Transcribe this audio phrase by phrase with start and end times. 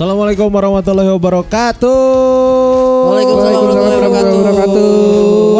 [0.00, 1.92] Assalamualaikum warahmatullahi wabarakatuh.
[3.04, 4.88] Waalaikumsalam warahmatullahi wabarakatuh.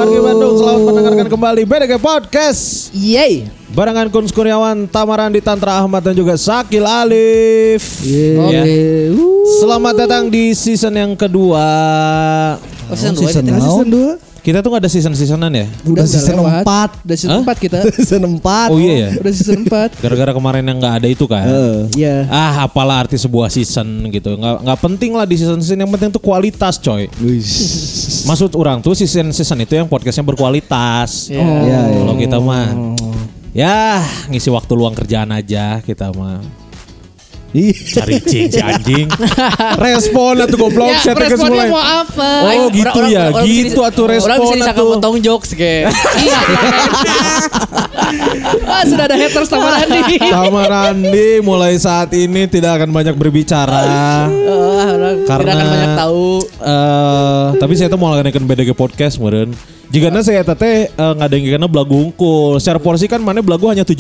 [0.01, 2.89] Warga Bandung selamat mendengarkan kembali BDG Podcast.
[2.97, 3.53] Yeay.
[3.77, 8.01] Barengan Kun Kurniawan, Tamaran di Tantra Ahmad dan juga Sakil Alif.
[8.01, 8.49] Oke.
[8.49, 8.65] Ya.
[9.13, 9.61] Wuh.
[9.61, 11.69] Selamat datang di season yang kedua.
[12.89, 13.61] Oh, season dua season kita.
[13.61, 13.65] now?
[13.77, 14.30] Season dua.
[14.41, 15.67] Kita tuh gak ada season-seasonan ya?
[15.85, 16.65] Udah season lewat.
[16.65, 17.05] 4.
[17.05, 17.53] Udah season Hah?
[17.53, 17.79] 4 kita.
[18.01, 18.73] Season 4.
[18.73, 19.09] Oh iya ya.
[19.21, 20.01] Udah season 4.
[20.05, 21.45] Gara-gara kemarin yang nggak ada itu kan.
[21.93, 22.25] Iya.
[22.33, 24.41] Ah, apalah arti sebuah season gitu.
[24.41, 27.05] Nggak nggak penting lah di season-season yang penting tuh kualitas, coy.
[28.25, 31.29] Maksud orang tuh season-season itu yang podcastnya berkualitas.
[31.29, 31.45] Iya.
[31.45, 31.99] Iya, iya.
[32.01, 32.67] Kalau kita mah
[33.51, 36.60] ya ngisi waktu luang kerjaan aja kita mah.
[37.51, 39.07] Cari cing si anjing.
[39.85, 41.71] Respon atuh goblok Ya, responnya mulai.
[41.71, 42.31] mau apa?
[42.47, 43.25] Oh, gitu ya.
[43.43, 44.91] Gitu atuh Orang respon bisa disangka atuh.
[44.97, 45.51] potong jokes.
[45.61, 46.39] Iya.
[48.67, 50.19] Wah, sudah ada haters sama Randy.
[50.19, 53.83] Sama Randi mulai saat ini tidak akan banyak berbicara.
[54.31, 56.29] Orang Karena- tidak akan banyak tahu.
[56.61, 59.51] Eh, tapi saya tuh mau ngadain BDG podcast meren.
[59.91, 62.63] Jika saya tete uh, ngadengin belagu unggul.
[62.63, 63.99] Secara porsi kan mana belagu hanya 7%.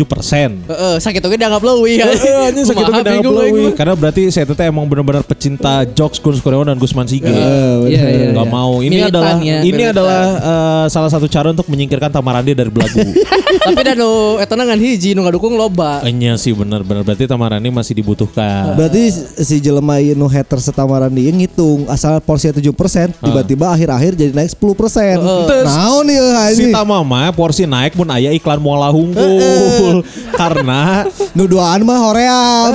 [0.70, 2.06] Heeh, sakit oge dianggap leuwih ya.
[2.06, 3.64] Eh, anjing sakit tapi dianggap aing leuwih.
[3.70, 3.76] mah.
[3.76, 7.28] Karena berarti saya tete emang benar-benar pecinta jokes Gun Kurniawan dan Gusman Sige.
[7.28, 8.28] Iya, iya.
[8.36, 8.80] Gak mau.
[8.80, 9.92] Ini Militan adalah ya, ini militan.
[9.96, 13.00] adalah eh, salah satu cara untuk menyingkirkan Tamarandi dari belagu.
[13.66, 16.00] Tapi dan nu eta ngan hiji nu ngadukung loba.
[16.06, 18.76] Iya sih benar-benar berarti Tamarandi masih dibutuhkan.
[18.76, 19.10] Berarti
[19.40, 22.62] si jelema ieu nu hater setamaran dia ngitung asal porsi 7%
[23.20, 25.20] tiba-tiba akhir-akhir jadi naik 10%.
[25.50, 26.72] Terus, Naon ieu Si?
[26.72, 30.02] Tamama porsi naik pun aya iklan muala hunggul.
[30.40, 31.04] Karena
[31.34, 32.72] Nu duaan mah hoream.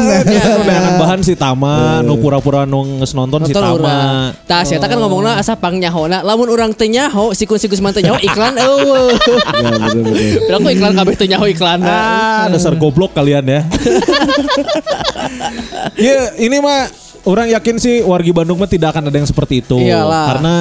[0.64, 4.32] Neangan bahan si Tama, nu pura-pura nu geus nonton si Tama.
[4.48, 6.24] Tah eta kan ngomongna asa pang nyahona.
[6.24, 9.12] Lamun urang teu nyaho, sikun-sikun mah teu nyaho iklan eueuh.
[9.52, 10.40] Bener-bener.
[10.48, 11.80] Bila aku iklan kabeh teu nyaho iklan.
[11.84, 13.62] Ah, dasar goblok kalian ya.
[15.96, 16.92] Ya, ini mah
[17.24, 19.80] orang yakin sih wargi Bandung mah tidak akan ada yang seperti itu.
[19.80, 20.26] Iyalah.
[20.36, 20.54] Karena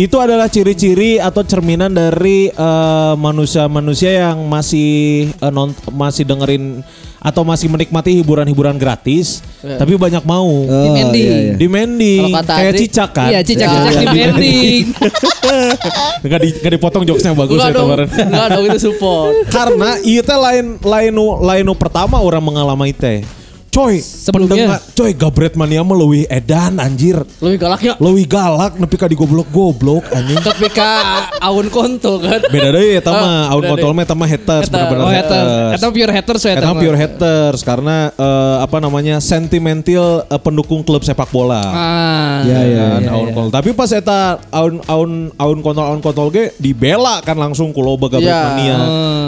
[0.00, 4.88] itu adalah ciri-ciri atau cerminan dari eh, manusia-manusia yang masih
[5.28, 6.80] eh, non, masih dengerin
[7.20, 10.64] atau masih menikmati hiburan-hiburan gratis, tapi banyak mau.
[10.64, 11.20] Oh, Demanding.
[11.20, 11.52] iya, iya.
[11.52, 13.28] Demanding Kalau kata kayak Adri- cicak kan.
[13.28, 14.84] Iya, cicak-cicak Ya, demanding.
[16.24, 17.84] Nggak, di, nggak dipotong jokesnya bagus Enggak ya dong.
[17.92, 18.08] kemarin.
[18.08, 19.32] Enggak dong itu support.
[19.52, 21.12] Karena iya teh lain lain
[21.44, 23.20] lain pertama orang mengalami teh.
[23.70, 24.66] Coy, Sebelumnya.
[24.66, 27.22] pendengar- coy Gabret mania mah leuwih edan anjir.
[27.38, 27.94] Lebih galaknya.
[27.96, 30.42] Leuwih galak nepi ka digoblok-goblok anjing.
[30.42, 30.90] Tapi ka
[31.38, 32.42] aun konto kan.
[32.50, 33.96] Beda deui eta mah, Oh, aun beda kontrol deui.
[33.96, 34.74] mah eta mah haters Hater.
[34.74, 35.50] bener-bener Oh, haters.
[35.78, 40.82] Eta pure haters ya Eta mah pure haters karena eh, apa namanya sentimental eh, pendukung
[40.82, 41.62] klub sepak bola.
[41.62, 42.42] Ah.
[42.42, 43.54] Ya, ya, kan, ya, aun kontrol.
[43.54, 44.18] Tapi pas eta
[44.50, 48.50] aun aun aun kontrol aun kontrol ge dibela kan langsung ku loba Gabret Ya.
[48.50, 48.76] mania.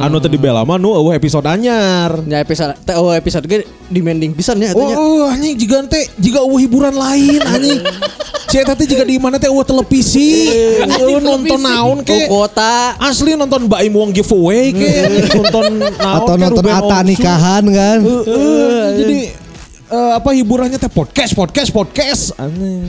[0.03, 2.27] Anu teh dibela mah nu eueuh episode anyar.
[2.27, 4.97] Ya episode teh episode ge demanding pisan ya Oh, katanya.
[4.97, 7.81] oh anjing jika teh jika eueuh hiburan lain anjing.
[8.53, 10.53] Eta teh juga di mana teh eueuh televisi.
[10.93, 12.29] Eueuh nonton naon Oh, ke.
[12.29, 12.95] kota.
[12.99, 14.91] Asli nonton Baim Wong giveaway ke.
[15.33, 17.99] nonton naon Atau nonton Ata nikahan kan.
[18.01, 19.19] Heeh, jadi
[19.93, 22.89] eh, apa hiburannya teh podcast podcast podcast aneh.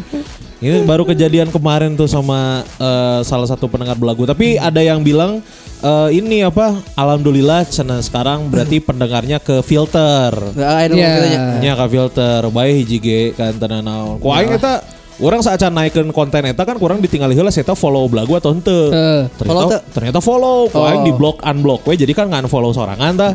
[0.64, 4.24] Ini baru kejadian kemarin tuh sama eh, salah satu pendengar belagu.
[4.24, 5.44] Tapi ada yang bilang
[5.84, 6.80] eh, ini apa?
[6.96, 10.32] Alhamdulillah cenah sekarang berarti pendengarnya ke filter.
[10.56, 11.12] Nah, anu Iya.
[11.12, 11.40] katanya.
[11.60, 14.24] Nya ka filter bae hiji ge kan tenan naon.
[14.24, 14.80] Ku aing eta
[15.24, 18.92] Orang saat naikkan konten eta kan kurang ditinggali heula saya follow belagu atau henteu.
[18.92, 20.58] Eh, Ternyata follow ternyata follow.
[20.68, 21.08] Ku aing Oh.
[21.08, 23.32] di block unblock we jadi kan nggak follow sorangan tah.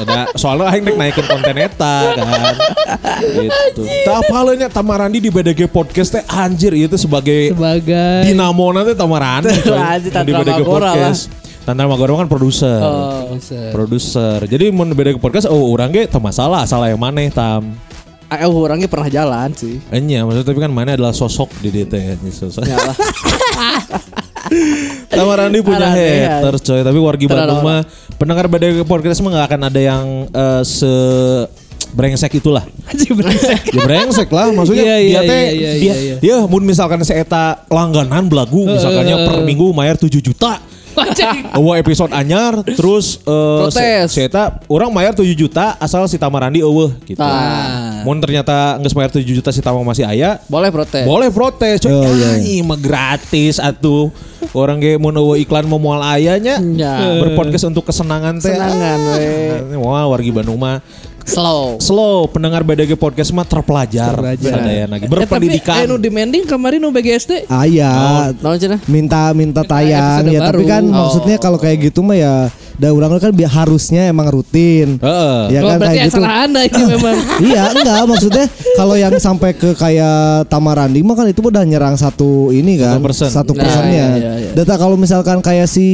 [0.00, 2.56] Udah soalnya aing nek naikin konten eta kan.
[3.20, 3.84] gitu.
[4.08, 9.52] Tah apalnya Tamarandi di BDG podcast teh anjir itu sebagai sebagai dinamo nanti Tamarandi
[10.26, 11.28] di BDG podcast.
[11.68, 12.80] Tantra Magora kan produser.
[12.80, 13.36] Oh.
[13.76, 14.40] Produser.
[14.48, 17.76] Jadi mun BDG podcast oh urang ge teu masalah, salah yang maneh tam.
[18.28, 19.80] Ah, eh, orangnya pernah jalan sih.
[19.88, 22.60] Enya maksudnya tapi kan mana adalah sosok di DT ya, sosok.
[22.68, 22.96] Ya lah.
[25.08, 26.04] Tamarandi punya Ada, ada.
[26.44, 27.84] haters coy, tapi wargi Bandung mah
[28.20, 30.92] pendengar BDG podcast mah gak akan ada yang eh, se
[31.88, 32.68] brengsek itulah.
[32.88, 33.72] Anjing brengsek.
[33.72, 36.16] Ya brengsek lah maksudnya Iya, dia iya, teh iya, iya, dia iya.
[36.20, 40.60] ya mun misalkan saya eta langganan belagu misalkannya per minggu bayar 7 juta.
[41.54, 44.08] Eueuh episode anyar terus eh Protes.
[44.08, 47.18] si eta orang bayar 7 juta asal si Tamarandi eueuh gitu.
[47.18, 48.02] Tah.
[48.02, 51.04] Mun ternyata geus bayar 7 juta si Tamang masih aya, Boleh protes.
[51.04, 51.90] boleh protes coy.
[51.90, 52.62] Oh, Oh, iya.
[52.62, 54.10] mah gratis atuh.
[54.50, 56.58] Orang ge mun eueuh iklan mau moal ayanya.
[56.74, 57.18] Ya.
[57.18, 58.48] Berpodcast untuk kesenangan teh.
[58.48, 59.26] Kesenangan, we.
[59.68, 60.80] Ah, Wah, wargi Bandung mah
[61.22, 61.76] Slow.
[61.76, 64.16] slow pendengar BDG podcast mah terpelajar.
[64.16, 64.48] Terpelajar.
[64.54, 65.76] Sadaya lagi Eh, tapi berpendidikan.
[65.76, 67.44] eh, nu demanding kemarin nu BGSD.
[67.46, 68.32] Aya.
[68.32, 68.80] Cenah?
[68.86, 71.04] minta minta tayang ya tapi kan Oh.
[71.04, 72.34] maksudnya kalau kayak gitu mah ya
[72.74, 74.96] Dan orang kan bi- harusnya emang rutin.
[74.96, 75.40] Heeh.
[75.50, 76.22] Ya oh, kan kayak gitu.
[76.22, 77.16] anda ini memang.
[77.50, 82.48] iya enggak maksudnya kalau yang sampai ke kayak Tamarandi mah kan itu udah nyerang satu
[82.48, 83.28] ini kan Satu persen.
[83.28, 84.06] satu Nah, persennya.
[84.14, 84.50] iya, iya, iya.
[84.52, 85.86] Data kalau misalkan kayak si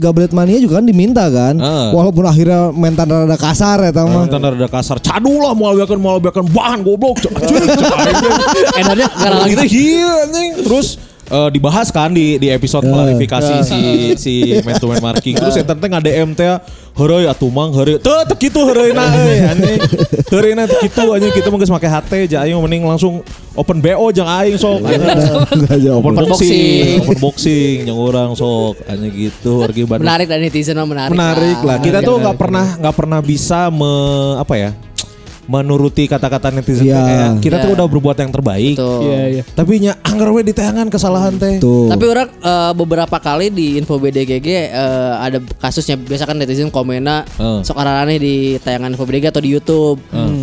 [0.00, 1.88] Gablet Mania juga kan diminta kan, Heeh.
[1.92, 4.24] walaupun akhirnya mentan rada kasar ya tau mah.
[4.24, 4.96] Kita rada kasar.
[5.02, 7.20] Cadu lah mau biarkan mau biarkan bahan goblok.
[8.80, 10.50] Edarnya Kalau gitu iya anjing.
[10.64, 10.96] Terus
[11.32, 13.80] eh, dibahas kan di di episode klarifikasi si
[14.20, 15.34] si man to man marking.
[15.34, 16.46] Terus yang tentang ada DM teh
[16.92, 17.96] heureuy atuh mang heureuy.
[17.96, 19.80] Teu teu kitu heureuyna euy anjing.
[20.28, 23.24] Heureuyna teu kitu anjing kita mah geus make HT ja aing mending langsung
[23.56, 24.84] open BO jang aing sok.
[25.84, 26.04] Jawab.
[26.04, 26.96] Open boxing, boxing.
[27.00, 31.16] open boxing yang orang sok hanya gitu menarik dan netizen menarik.
[31.16, 31.80] Menarik lah.
[31.80, 33.92] Kita tuh nggak pernah nggak pernah bisa me
[34.36, 34.70] apa ya
[35.42, 36.94] menuruti kata-kata netizen Iya.
[36.94, 37.76] tuh kayak kita tuh Iya.
[37.76, 38.76] udah berbuat yang terbaik.
[38.78, 39.42] Iya, iya.
[39.44, 41.58] Tapi nya anggar we di tayangan kesalahan teh.
[41.58, 41.90] Tuh.
[41.90, 44.68] Tapi orang eh, beberapa kali di info BDGG eh,
[45.18, 47.60] ada kasusnya biasa kan netizen komennya Eh.
[47.62, 49.98] sok aneh di tayangan info BDG atau di YouTube.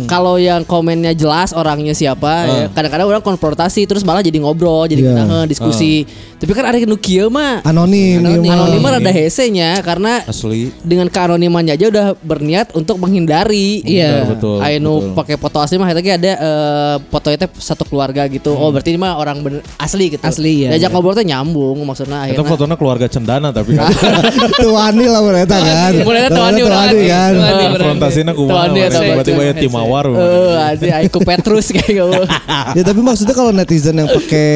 [0.06, 5.00] Kalau yang komennya jelas orangnya siapa, ya, kadang-kadang orang konfrontasi terus malah jadi ngobrol, jadi
[5.00, 5.10] Iya.
[5.16, 6.04] ngenaheun, diskusi.
[6.40, 10.72] Tapi kan ada nu kieu mah anonim, anonim, anonim mah rada hesenya karena Asli.
[10.80, 13.84] dengan keanonimannya aja udah berniat untuk menghindari.
[13.84, 15.12] Iya, betul, Ayo betul.
[15.20, 18.56] pakai foto asli mah tadi ada eh, fotonya teh satu keluarga gitu.
[18.56, 20.24] Oh, berarti ini mah orang bener asli gitu.
[20.24, 20.94] Asli, ya, Diajak ya.
[20.96, 22.48] ngobrol teh nyambung maksudnya Itu akhirnya.
[22.48, 23.92] fotonya keluarga cendana tapi kan.
[24.64, 25.92] Tuani lah mereka kan.
[26.00, 27.32] Mulai Tuani tuani kan.
[27.76, 28.52] Konfrontasinya kumaha.
[28.64, 30.04] Tuani eta Tiba-tiba ya timawar.
[30.08, 32.20] Eh, ada Aiko Petrus kayak gitu.
[32.80, 34.48] ya tapi maksudnya kalau netizen yang pakai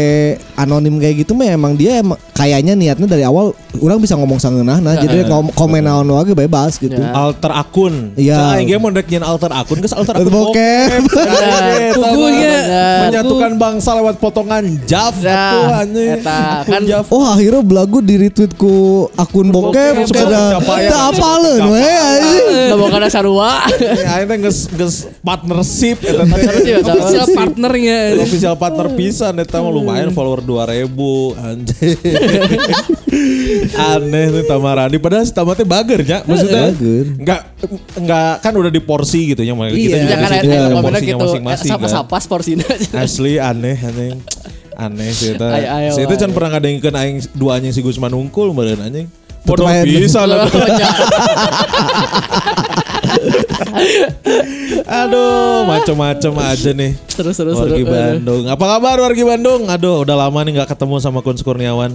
[0.56, 4.78] anonim kayak gitu mah emang dia emang kayaknya niatnya dari awal orang bisa ngomong sangeunah
[4.78, 6.94] nah jadi ngom komen naon wae bebas gitu.
[6.94, 7.10] Ya.
[7.14, 8.14] Alter akun.
[8.14, 8.58] Iya.
[8.58, 11.02] Aing ge mau rek nyen alter akun geus alter akun Bokep.
[11.04, 11.60] Eta mah
[11.94, 12.56] Kukunya.
[13.06, 16.08] menyatukan bangsa lewat potongan jaf Nah, atuh anjing.
[16.66, 16.80] kan.
[17.08, 22.46] Oh akhirnya belagu di retweet ku akun bokep sepeda tak apaleun we anjing.
[22.74, 23.64] Nggak karena sarua.
[24.14, 26.82] Aing teh geus geus partnership eta teh.
[26.84, 27.98] Official partnernya.
[28.20, 30.90] Official partner pisan eta mah lumayan follower 2000
[31.38, 31.63] anjing.
[33.94, 36.74] Aneh nih Tamarani padahal si Tama teh bager nya maksudnya.
[36.74, 37.04] Bager.
[37.16, 37.40] Enggak
[37.94, 39.96] enggak kan udah di porsi gitu ya makanya kita Iya.
[39.96, 40.48] juga Jangan di situ
[40.82, 41.24] porsinya gitu.
[41.24, 41.78] masing-masing kan.
[41.78, 42.66] Sapa-sapa porsinya.
[42.96, 44.08] Asli aneh aneh.
[44.74, 46.26] Aneh sih ayo, Si itu ayo.
[46.34, 49.06] pernah ngadengkeun aing dua anjing si Gusman Unggul meureun anjing.
[49.46, 50.48] Aya- bisa lah.
[54.84, 56.92] Aduh, macem-macem aja nih.
[57.08, 57.90] Terus terus Wargi terus.
[57.90, 58.42] Bandung.
[58.46, 59.66] Apa kabar Wargi Bandung?
[59.66, 61.92] Aduh, udah lama nih nggak ketemu sama Kun Kurniawan.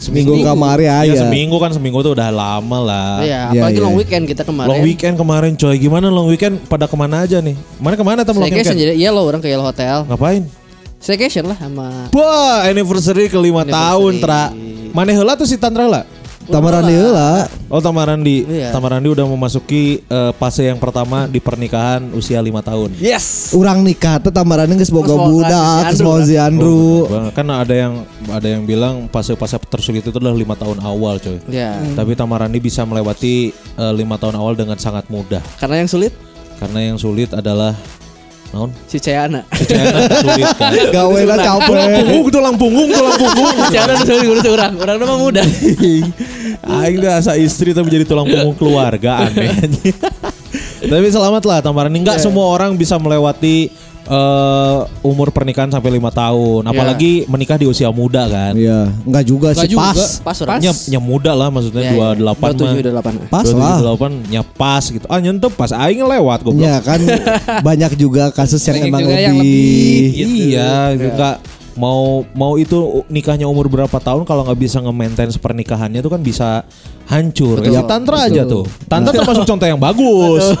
[0.00, 1.28] Seminggu kamari Ya, aja.
[1.28, 3.20] seminggu kan seminggu tuh udah lama lah.
[3.20, 3.84] Iya, Iya, apalagi iya.
[3.84, 4.68] long weekend kita kemarin.
[4.72, 5.76] Long weekend kemarin coy.
[5.76, 7.52] Gimana long weekend pada ke mana aja nih?
[7.76, 8.72] Mana ke mana tem long weekend?
[8.72, 10.08] jadi iya lo orang ke Yellow Hotel.
[10.08, 10.48] Ngapain?
[10.96, 13.76] Staycation lah sama Wah, anniversary ke lima Anniversary.
[13.76, 14.44] tahun, Tra.
[14.90, 16.04] Mana heula tuh si Tantra lah?
[16.48, 17.44] Tamarani heula.
[17.68, 18.48] Oh, Tamarandi.
[18.48, 18.72] Iya.
[18.72, 22.96] Tamarandi udah memasuki eh, fase yang pertama di pernikahan usia lima tahun.
[22.96, 23.52] Yes.
[23.52, 26.88] Urang nikah geus boga Geus boga budak, si geus Andrew mau si Andrew.
[27.06, 27.92] Bang, Kan ada yang
[28.32, 31.36] ada yang bilang fase-fase tersulit itu adalah lima tahun awal, coy.
[31.52, 31.76] Ya.
[31.92, 35.44] Tapi Tamarandi bisa melewati eh, lima tahun awal dengan sangat mudah.
[35.60, 36.12] Karena yang sulit
[36.60, 37.72] Karena yang sulit adalah
[38.50, 38.70] naon?
[38.90, 39.46] si Ceyana.
[39.54, 40.72] Cina sulit kan.
[40.94, 41.74] Gawena capek.
[42.02, 43.54] Punggung, tulang punggung, tulang punggung.
[43.72, 44.72] Ceyana udah sulit udah orang.
[44.78, 45.42] Orang nama muda.
[46.82, 49.54] Aing udah asa istri tapi jadi tulang punggung keluarga aneh.
[50.80, 52.02] Tapi selamat lah Tamarani.
[52.02, 53.70] Enggak semua orang bisa melewati
[54.10, 56.66] eh, umur pernikahan sampai lima tahun.
[56.66, 58.52] Apalagi menikah di usia muda kan.
[58.58, 59.82] Iya, enggak juga Enggak sih juga.
[59.94, 59.98] pas.
[60.20, 60.58] Pas orang.
[60.58, 62.18] Nya, nya muda lah maksudnya Ya, dua ya.
[62.18, 62.58] delapan mah.
[62.58, 63.30] 27, 28.
[63.30, 63.76] Pas lah.
[63.78, 65.06] delapan nya pas gitu.
[65.06, 66.66] Ah nyentep pas aing lewat goblok.
[66.66, 67.00] Ya kan
[67.68, 70.34] banyak juga kasus yang Banyak emang juga lebih, yang lebih, gitu.
[70.50, 71.28] Iya, juga
[71.74, 76.66] mau mau itu nikahnya umur berapa tahun kalau nggak bisa nge-maintain pernikahannya itu kan bisa
[77.06, 77.58] hancur.
[77.62, 78.66] Ya tantra aja tuh.
[78.86, 80.54] Tantra termasuk contoh yang bagus.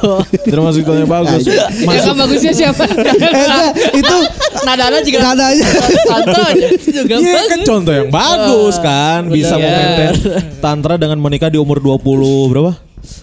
[0.46, 1.46] termasuk contoh yang bagus.
[1.46, 2.84] Ya kan bagusnya siapa?
[2.86, 4.16] Eh, enggak, itu
[4.60, 5.66] Nadana juga nadanya
[6.04, 6.66] Tante aja.
[6.90, 7.48] Juga Iya bagus.
[7.48, 9.62] kan contoh yang bagus kan bisa Benar.
[9.62, 10.14] memaintain
[10.58, 12.72] tantra dengan menikah di umur 20 berapa?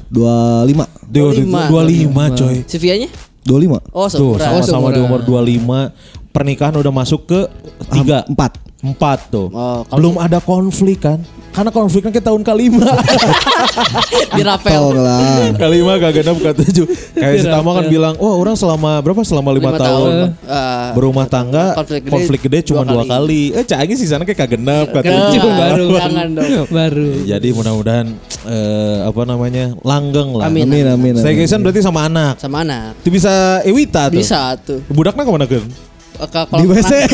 [0.10, 2.56] 25 25 coy.
[2.64, 3.08] Si Vianya?
[3.44, 4.44] 25 Oh, Tuh seumuran.
[4.44, 5.92] sama-sama di umur 25
[6.38, 7.40] pernikahan udah masuk ke
[7.90, 9.50] tiga empat empat tuh.
[9.50, 11.18] Oh, kalau- Belum ada konflik kan?
[11.50, 12.86] Karena konfliknya ke tahun kelima.
[14.38, 14.84] Di Rapel.
[14.94, 16.86] Lah kelima kagak genap ke tujuh.
[17.18, 19.26] Kayak si Tama kan bilang, wah orang selama berapa?
[19.26, 20.38] Selama lima, Lima tahun.
[20.38, 23.58] Eh, Berumah tangga konflik konflik gede gede, cuma dua dua kali.
[23.58, 25.26] Eh cagi sih sana kayak kagak genap kata Kenapa?
[25.26, 25.50] tujuh.
[25.50, 25.88] Baru.
[25.98, 26.50] Jangan dong.
[26.78, 27.10] Baru.
[27.26, 28.08] Jadi mudah-mudahan
[28.46, 30.46] eh, apa namanya langgeng lah.
[30.46, 30.70] Amin.
[30.70, 31.24] Amin amin, amin.
[31.26, 32.38] Staycation berarti sama anak.
[32.38, 33.02] Sama anak.
[33.02, 34.22] Itu bisa Ewita tuh.
[34.22, 34.86] Bisa tuh.
[34.94, 35.66] Budaknya ke mana kan?
[36.18, 36.92] Ke Di kolam WC.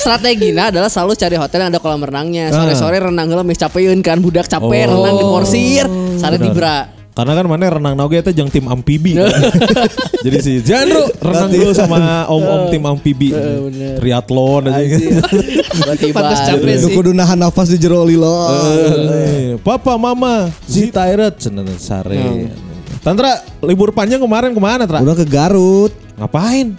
[0.00, 2.54] Strateginya adalah selalu cari hotel yang ada kolam renangnya.
[2.54, 2.62] Ah.
[2.62, 4.90] Sore-sore renang heula capeun kan budak capek Oh.
[4.96, 5.84] renang di porsir,
[6.16, 7.02] sare dibra.
[7.10, 9.18] Karena kan mana renang naoge itu jeung tim amfibi.
[10.24, 11.98] Jadi sih jangan bro renang dulu sama
[12.30, 13.34] om-om tim amfibi.
[13.98, 14.96] Triathlon aja.
[15.74, 16.16] Tiba-tiba.
[16.16, 16.94] Pantes capek Lu sih.
[16.94, 18.30] kudu nahan nafas di jero lilo.
[19.10, 22.48] Eh, Papa, mama, si Tairet cenah sare.
[23.00, 25.00] Tantra libur panjang kemarin ke mana Tra?
[25.02, 25.92] Udah ke Garut.
[26.20, 26.76] Ngapain?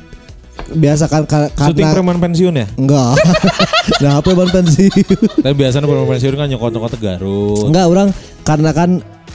[0.72, 2.68] Biasa kan ka- Syuting karena preman pensiun ya?
[2.74, 3.13] enggak.
[4.04, 4.94] nah, apa ban pensiun?
[5.40, 7.66] Tapi biasanya preman pensiun kan nyokot-nyokot ke Garut.
[7.68, 8.08] Enggak, orang
[8.42, 8.90] karena kan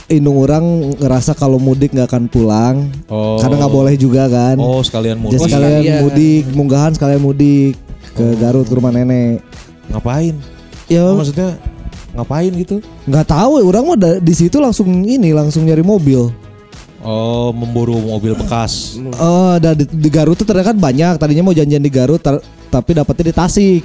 [0.07, 0.64] indung orang
[0.97, 2.88] ngerasa kalau mudik nggak akan pulang.
[3.07, 3.37] Oh.
[3.37, 4.57] Karena nggak boleh juga kan.
[4.57, 5.40] Oh, sekalian Jadi mudik.
[5.43, 6.00] sekalian sekalian.
[6.00, 7.75] mudik, munggahan sekalian mudik
[8.12, 9.43] ke Garut ke rumah nenek.
[9.87, 10.35] Ngapain?
[10.87, 11.59] Ya Oh, maksudnya
[12.12, 12.81] ngapain gitu?
[13.05, 16.31] nggak tahu, orang mah di situ langsung ini langsung nyari mobil.
[17.05, 18.97] Oh, memburu mobil bekas.
[19.21, 21.21] Oh, ada di, di Garut tuh ternyata kan banyak.
[21.21, 22.23] Tadinya mau janjian di Garut,
[22.73, 23.85] tapi dapetnya di Tasik.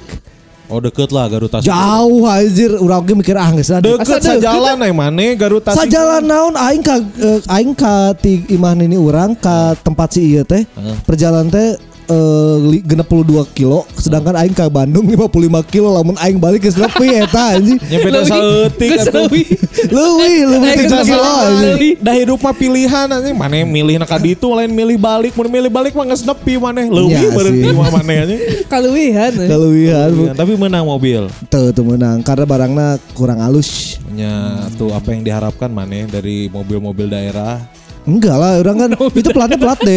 [0.72, 1.68] Oh, deket lah Garut Tasik.
[1.68, 3.68] Jauh anjir, urang ge mikir ah geus.
[3.68, 5.84] Deket sajalan yang mana Garut Tasik.
[5.84, 10.48] Sajalan naon aing ka eh, aing ka ti imah ini urang ka tempat si ieu
[10.48, 10.64] teh.
[10.64, 10.96] Heeh.
[11.04, 11.76] Perjalanan teh
[12.12, 17.16] eh, li- 62 kilo sedangkan aing ka Bandung 55 kilo lamun aing balik geus nepi
[17.16, 17.80] eta anjing.
[17.80, 18.28] Nyampe Leuwih.
[18.28, 19.24] saeutik Geus atuh.
[19.24, 19.46] leuwih.
[19.88, 21.94] Leuwih, leuwih Aing 3 geus kilo anjing.
[21.98, 25.92] Dah hidup mah pilihan anjing mana milih nak itu lain milih balik mun milih balik
[25.96, 27.74] mah geus nepi maneh leuwih berhenti sih.
[27.74, 28.40] mah maneh anjing.
[28.68, 29.32] Kaluwihan.
[29.32, 30.10] Keluwihan.
[30.12, 31.26] Iya, tapi menang mobil.
[31.48, 33.96] Tuh tuh menang karena barangnya kurang halus.
[34.12, 37.56] Nya tuh apa yang diharapkan maneh dari mobil-mobil daerah
[38.02, 39.90] Enggak lah, orang kan itu platnya plat D.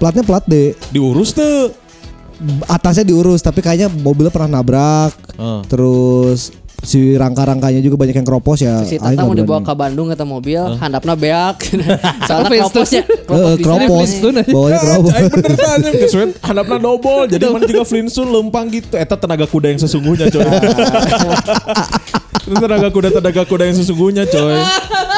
[0.00, 0.72] Platnya plat D.
[0.88, 1.72] diurus tuh.
[2.68, 5.12] Atasnya diurus tapi kayaknya mobilnya pernah nabrak.
[5.36, 5.60] Heeh.
[5.68, 6.52] Terus
[6.84, 8.84] si rangka-rangkanya juga banyak yang keropos ya.
[8.84, 11.56] Si Tata mau dibawa ke Bandung kata mobil, handapna beak.
[12.28, 13.02] Soalnya kroposnya.
[13.08, 14.06] Eh, keropos.
[14.06, 14.42] sini.
[14.52, 15.12] Bawanya keropos.
[15.16, 17.24] Bener we handapna double.
[17.26, 18.94] Jadi mana juga Flintstone lempang gitu.
[18.94, 20.44] Eta tenaga kuda yang sesungguhnya coy.
[22.46, 24.54] Itu tenaga kuda tenaga kuda yang sesungguhnya coy.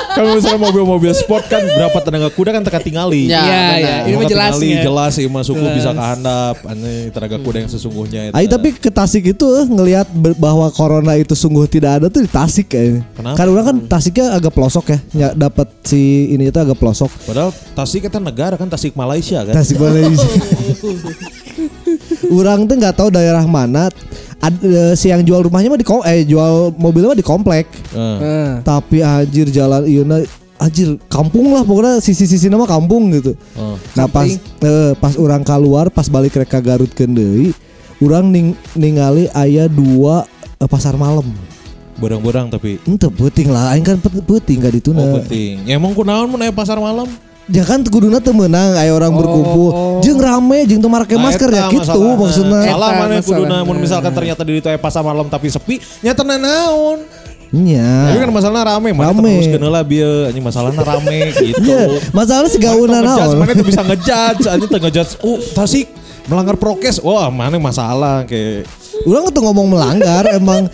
[0.08, 3.28] Kalau misalnya mobil-mobil sport kan berapa tenaga kuda kan teka tingali.
[3.28, 3.76] Ya, Iya, benar.
[3.76, 3.96] iya.
[4.02, 4.82] Ini mah jelas tingali, ya.
[4.82, 6.56] jelas sih mah suku bisa kehandap.
[6.64, 8.34] Aneh tenaga kuda yang sesungguhnya itu.
[8.34, 12.30] Aing tapi ke Tasik itu eh, ngelihat bahwa corona itu sungguh tidak ada tuh di
[12.30, 13.04] Tasik kayaknya.
[13.12, 13.36] Kenapa?
[13.36, 14.98] Karena orang kan Tasiknya agak pelosok ya.
[15.12, 16.00] Ya dapat si
[16.32, 17.12] ini itu agak pelosok.
[17.22, 19.52] Padahal Tasik kita negara kan Tasik Malaysia kan.
[19.52, 20.24] Tasik Malaysia.
[22.28, 23.90] Orang tuh nggak tahu daerah mana.
[24.38, 27.66] Ad- eh, si yang jual rumahnya mah di kom- eh jual mobilnya mah di komplek.
[27.90, 28.62] Nah.
[28.62, 30.06] Tapi anjir jalan iya
[30.58, 33.34] anjir kampung lah pokoknya sisi-sisi nama kampung gitu.
[33.58, 33.74] Oh.
[33.98, 37.54] Nah pas eh, pas orang keluar pas balik reka Garut ke deui,
[37.98, 38.46] orang ning,
[38.78, 40.26] ningali aya dua
[40.58, 41.26] eh, pasar malam.
[41.98, 45.02] Borang-borang tapi Ente penting lah, aing kan penting gak dituna.
[45.02, 45.66] Oh penting.
[45.66, 47.10] Ya emang kunaon mun aya pasar malam?
[47.48, 50.00] Ya kan kuduna teu meunang aya orang berkumpul.
[50.04, 52.60] Jeung rame jeung teu make Nah, masker ya gitu maksudnya.
[52.76, 53.58] Salah mana kuduna masalahna.
[53.64, 57.08] mun misalkan ternyata di ditu aya pasar malam tapi sepi, nyata naon.
[57.48, 58.12] Nya.
[58.12, 59.40] Tapi kan masalahnya rame, mana Rame.
[59.40, 61.64] terus kenela bieu anjing masalahna rame gitu.
[61.64, 61.80] Iya,
[62.12, 63.36] masalahnya si gauna ngejudge, naon.
[63.40, 65.12] mana tuh bisa ngejudge, anjing teu ngejudge.
[65.24, 65.86] Uh, Tasik
[66.28, 67.00] melanggar prokes.
[67.00, 68.68] Wah, mana masalah kayak
[69.00, 70.66] Urang tuh ngomong melanggar emang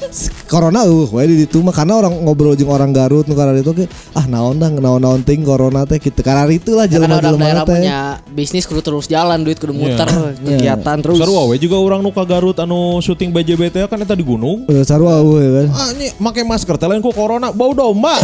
[0.44, 3.72] corona uh we di ditu mah karena orang ngobrol jeung orang Garut nu karena itu
[3.72, 7.42] ke ah naon dah naon-naon ting corona teh kitu karena itu lah Karena orang jelema-jelema
[7.42, 7.74] daerah teh.
[7.76, 10.56] punya bisnis kudu terus jalan, duit kudu muter, Iya.
[10.74, 11.18] kegiatan terus.
[11.18, 14.64] Sarua we juga orang nu ka Garut anu syuting BJBT kan eta di gunung.
[14.66, 15.66] Eh, sarua eueuh ya kan.
[15.70, 18.16] Ah, ini make masker teh lain ku corona bau domba.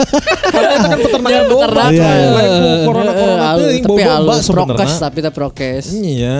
[0.54, 1.64] Karena eta kan peternakan domba.
[1.66, 1.90] peternak.
[1.90, 2.08] Iya.
[2.30, 4.96] Lain ku corona-corona Eh, teuing bau tapi domba halus prokes sebenarnya.
[5.00, 5.84] tapi teh prokes.
[5.92, 6.36] Iya.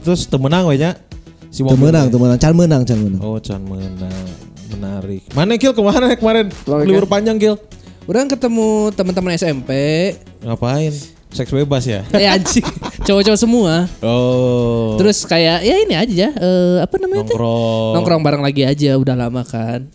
[0.00, 0.92] Terus temenang we nya.
[1.54, 2.10] Si meunang, teh.
[2.10, 3.22] teu meunang, can meunang, can meunang.
[3.22, 4.26] Oh, can menang.
[4.74, 5.22] Menarik.
[5.38, 6.50] Mana Kil ke mana kemarin?
[6.66, 7.54] Bang, Libur panjang Kil.
[8.10, 9.70] Orang ketemu teman-teman SMP.
[10.42, 10.90] Ngapain?
[11.30, 12.02] Seks bebas ya?
[12.10, 12.66] Eh anjing,
[13.06, 13.86] cowok-cowok semua.
[14.02, 14.98] Oh.
[14.98, 17.92] Terus kayak ya ini aja eh, apa namanya nongkrong.
[18.02, 19.86] Nongkrong bareng lagi aja udah lama kan.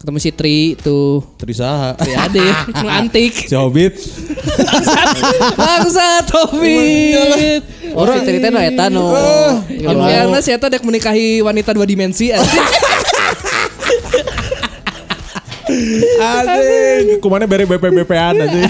[0.00, 1.20] Ketemu si Tri tuh.
[1.36, 1.92] Trisaha.
[1.92, 2.40] Tri Ade,
[3.04, 3.36] antik.
[3.36, 4.00] Si Hobbit.
[5.60, 7.60] Bangsa Tobit.
[7.92, 9.12] Oh, si cerita no eta no.
[9.68, 12.64] Impianna si Eta dek menikahi wanita dua dimensi anjing.
[16.20, 17.18] Anjing.
[17.18, 18.64] Kumana bere BP-BP-an anjing.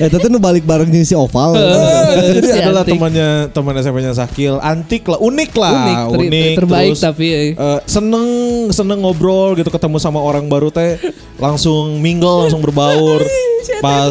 [0.00, 1.56] Eh teh nu balik bareng jeung si Oval.
[1.56, 2.96] Jadi Si adalah antik.
[2.96, 5.72] temannya teman SMP-nya Sakil, antik lah, unik lah,
[6.10, 7.50] Unik, ter- terbaik terus, tapi, eh.
[7.54, 8.26] eh, seneng
[8.74, 10.98] seneng ngobrol gitu ketemu sama orang baru teh
[11.38, 13.22] langsung mingle langsung berbaur.
[13.84, 14.08] pas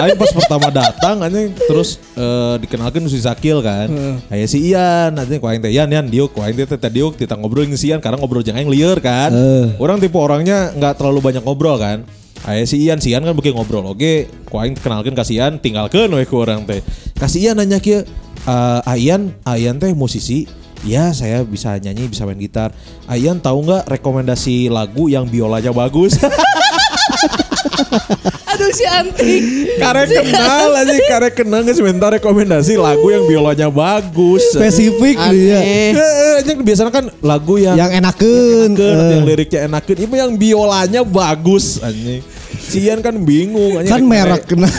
[0.00, 3.88] aing pas pertama datang anjing terus eh, dikenalkan si Sakil kan.
[4.32, 7.14] Aya si Ian anjing ku aing teh Ian Ian diuk ku aing teh teh diuk
[7.14, 9.28] kita ngobrol jeung si Ian karena ngobrol jeung aing lieur kan.
[9.30, 9.76] Eh.
[9.76, 12.02] Orang tipe orangnya nggak terlalu banyak ngobrol kan.
[12.46, 13.82] Aya si Ian, si Ian kan bikin ngobrol.
[13.90, 16.82] Oke, ku aing kenalkeun ka si Ian, tinggalkeun we ku orang teh.
[17.18, 18.06] Ka si Ian nanya kieu,
[18.46, 20.46] eh, Ayan, Ayan teh musisi.
[20.86, 22.70] Ya saya bisa nyanyi, bisa main gitar.
[23.10, 26.14] Ayan tahu nggak rekomendasi lagu yang biolanya bagus?
[28.58, 29.42] Aduh si antik.
[29.78, 34.42] karek kenal aja, karek kenal nggak sebentar rekomendasi lagu yang biolanya bagus.
[34.50, 35.62] Spesifik dia.
[35.62, 35.94] Aneh.
[35.94, 38.70] Eh, eh, biasanya kan lagu yang Yang enakeun.
[38.74, 39.10] enakeun, Eh.
[39.14, 42.18] yang liriknya enakeun, itu yang biolanya bagus anjing.
[42.68, 43.94] Cian kan bingung anjing.
[43.94, 44.70] Kan rek merek kena.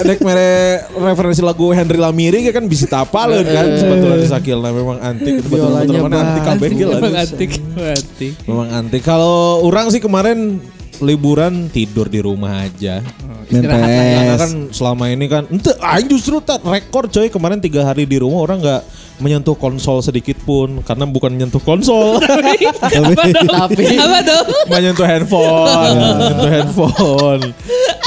[0.00, 0.50] Rek mere
[0.96, 5.68] referensi lagu Henry Lamiri kan bisa tapaleun kan sebetulnya di sakilna memang antik itu betul
[5.68, 6.68] betul Biolanya mana antik kabeh
[7.12, 8.32] antik, antik.
[8.48, 9.02] Memang antik.
[9.04, 10.58] Kalau orang sih kemarin
[11.00, 13.00] liburan tidur di rumah aja.
[13.50, 17.26] Main Karena kan selama ini kan ente aing justru tak rekor coy.
[17.28, 18.82] Kemarin tiga hari di rumah orang nggak
[19.20, 22.20] menyentuh konsol sedikit pun karena bukan menyentuh konsol
[23.50, 24.42] Tapi Apa tuh?
[24.72, 27.42] menyentuh handphone menyentuh handphone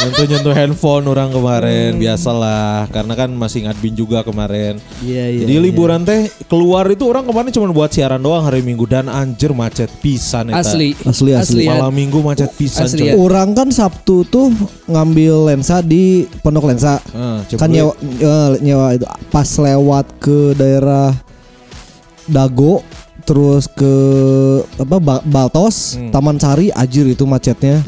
[0.03, 5.41] nyentuh nyentuh handphone orang kemarin biasalah karena kan masih ngadmin juga kemarin Iya iya.
[5.45, 9.51] jadi liburan teh keluar itu orang kemarin cuma buat siaran doang hari minggu dan anjir
[9.51, 10.63] macet pisan eta.
[10.63, 10.95] Asli.
[11.03, 11.65] Asli, asli.
[11.67, 13.13] Malam minggu macet pisan Asli ya.
[13.15, 14.51] Orang kan Sabtu tuh
[14.87, 16.99] ngambil lensa di Pondok Lensa.
[17.11, 21.02] Ah, kan nyewa, eh, nyewa itu pas lewat ke daerah
[22.25, 22.83] Dago
[23.23, 23.93] terus ke
[24.75, 26.11] apa Ba- Baltos, Hmm.
[26.11, 27.79] Taman Sari, ajir itu macetnya.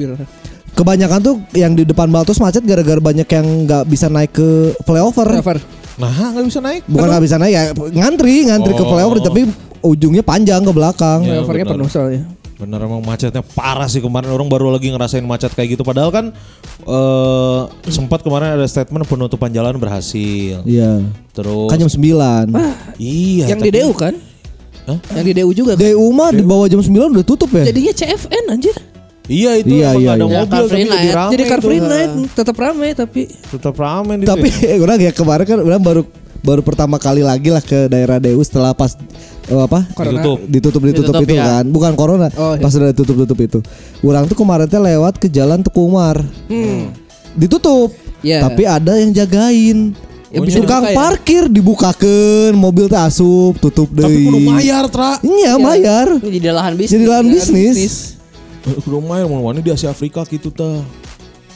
[0.71, 4.47] Kebanyakan tuh yang di depan Baltos macet gara-gara banyak yang nggak bisa naik ke
[4.83, 5.27] flyover.
[5.39, 5.59] Cover.
[5.95, 8.91] nah nggak bisa naik Bukan nggak bisa naik ya ngantri, ngantri ke Oh.
[8.91, 9.47] flyover tapi
[9.79, 11.23] ujungnya panjang ke belakang.
[11.23, 12.27] Ya, penuh soalnya.
[12.55, 16.31] Bener emang macetnya parah sih kemarin orang baru lagi ngerasain macet kayak gitu padahal kan
[16.81, 20.63] eh sempat kemarin ada statement penutupan jalan berhasil.
[20.63, 21.03] Iya.
[21.31, 22.55] Terus Kan jam 9.
[22.95, 24.13] iya Yang di tapi- DU kan?
[24.85, 24.99] Hah?
[25.13, 25.83] Yang di DU juga kan?
[25.83, 27.67] DU mah di bawah jam 9 udah tutup ya?
[27.67, 28.75] Jadinya CFN anjir.
[29.25, 30.25] Iya itu Iya, emang iya, ada iya.
[30.37, 31.11] mobil Car Free jadi Night.
[31.11, 31.65] rame Jadi Car itu.
[31.65, 34.47] Free Night tetap ramai tapi Tetap rame di Tapi
[34.85, 36.01] orang ya kemarin kan orang baru
[36.39, 38.93] baru pertama kali lagi lah ke daerah DU setelah pas
[39.49, 39.79] eh, apa?
[39.93, 40.21] Corona.
[40.21, 40.39] Ditutup.
[40.45, 41.45] Ditutup ditutup, Ditutup, itu ya.
[41.45, 41.63] kan.
[41.69, 42.27] Bukan corona.
[42.35, 42.63] Oh, iya.
[42.63, 43.59] Pas udah ditutup tutup itu.
[44.01, 46.21] Orang tuh kemarin teh lewat ke jalan Tekumar.
[47.35, 47.93] Ditutup.
[48.25, 48.41] Iya.
[48.45, 49.93] Tapi ada yang jagain.
[50.33, 50.97] Ya, bisa Tukang dibuka ya?
[50.99, 54.03] parkir dibukakan, mobil teh asup, tutup deh.
[54.03, 55.15] Tapi kudu mayar tra.
[55.23, 56.07] Iya, bayar.
[56.19, 56.91] ini jadi lahan bisnis.
[56.91, 57.75] Jadi lahan bisnis.
[57.77, 57.95] bisnis.
[58.83, 60.83] Kudu mayar mau di Asia Afrika gitu tah.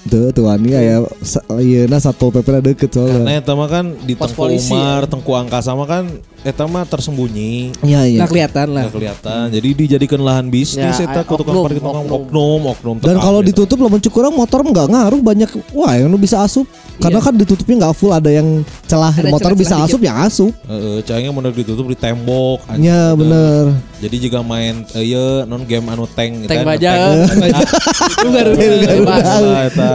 [0.01, 3.35] Tuh, tuh ani aya sa- ieu na satpol PP na deket Karena soalnya.
[3.35, 6.03] eta mah kan di Pos Tengku polisi Umar, Tengku Angkasa mah kan
[6.39, 7.75] eta mah tersembunyi.
[7.81, 8.17] Iya, iya.
[8.17, 8.83] Nggak kelihatan lah.
[8.85, 9.43] Nggak kelihatan.
[9.51, 12.15] Jadi dijadikan lahan bisnis Ya, eta eh, ku tukang oknum, parkir tukang oknum.
[12.17, 12.95] oknum, oknum.
[13.01, 16.63] Dan kalau ditutup lamun cukurang motor nggak ngaruh banyak wah yang lu bisa asup.
[16.97, 17.25] Karena Iya.
[17.25, 18.47] kan ditutupnya nggak full ada yang
[18.83, 20.51] celah Ada motor bisa celah-celah asup ya asup.
[20.63, 22.59] Heeh, cahingnya bener ditutup di tembok.
[22.65, 22.87] anjing.
[22.87, 23.15] Ya Udah.
[23.15, 23.63] bener.
[23.99, 27.19] Jadi juga main eh, ieu non game anu tank Tank baja.
[27.27, 27.67] tank-
[28.09, 28.51] Itu baru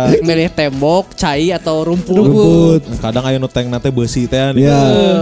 [0.29, 2.15] Milih tembok, cai atau rumput.
[2.15, 2.83] Rumput.
[2.99, 4.67] Kadang aya nu tank nate beusi teh nih.
[4.67, 4.79] Ya,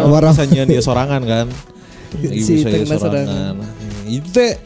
[0.07, 1.47] warna warna- bisa dia sorangan kan.
[2.45, 3.57] Si sorangan.
[4.05, 4.61] Itu teh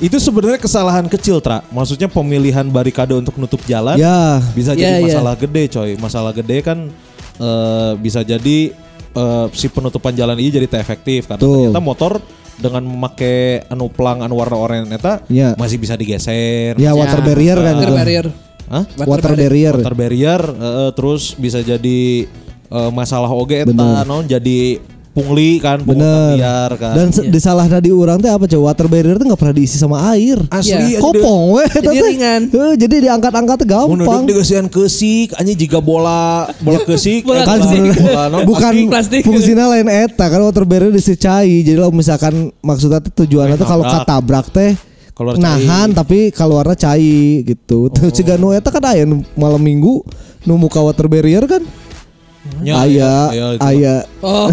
[0.00, 1.60] itu sebenarnya kesalahan kecil, Tra.
[1.68, 4.40] Maksudnya pemilihan barikade untuk nutup jalan Ya.
[4.52, 5.06] bisa Ya, jadi ya.
[5.12, 5.90] masalah gede, coy.
[5.96, 6.88] Masalah gede kan
[7.36, 8.72] eh, bisa jadi
[9.10, 11.68] eh, si penutupan jalan ini jadi tak efektif karena Tuh.
[11.68, 12.12] ternyata motor
[12.56, 15.56] dengan memakai anu plang anu warna oranye eta Ya.
[15.56, 16.76] masih bisa digeser.
[16.76, 17.24] Ya water Ya.
[17.24, 18.30] barrier kan Water itu.
[18.70, 18.84] Hah?
[19.02, 19.74] Water barrier.
[19.74, 22.24] Water barrier eh, terus bisa jadi
[22.64, 24.78] eh, masalah oge eta non jadi
[25.10, 26.38] pungli kan Bener.
[26.38, 26.94] liar kan.
[26.94, 30.06] Dan se- disalahna di urang teh apa coba water barrier teh nggak pernah diisi sama
[30.08, 30.38] air.
[30.48, 30.86] asli Iya.
[30.88, 32.06] aja Kopong weh eta Jadi teh.
[32.08, 32.40] ringan.
[32.48, 34.22] Heuh, jadi diangkat-angkat teh Mun gampang.
[34.22, 39.26] di digeusian keusik anjing jiga bola bola keusik Bola eh, kan bola- non bukan plastik.
[39.26, 43.82] fungsinya lain eta kan water barrier disecai jadi lo misalkan maksudnya tuh tujuannya tuh kalau
[43.84, 44.78] katabrak teh
[45.20, 45.94] Keluar nahan cai.
[45.94, 47.12] tapi keluarnya cai
[47.44, 50.00] gitu tuh ciga nu eta kan aya nu malam minggu
[50.42, 51.60] nu muka water barrier kan
[52.58, 53.60] Ya, aya ya, itu.
[53.62, 54.48] aya Oh,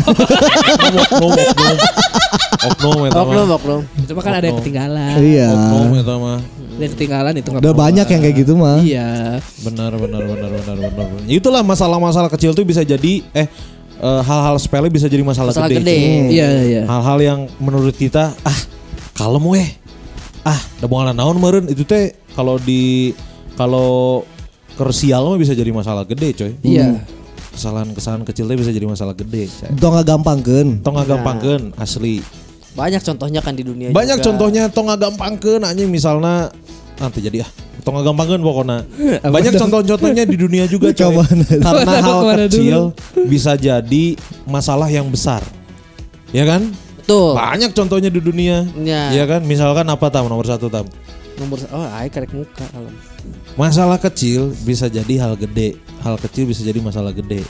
[0.99, 1.77] oknum oknum
[3.15, 5.15] oknum Oknum, cuma kan ada yang ketinggalan.
[5.17, 9.39] iya oknum eta mah Ada yang ketinggalan itu udah banyak yang kayak gitu mah Iya.
[9.63, 11.25] benar benar benar benar benar benar.
[11.27, 13.47] itulah masalah-masalah kecil tuh bisa jadi eh
[13.97, 15.95] eh, hal-hal sepele bisa jadi masalah, Masalah gede, gede.
[15.95, 16.35] cuy.
[16.35, 16.81] Iya, iya.
[16.85, 18.59] hal-hal yang menurut kita ah
[19.13, 19.67] kalem weh
[20.45, 23.13] ah udah bukan naon meren itu teh kalau di
[23.57, 24.21] kalau
[24.77, 26.53] kersial mah bisa jadi masalah gede coy.
[26.61, 27.01] Iya.
[27.57, 29.49] kesalahan-kesalahan kecil teh bisa jadi masalah gede
[29.97, 32.21] nggak gampang kan tong gampangkeun asli.
[32.77, 34.25] Banyak contohnya kan di dunia banyak juga.
[34.29, 35.89] contohnya tong gampangkeun anjing.
[35.89, 36.53] Misalnya
[37.01, 37.49] nanti jadi ah.
[37.81, 38.83] Tong gampangkeun pokoknya.
[39.35, 41.07] Banyak contoh-contohnya di dunia juga coy.
[41.07, 41.45] Ke mana?
[41.47, 42.29] karena hal dulu?
[42.35, 42.79] kecil
[43.31, 44.05] bisa jadi
[44.43, 45.39] masalah yang besar.
[46.35, 46.67] Ya kan
[47.07, 47.31] Betul.
[47.33, 49.07] banyak contohnya di dunia Ya.
[49.09, 50.83] ya kan misalkan apa tam nomor satu tam
[51.37, 52.91] Nomor oh, ay karek muka kalau.
[53.55, 57.47] masalah kecil bisa jadi hal gede hal kecil bisa jadi masalah gede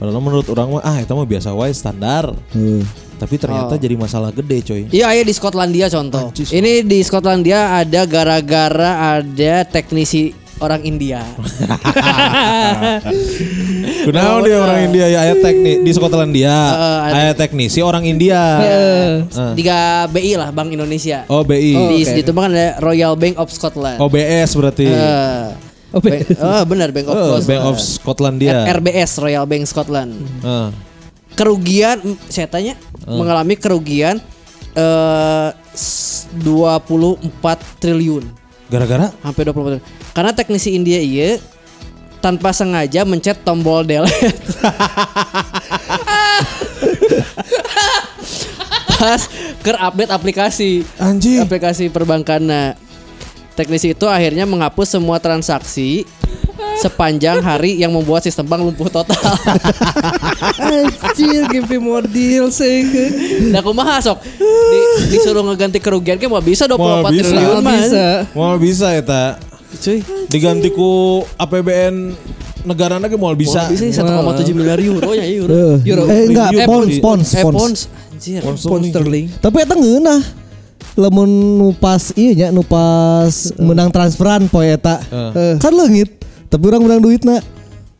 [0.00, 2.32] Padahal menurut orang mah ah itu mah biasa wae standar.
[2.56, 2.80] Heeh.
[3.20, 4.82] Tapi ternyata jadi masalah gede coy.
[4.88, 6.32] Iya, iya di Skotlandia contoh.
[6.32, 6.56] Anjis.
[6.56, 11.20] Ini di Skotlandia ada gara-gara ada teknisi orang India.
[14.08, 16.48] Kenapa dia orang India ya ayat teknik di Skotlandia.
[16.48, 17.12] ada.
[17.12, 18.40] ayat teknisi orang India.
[18.64, 19.12] Eh.
[19.52, 21.28] Tiga BI lah Bank Indonesia.
[21.28, 21.76] Oh BI.
[21.76, 24.00] di di itu kan ada Royal Bank of Scotland.
[24.00, 24.88] OBS berarti.
[24.88, 27.46] Eh, Oh, Bank- oh benar Bank of Oh, Scotland.
[27.46, 28.62] Bank of Scotlandia.
[28.70, 30.12] RBS Royal Bank Scotland.
[30.40, 30.68] Eh.
[31.32, 32.74] Kerugian saya tanya
[33.04, 34.22] mengalami kerugian
[34.70, 37.18] eh s- 24
[37.76, 38.22] triliun.
[38.66, 39.84] Gara-gara Hampir 24 triliun.
[40.10, 41.42] Karena teknisi India iya
[42.18, 44.30] tanpa sengaja mencet tombol delete.
[48.92, 49.22] Pas
[49.58, 50.84] ke update aplikasi.
[50.98, 51.40] anjing.
[51.40, 52.76] aplikasi perbankan.
[53.52, 56.06] Teknisi itu akhirnya menghapus semua transaksi
[56.76, 59.16] sepanjang hari yang membuat sistem bank lumpuh total.
[61.02, 62.78] Anjir, GP model sih.
[63.48, 67.22] nah, kumaha sok di, disuruh ngeganti kerugian kan mau bisa 24 Mau bisa.
[67.22, 67.74] triliun mah.
[67.76, 68.04] bisa.
[68.32, 69.32] Mau bisa ya tak?
[69.72, 70.90] Cuy, Diganti ku
[71.36, 71.94] APBN
[72.60, 73.68] negara lagi mau bisa.
[73.68, 75.52] bisa 1,7 miliar euro ya euro.
[75.52, 76.02] Eh, Euro.
[76.06, 76.66] eh enggak, Euro.
[76.66, 78.14] pons, Eh, pons, Eh.
[78.14, 78.40] Anjir.
[78.44, 79.26] Pound sterling.
[79.36, 80.20] Tapi eta ngeunah.
[80.98, 85.00] Lamun nu pas iya nya nu pas menang transferan poe eta.
[85.34, 85.56] Eh.
[85.62, 87.38] Kan leungit, tapi orang menang duitna.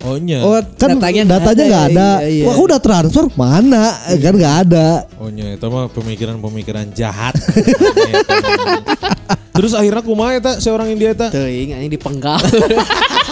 [0.01, 0.41] Oh nya.
[0.41, 2.09] Oh, Kan datanya datanya nggak ada.
[2.25, 2.45] Iya, iya.
[2.49, 3.93] Wah, aku udah transfer mana?
[4.17, 5.05] Kan nggak ada.
[5.21, 7.37] Oh nya itu mah pemikiran-pemikiran jahat.
[9.61, 11.29] Terus akhirnya kumaha eta seorang India eta?
[11.29, 12.41] Teuing anjing dipenggal.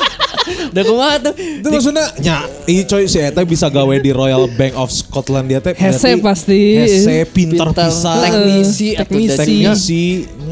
[0.69, 1.35] Udah kumaha tuh.
[1.37, 5.59] Itu maksudnya nya ih coy si eta bisa gawe di Royal Bank of Scotland dia
[5.59, 5.73] teh.
[5.73, 6.61] Hese pasti.
[6.77, 7.89] Hese pinter Pintar.
[7.89, 8.19] pisan.
[8.21, 9.37] Teknisi Teknisi.
[9.37, 10.05] teknisi.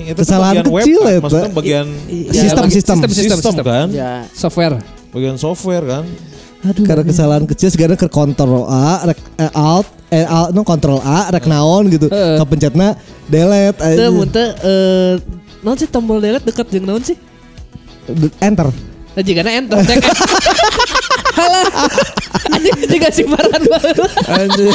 [0.06, 2.96] Itu Kesalahan bagian web kecil kan, ya, maksudnya bagian Iya, Sistem, bagi- sistem.
[2.96, 3.64] sistem, sistem, sistem.
[3.64, 4.12] kan, Ya.
[4.30, 4.78] Software.
[5.10, 6.04] bagian software kan.
[6.66, 11.30] Karena kesalahan kecil segala ke kontrol A, rek, eh, alt, eh, alt, no kontrol A,
[11.30, 12.10] rek naon gitu.
[12.10, 12.38] Heeh.
[12.38, 14.10] Kepencetna delete, Teu aja.
[14.10, 15.14] mun teu eh
[15.62, 17.14] naon sih tombol delete dekat jeung naon sih?
[18.38, 18.70] enter.
[19.16, 19.96] Nah, jika enter cek.
[21.36, 21.64] Halah.
[22.46, 24.08] Anjing jika simparan baheula.
[24.28, 24.72] Anjir.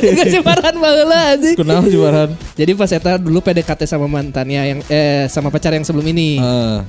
[0.00, 1.56] Jika simparan baheula anjing.
[1.56, 2.28] Kenapa juaran?
[2.54, 6.36] Jadi pas eta dulu PDKT sama mantannya yang eh sama pacar yang sebelum ini.
[6.36, 6.84] Ah,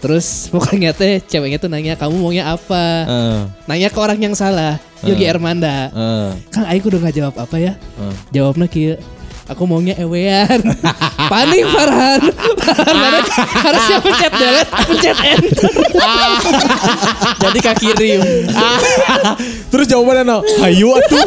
[0.00, 2.84] Terus pokoknya teh ceweknya tuh nanya kamu maunya apa?
[3.04, 4.80] ah, Nanya ke orang yang salah.
[5.02, 5.90] Yogi Ermanda.
[5.90, 7.72] ah, Kang Aing udah gak jawab apa ya?
[8.00, 8.14] ah.
[8.30, 8.96] Jawabnya kieu.
[9.50, 10.62] Aku maunya ewean.
[11.30, 12.22] Panik Farhan.
[12.62, 15.72] Farhan harus, harusnya pencet delete, pencet enter.
[17.42, 18.20] Jadi kaki kirim.
[19.74, 21.26] Terus jawabannya no, hayu atuh.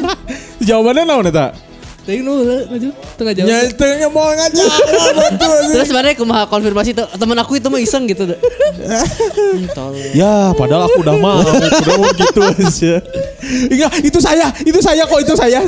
[0.68, 1.54] jawabannya naon eta?
[2.02, 3.46] Tapi nu ngaju, teu ngajawab.
[3.46, 4.66] Nyatanya mau ngajak
[5.14, 5.58] betul.
[5.70, 8.26] Terus sebenarnya kumaha konfirmasi tuh temen aku itu mah iseng gitu.
[8.26, 9.62] Hmm.
[10.10, 12.94] Ya, padahal aku udah mau, udah mau gitu aja.
[13.42, 15.62] Enggak, itu saya, itu saya kok, itu saya.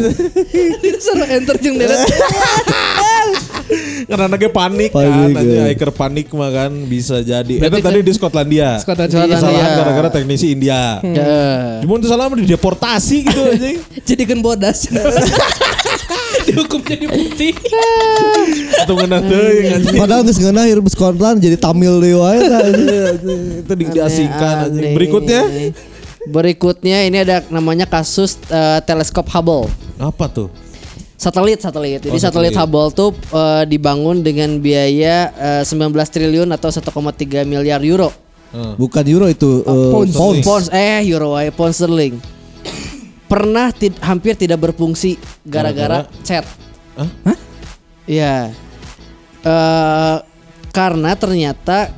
[0.82, 2.10] Itu suruh enter jeung delete.
[4.04, 5.64] Karena anaknya panik, Panik, kan, nanti ya.
[5.72, 7.56] hiker panik mah kan bisa jadi.
[7.56, 8.70] Berarti Itu tadi di Skotlandia.
[8.78, 9.24] Skotlandia.
[9.30, 9.78] Kesalahan Iya.
[9.80, 10.98] gara-gara teknisi India.
[11.00, 11.80] Ya.
[11.80, 13.68] Cuma itu salah mah dideportasi gitu aja.
[14.10, 14.86] Jadikan bodas.
[16.54, 17.52] Dihukum jadi putih.
[18.78, 19.96] Itu ngena teuing anjing.
[19.96, 22.38] Padahal geus ngeunah hirup Scotland jadi Tamil deui wae.
[23.60, 24.94] Itu di- diasingkan anjing.
[24.94, 25.40] Berikutnya
[26.24, 29.68] Berikutnya ini ada namanya kasus eh, teleskop Hubble.
[29.94, 30.48] apa tuh?
[31.14, 32.00] Satelit, satelit.
[32.00, 32.52] Jadi Oh, satelit.
[32.52, 32.56] satelit.
[32.56, 35.28] Hubble tuh eh, dibangun dengan biaya
[35.60, 36.80] eh, 19 triliun atau 1,3
[37.44, 38.08] miliar euro.
[38.54, 40.14] Bukan euro itu eh, Pounds.
[40.14, 40.42] pounds.
[40.42, 42.16] Pounds, eh euro, eh, pound sterling.
[43.24, 45.16] Pernah tid- hampir tidak berfungsi
[45.48, 46.44] gara-gara chat.
[46.96, 47.38] Hah?
[48.04, 48.52] Iya.
[49.44, 50.16] Eh
[50.74, 51.94] karena ternyata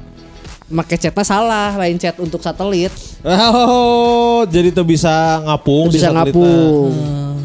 [0.69, 2.93] make chatnya salah, lain chat untuk satelit.
[3.27, 6.95] Oh, jadi tuh bisa ngapung Bisa ngapung.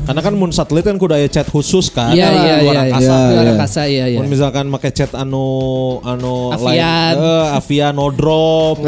[0.02, 2.12] Karena kan mun satelit kan kudu aya chat khusus kan.
[2.12, 2.82] Iya iya luar iya.
[2.84, 3.06] angkasa.
[3.06, 3.52] Iya, Luar iya.
[3.54, 4.18] angkasa iya iya.
[4.20, 5.46] Mun misalkan make chat anu
[6.02, 7.14] anu Avian.
[7.16, 8.82] eh, avian no drop.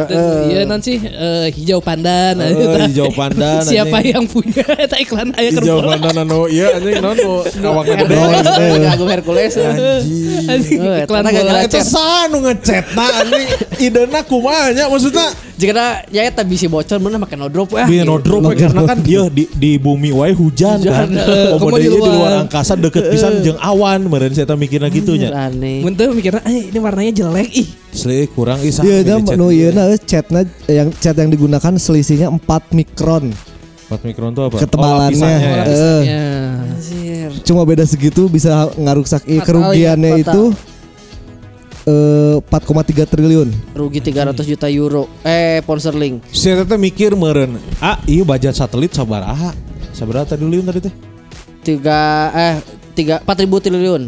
[0.49, 2.41] Iya nanti eh, hijau pandan.
[2.41, 4.11] Eh, hijau pandan, Siapa anjing.
[4.11, 5.89] yang punya eta iklan aya Hijau kerbola.
[5.95, 8.15] pandan anu iya anjing non nu awakna gede.
[8.17, 9.53] Hercules, Agung Hercules.
[10.49, 10.79] Anjing.
[10.81, 11.29] Eh, iklan bola.
[11.31, 13.47] gara-gara Eta sanu ngechatna anjing
[13.79, 15.29] idena kumaha nya maksudnya
[15.63, 17.87] Jika ya eta bisi bocor mana make no drop ya.
[17.87, 21.07] Biar no drop we, karena kan dia di, di bumi wae hujan, kan.
[21.07, 22.43] Eh, Komodo kamu di luar.
[22.43, 25.31] angkasa deket pisan jeung awan meureun saya mikirna gitu nya.
[25.47, 25.79] Aneh.
[25.79, 27.67] Mun teu mikirna "Eh, ini warnanya jelek ih.
[27.95, 32.43] Asli kurang ih Iya, nya nu ieu na chatna yang chat yang digunakan selisihnya 4
[32.75, 33.31] mikron.
[33.87, 34.57] 4 mikron tuh apa?
[34.59, 34.99] Ketebalannya.
[34.99, 35.63] Oh, lapisannya ya.
[35.63, 36.01] Eh.
[36.03, 36.27] Ya.
[36.59, 37.29] Anjir.
[37.45, 40.41] Cuma beda segitu bisa ngaruksak i- Fatal, kerugiannya iya, itu
[41.83, 42.83] fatal.
[42.83, 43.49] eh, 4,3 triliun.
[43.75, 45.09] Rugi 300 juta euro.
[45.23, 46.21] Eh, pound sterling.
[46.31, 47.59] Si Eta teh mikir meren.
[47.81, 49.53] Ah, iya budget satelit sabaraha?
[49.93, 50.93] Sabaraha tadi triliun tadi teh?
[51.63, 51.99] Tiga
[52.35, 52.55] eh
[52.93, 54.03] tiga 4000 triliun.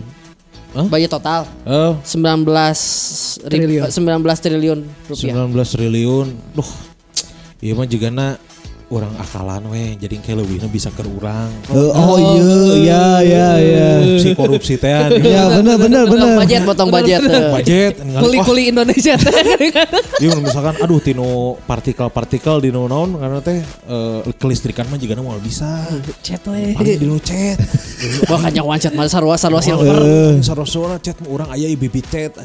[0.75, 0.91] Hah?
[0.91, 2.43] Budget total Oh, 19
[3.47, 3.87] triliun.
[3.87, 5.33] 19 triliun rupiah.
[5.33, 6.27] 19 triliun.
[6.51, 6.71] Duh.
[7.63, 8.35] Iya mah juga na
[8.85, 11.49] orang akalan weh jadi kayak lebihnya bisa ke urang.
[11.73, 13.87] Eh, oh iya, ya ya ya.
[14.21, 14.93] Si korupsi teh.
[15.25, 16.39] Ya benar benar Potong benar.
[16.39, 17.21] budget, potong budget.
[17.49, 19.33] budget ningali, wah, Kuli-kuli Indonesia teh.
[20.23, 25.85] Iya misalkan aduh tino partikel-partikel di naon karena teh eh, kelistrikan mah juga mau bisa.
[26.21, 26.77] Chat we.
[26.77, 27.57] Paling di nu chat.
[28.29, 29.97] Wah kan nyawan chat mah sarua sarua Oh, silver.
[30.45, 32.37] Sarosora chat mah urang aya IBB chat.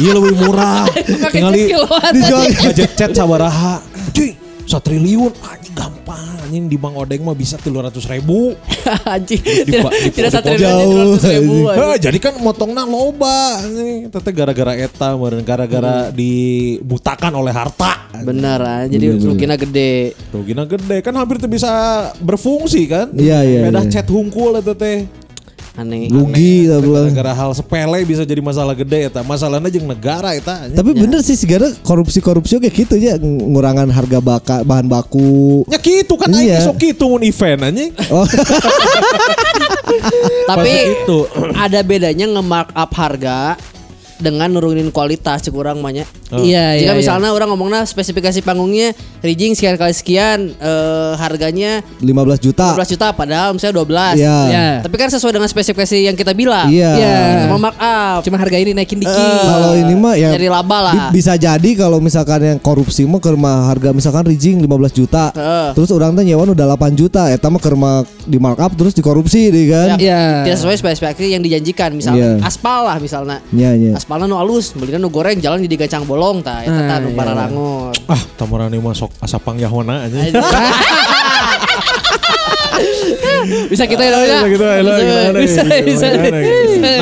[0.00, 0.88] Iya lebih murah.
[1.34, 2.12] Tinggali kiloan.
[2.16, 3.84] Dijual budget chat sabaraha.
[4.16, 4.32] Cuy,
[4.70, 8.58] satriliun anjing gampang anjing di Bang Odeng mah bisa 300 ribu.
[9.14, 9.38] Anjing.
[9.38, 11.70] Tidak tidak satu jauh, ribu.
[11.78, 14.10] Hah, jadi kan motongna loba anjing.
[14.10, 18.10] Teteh gara-gara eta meureun gara-gara dibutakan oleh harta.
[18.26, 20.18] Bener ah, jadi ruginya gede.
[20.34, 21.70] Rugina gede kan hampir tuh bisa
[22.18, 23.14] berfungsi kan.
[23.14, 23.90] Iya, iya, Beda iya.
[23.94, 25.06] chat hungkul eta teh.
[25.80, 26.06] Aneh.
[26.06, 27.08] rugi lah bilang.
[27.08, 29.20] Gara-gara hal sepele bisa jadi masalah gede eta.
[29.22, 30.68] Masalahnya jeung negara eta.
[30.68, 30.76] anjing.
[30.76, 35.64] Tapi bener sih segala korupsi-korupsi kayak gitu ya ngurangan harga baka, bahan baku.
[35.66, 36.60] Ya gitu kan Iya.
[36.60, 37.90] aing sok gitu mun event anjing.
[38.08, 38.22] Oh,
[40.48, 41.18] Tapi itu.
[41.52, 43.56] ada bedanya nge-markup harga
[44.20, 46.04] dengan nurunin kualitas cek urang mah nya.
[46.30, 46.62] Iya, iya.
[46.78, 47.00] Jika iya.
[47.00, 52.06] misalnya orang ngomongnya spesifikasi panggungnya rigging sekian kali sekian eh, harganya 15
[52.38, 52.76] juta.
[52.76, 54.20] 12 juta padahal misalnya 12.
[54.20, 54.36] Iya.
[54.46, 54.68] Iya.
[54.84, 56.68] Tapi kan sesuai dengan spesifikasi yang kita bilang.
[56.70, 56.90] Iya.
[56.94, 57.48] Iya.
[57.48, 58.22] Mau markup.
[58.22, 59.40] Cuma harga ini naikin dikit.
[59.42, 60.94] Kalau ini mah ya Jadi laba lah.
[61.10, 65.32] bi- bisa jadi kalau misalkan yang korupsi mah ke rumah harga misalkan rijing 15 juta.
[65.32, 65.68] Heeh.
[65.74, 69.50] Terus orang teh nyewa udah 8 juta, eta mah ke rumah di markup terus dikorupsi
[69.50, 69.96] deh kan.
[69.96, 70.46] Iya.
[70.46, 72.46] Tidak sesuai spesifikasi yang dijanjikan misalnya Iya.
[72.46, 73.38] aspal lah misalnya.
[73.50, 73.92] Iya, iya.
[74.10, 77.14] Aspalnya nu alus, belinya nu goreng jalan jadi gacang bolong ta eta tah Ah, nu
[77.14, 77.18] iya.
[77.22, 77.94] pararangon.
[78.10, 80.34] Ah, tamarani mah sok asa pangyahona anjing.
[83.70, 84.42] Bisa kita ya.
[84.42, 85.46] Bisa gimana nih?
[85.46, 86.06] Bisa, bisa.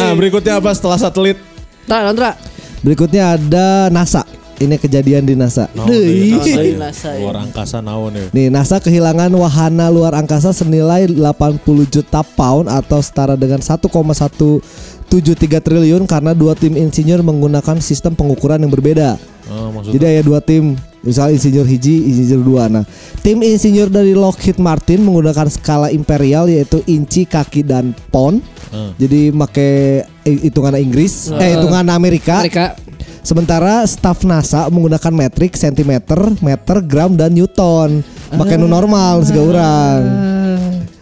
[0.04, 1.40] Nah, berikutnya apa setelah satelit?
[1.88, 2.36] Tra, Nandra.
[2.84, 4.28] Berikutnya ada NASA.
[4.60, 5.64] Ini kejadian di NASA.
[5.88, 6.36] Deui.
[6.36, 7.16] deui, Dari NASA, NASA, ya?
[7.16, 7.24] ya.
[7.24, 8.28] Luar angkasa naon ya.
[8.36, 11.56] Nih, NASA kehilangan wahana luar angkasa senilai 80
[11.88, 13.64] juta pound atau setara dengan
[15.08, 19.16] 1,173 triliun karena dua tim insinyur menggunakan sistem pengukuran yang berbeda.
[19.48, 22.62] Oh, maksudnya Jadi ada dua tim, misalnya insinyur hiji, insinyur dua.
[22.68, 22.84] Nah,
[23.24, 28.44] tim insinyur dari Lockheed Martin menggunakan skala imperial yaitu inci, kaki, dan pound.
[28.68, 28.92] Hmm.
[29.00, 32.44] Jadi make hitungan Inggris, eh hitungan Amerika.
[32.44, 32.76] Mereka
[33.28, 38.00] Sementara staf NASA menggunakan metrik, sentimeter, meter, gram, dan newton.
[38.32, 40.27] Pakai nu normal segala orang.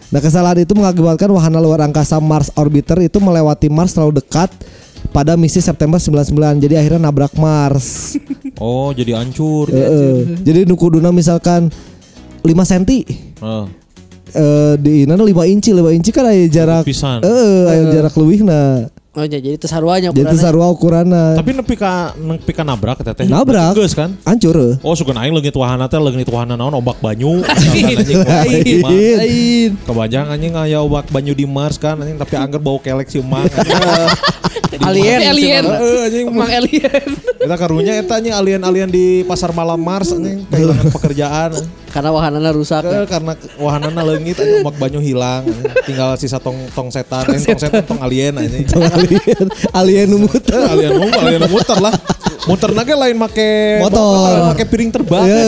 [0.07, 4.47] Nah kesalahan itu mengakibatkan wahana luar angkasa Mars Orbiter itu melewati Mars terlalu dekat
[5.09, 6.31] pada misi September 99.
[6.57, 8.15] Jadi akhirnya nabrak Mars.
[8.57, 9.69] Oh, jadi hancur.
[9.69, 10.41] Heeh.
[10.41, 11.69] Jadi nu kuduna misalkan
[12.41, 12.83] 5 cm
[13.37, 13.69] Oh.
[14.27, 17.21] eh di mana 5 inci 5 inci kan aya jarak Pisan.
[17.21, 21.73] eh aya jarak leuwihna Oh ya, jadi itu sarwanya jadi itu sarua ukuranna Tapi nepi
[21.73, 23.25] ka nepi ka nabrak eta teh.
[23.25, 23.73] Nabrak.
[23.73, 24.13] Geus kan?
[24.21, 24.77] hancur.
[24.85, 27.41] Oh, sugan aing leungit wahana teh leungit wahana naon obak banyu.
[28.85, 29.69] Lain.
[29.73, 33.49] Kebanjang anjing aya obak banyu di Mars kan anjing tapi angger bau kelek si emang.
[34.85, 35.19] alien.
[35.33, 35.63] Alien.
[35.65, 36.25] Heeh anjing.
[36.29, 37.09] Emang alien.
[37.41, 41.51] Eta karunya eta anjing alien-alien di pasar malam Mars anjing kehilangan pekerjaan.
[41.87, 42.85] Karena wahanana rusak.
[42.85, 43.01] ya.
[43.01, 45.41] Eh, karena wahanana leungit anjing obak banyu hilang.
[45.87, 48.67] Tinggal sisa tong tong setan, eh, tong setan tong alien anjing.
[49.07, 49.47] Alien
[49.79, 51.93] alien muter alien umum, alien muter lah.
[52.47, 53.47] Muter nage lain make
[53.83, 54.55] Motor.
[54.55, 55.25] make piring terbang.
[55.27, 55.43] Ya.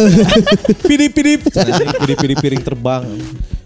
[0.84, 1.40] Pidip pidip.
[1.52, 3.04] Anjing, Pidip pidip piring terbang.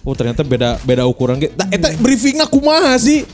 [0.06, 1.50] Oh ternyata beda beda ukuran ge.
[1.56, 3.26] Nah, eta briefingnya kumaha sih?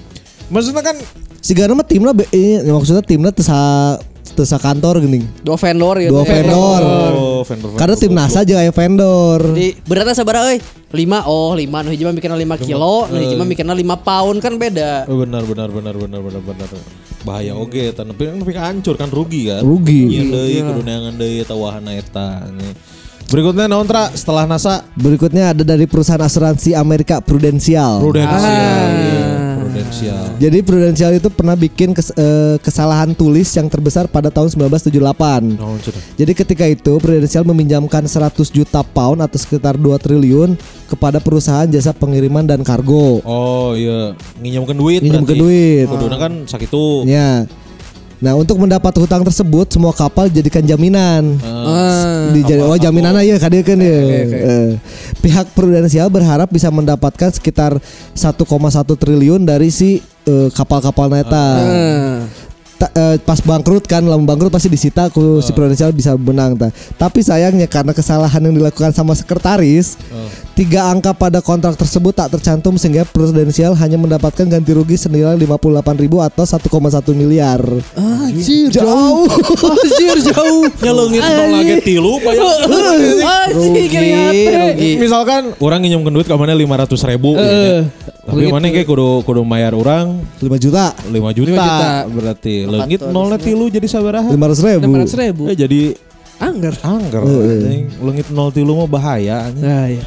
[0.47, 0.95] Maksudnya kan
[1.39, 3.43] si Gana mah timna be- eh, maksudnya timna teu
[4.45, 6.11] sa kantor geuning Dua vendor gitu.
[6.13, 6.31] dua ya.
[6.35, 6.81] vendor
[7.15, 10.59] oh, vendor karena tim NASA aja aya vendor Di beratnya sabaraha euy?
[10.89, 14.37] 5 oh 5 nu hiji mah mikirna 5 kilo, nu hiji mah mikirna 5 pound
[14.41, 15.05] kan beda.
[15.05, 16.69] Oh, benar benar benar benar benar benar.
[17.21, 19.61] Bahaya oge eta nepi nepi ka hancur kan rugi kan.
[19.61, 20.17] Rugi.
[20.17, 22.41] Iya deui kudu neangan deui eta wahana eta.
[23.29, 24.09] Berikutnya naon Tra?
[24.09, 28.89] setelah NASA berikutnya ada dari perusahaan asuransi Amerika Prudential Prudential.
[29.59, 30.23] Prudential.
[30.41, 35.45] Jadi Prudential itu pernah bikin kes- eh, kesalahan tulis yang terbesar pada tahun 1978.
[35.45, 36.01] Naon cenah?
[36.17, 40.57] Jadi ketika itu Prudential meminjamkan 100 juta pound atau sekitar 2 triliun
[40.89, 43.21] kepada perusahaan jasa pengiriman dan kargo.
[43.21, 44.99] Oh iya, nginjamkeun duit.
[45.05, 45.45] Nginjamkeun berarti.
[45.45, 45.85] duit.
[45.85, 47.05] Kuduna kan sakitu.
[47.05, 47.45] Ya.
[48.19, 51.39] Nah, untuk mendapat hutang tersebut semua kapal dijadikan jaminan.
[51.39, 52.27] Ah.
[52.35, 53.99] Dijadi, oh jaminan aja kadang kan ya.
[54.27, 54.69] Eh,
[55.23, 57.79] Pihak Prudential berharap bisa mendapatkan sekitar
[58.11, 58.43] 1,1
[58.99, 61.47] triliun dari si eh, kapal-kapal neta.
[61.63, 62.19] Ah.
[62.79, 66.71] Ta- eh, pas bangkrut kan, lamun bangkrut pasti disita ku si Prudential bisa menang ta.
[66.95, 69.99] Tapi sayangnya karena kesalahan yang dilakukan sama sekretaris,
[70.55, 75.99] tiga angka pada kontrak tersebut tak tercantum sehingga Prudential hanya mendapatkan ganti rugi senilai 58
[75.99, 77.59] ribu atau 1,1 miliar.
[77.93, 79.27] Anjir jauh.
[79.59, 80.63] Anjir jauh.
[80.79, 82.47] Nyelengit nol lagi tilu bayar.
[83.51, 84.89] Anjir kiri hati.
[84.95, 87.35] Misalkan orang nginjemkeun duit ke mana 500 ribu.
[87.35, 87.83] Heeh.
[88.29, 92.05] Tapi mana kayak kudu kudu bayar orang 5 juta, 5 juta, juta.
[92.13, 94.29] berarti leungit nolnya tilu jadi sabaraha?
[94.29, 94.81] 500 ribu.
[94.87, 95.43] 500 ribu.
[95.47, 95.81] Eh, jadi
[96.39, 96.71] Angger.
[96.79, 97.19] angker.
[97.19, 97.83] anjing.
[97.99, 99.51] Leungit nol tilu mah bahaya.
[99.51, 100.05] Nah, iya.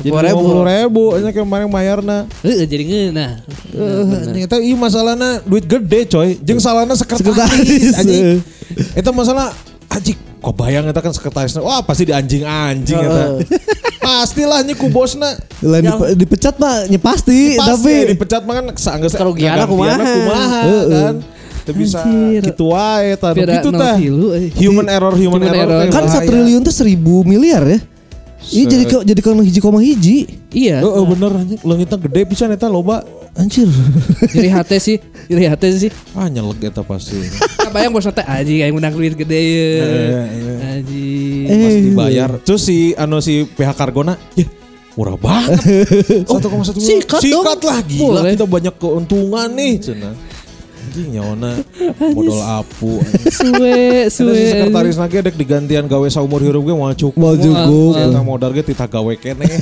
[0.00, 0.32] Jadi 10.000.
[0.32, 2.24] 50 ribu aja kemarin bayarna.
[2.40, 3.32] Heeh, jadi ngeunah.
[4.26, 6.40] Ternyata iya masalahnya duit gede coy.
[6.40, 7.20] Jeung salahna Sekretaris.
[7.20, 7.94] sekretaris.
[8.00, 8.24] Anjing.
[8.96, 9.52] Itu masalah
[9.86, 11.60] anjing kok bayang eta kan sekretarisnya.
[11.60, 13.24] Wah pasti di anjing-anjing eta.
[14.00, 15.36] Pastilah nya ku bosna.
[15.60, 20.00] Lain dipe- dipecat mah ya pasti, Pasti tapi dipecat mah kan seanggeus Kerugian kumaha.
[20.00, 21.14] kumaha kan.
[21.70, 22.42] Teu bisa Anjir.
[22.44, 23.30] gitu wae tah.
[23.30, 23.94] Pira Gitu nol tah.
[23.94, 24.50] tilu, eh.
[24.56, 25.80] Human error, human, Human error.
[25.80, 25.92] error.
[25.92, 27.78] kan satu triliun tuh seribu miliar ya.
[28.42, 30.24] Iya jadi kok jadi kalau hiji koma hiji.
[30.50, 30.80] Iya.
[30.80, 31.60] Heeh bener anjing.
[31.60, 33.04] Leungitna gede pisan eta loba.
[33.32, 33.68] Anjir.
[34.34, 34.96] Iri hati sih.
[35.26, 35.90] Iri hati sih.
[36.12, 37.20] Ah nyelek eta pasti.
[37.62, 39.76] Kabayang bos teh anjing aing menang duit gede Iya,
[40.24, 40.54] ya.
[40.74, 41.46] Anjing.
[41.46, 42.30] Pas dibayar.
[42.40, 44.48] Terus si anu si pihak kargona, ya
[44.90, 45.60] murah banget.
[46.26, 46.64] 1,1 miliar.
[46.74, 47.44] Sikat dong.
[47.44, 48.32] Sikat lah gila Boleh.
[48.34, 50.14] kita banyak keuntungan nih cenah.
[50.90, 51.62] Anjing nyawana
[52.10, 52.98] modal apu.
[53.30, 54.34] Suwe, Ada suwe.
[54.34, 57.14] si sekretaris lagi dek digantian gawe saumur hirup ge mau cukup.
[57.14, 57.94] Mau cukup.
[57.94, 59.46] Saya modal ge titah gawe kene.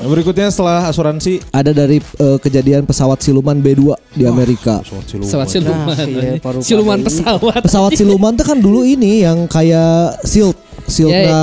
[0.00, 4.80] Nah, Berikutnya setelah asuransi Ada dari eh, kejadian pesawat siluman B2 di Amerika.
[4.80, 5.28] pesawat siluman.
[5.28, 5.84] Pesawat siluman.
[5.92, 6.32] Nah, iya,
[6.64, 7.60] siluman pesawat.
[7.60, 10.56] Pesawat siluman tuh kan dulu ini yang kayak Shield,
[10.88, 11.36] Shieldnya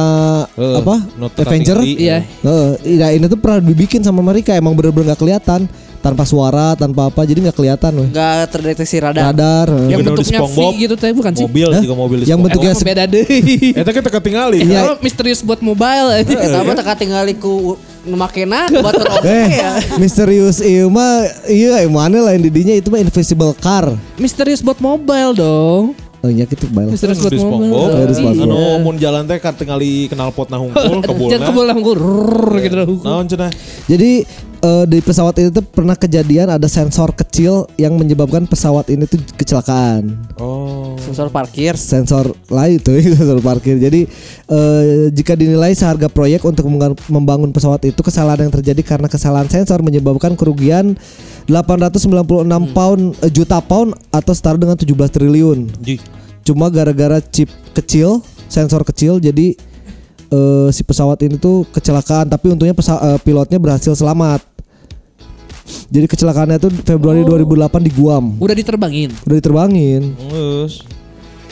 [0.58, 0.96] Eh, apa?
[1.22, 1.86] not Avenger.
[1.86, 2.26] Iya.
[2.26, 5.70] Heeh, iya, ini tuh pernah dibikin sama mereka emang bener-bener gak kelihatan
[6.08, 8.08] tanpa suara, tanpa apa, jadi nggak kelihatan weh.
[8.08, 9.24] Nggak terdeteksi radar.
[9.28, 9.68] Radar.
[9.68, 9.92] eh.
[9.92, 11.44] Yang Bener bentuknya V gitu teh bukan sih?
[11.44, 11.82] Mobil Hah?
[11.84, 13.26] juga mobil Yang bentuknya Emang beda deh.
[13.84, 14.58] Eta kita ketinggali.
[14.64, 14.80] Iya.
[14.82, 16.32] Kalau misterius buat mobile aja.
[16.32, 17.76] Pertama teka tinggal ku
[18.08, 19.72] makena buat terobek Eh, ya.
[20.00, 23.92] misterius iya mah iya mana lain didinya itu mah invisible car.
[24.16, 25.92] Misterius buat mobile dong.
[26.18, 26.88] Oh iya gitu bae.
[26.88, 27.30] Misterius buat.
[27.30, 27.78] SpongeBob.
[27.78, 28.48] Oh, di SpongeBob.
[28.48, 31.32] Anu mun jalan teh kan tingali kenal pot nah hungkul kebulna.
[31.36, 31.68] Jangan kebul
[32.58, 32.76] gitu.
[33.06, 33.52] Naon cenah?
[33.86, 34.26] Jadi
[34.62, 39.22] eh, di pesawat itu tuh pernah kejadian ada sensor kecil yang menyebabkan pesawat ini tuh
[39.38, 40.16] kecelakaan.
[40.42, 40.98] Oh.
[41.02, 41.78] Sensor parkir.
[41.78, 43.78] Sensor lain itu sensor parkir.
[43.78, 44.10] Jadi
[44.50, 46.66] eh, jika dinilai seharga proyek untuk
[47.10, 51.00] membangun- pesawat itu kesalahan yang terjadi karena kesalahan sensor menyebabkan kerugian
[51.48, 55.60] 896 pound eh, juta pound atau setara dengan 17 triliun.
[55.82, 55.98] Ji.
[56.44, 59.56] Cuma gara-gara chip kecil, sensor kecil jadi
[60.30, 64.44] eh, si pesawat ini tuh kecelakaan tapi untungnya pesa- eh, pilotnya berhasil selamat.
[65.88, 67.48] Jadi kecelakaannya tuh Februari 2008
[67.82, 68.40] di Guam.
[68.40, 69.12] Udah diterbangin.
[69.24, 70.16] Udah diterbangin.
[70.26, 70.84] Geus.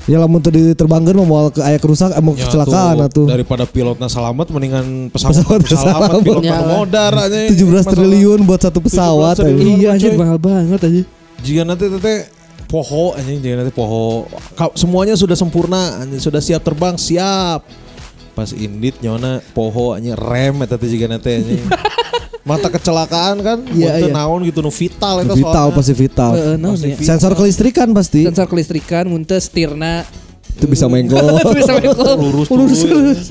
[0.06, 3.26] Ya lamun tuh diterbangkan mau ke aya kerusak mau Ya kecelakaan atuh.
[3.26, 6.22] Daripada pilotnya selamat mendingan pesawat Pesawat pesawat selamat.
[6.22, 6.68] pilotnya Ya.
[6.70, 7.38] modar aja.
[7.50, 9.36] 17 triliun buat satu pesawat.
[9.36, 9.66] 17 triliun.
[9.74, 10.20] Iya mah, anjir coy.
[10.22, 11.02] mahal banget aja.
[11.42, 12.16] Jika nanti tete
[12.66, 14.26] poho anjing jika nanti poho
[14.74, 17.62] semuanya sudah sempurna anjing sudah siap terbang siap
[18.36, 21.64] pas indit nyona poho anjing rem eta teh nanti anjing
[22.46, 24.14] mata kecelakaan kan Iya, iya, iya.
[24.14, 25.78] naon gitu nu vital eta Vital soalnya.
[25.82, 26.32] pasti vital.
[26.38, 26.94] Heeh, naon ya?
[27.02, 28.22] Sensor kelistrikan pasti.
[28.22, 30.06] Sensor kelistrikan muntah setirna
[30.54, 31.26] Itu bisa mengkol.
[31.58, 32.14] bisa mengkol.
[32.22, 33.24] lurus lurus lurus lurus.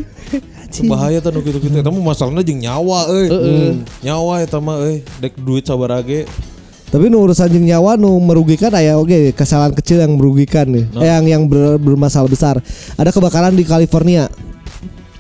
[0.91, 3.31] bahaya tuh nu gitu-gitu eta mah masalahnya jeung nyawa euy
[4.03, 6.27] nyawa eta mah euy dek duit sabarage
[6.91, 10.87] Tapi nu urusan jeung nyawa nu merugikan aya oke kesalahan kecil yang merugikan nih.
[10.91, 11.01] Nah.
[11.01, 12.59] Eh, yang yang ber- bermasalah besar.
[12.95, 14.27] Ada kebakaran di California.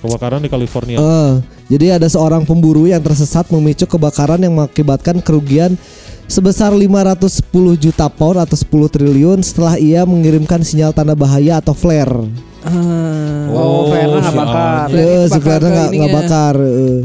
[0.04, 1.32] Kebakaran di California Eh,
[1.72, 5.80] jadi ada seorang pemburu yang tersesat memicu kebakaran yang mengakibatkan kerugian
[6.28, 12.28] sebesar 510 juta pound atau 10 triliun setelah ia mengirimkan sinyal tanda bahaya atau flare.
[12.64, 13.48] Ah.
[13.52, 14.86] Oh, flare-nya nggak si bakar.
[14.92, 16.16] Eh, si bakar flare nggak nggak ininya.
[16.20, 16.54] bakar.
[16.60, 17.00] eh.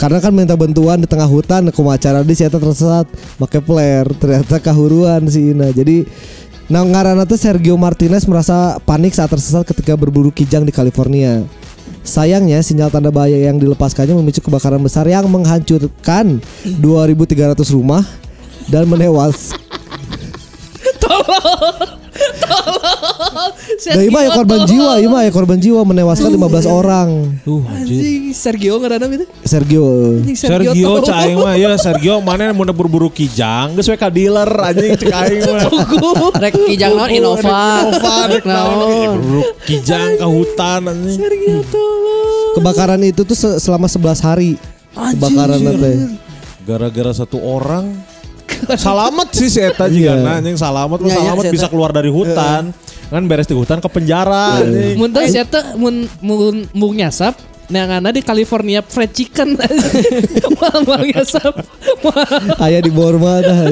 [0.00, 3.04] Karena kan minta bantuan di tengah hutan, kumacara di siapa tersesat,
[3.36, 5.68] pakai flare, ternyata kahuruan si Ina.
[5.76, 6.08] Jadi
[6.70, 11.42] Nah ngaranna tuh Sergio Martinez merasa panik saat tersesat ketika berburu kijang di California.
[12.00, 16.40] Sayangnya sinyal tanda bahaya yang dilepaskannya memicu kebakaran besar yang menghancurkan
[16.80, 18.02] 2.300 rumah
[18.72, 19.52] dan menewas.
[23.80, 27.08] Dan ima ya korban jiwa, ima ya korban jiwa menewaskan 15 orang.
[27.40, 29.26] tuh anjing Anjing Sergio ngaranna itu.
[29.42, 29.86] Sergio.
[30.18, 31.06] Anjing Sergio tolong.
[31.06, 35.40] cai mah ya Sergio mana mau berburu kijang geus we ka dealer anjing cek aing
[35.42, 35.66] mah
[36.36, 37.40] Rek kijang naon Innova.
[37.80, 39.10] Innova rek naon Naon.
[39.16, 42.52] berburu kijang ke hutan anjing Sergio tolong.
[42.52, 44.50] Kebakaran itu tuh se- selama 11 hari.
[44.90, 45.96] Kebakaran teh.
[46.60, 47.94] gara-gara satu orang
[48.76, 50.14] salamet sih si eta juga Iya.
[50.18, 51.54] nah anjing salamet mah Nya, nya, salamet si eta.
[51.54, 52.62] bisa keluar dari hutan
[53.06, 54.94] kan beres di hutan ke penjara anjing.
[54.94, 56.38] Mun teu sia teh mun mun
[56.70, 57.34] mun nyasap
[57.66, 59.54] Neangana di California fried chicken
[60.58, 61.54] Mal-mal nyasap
[62.60, 63.62] Aya di Borma dah.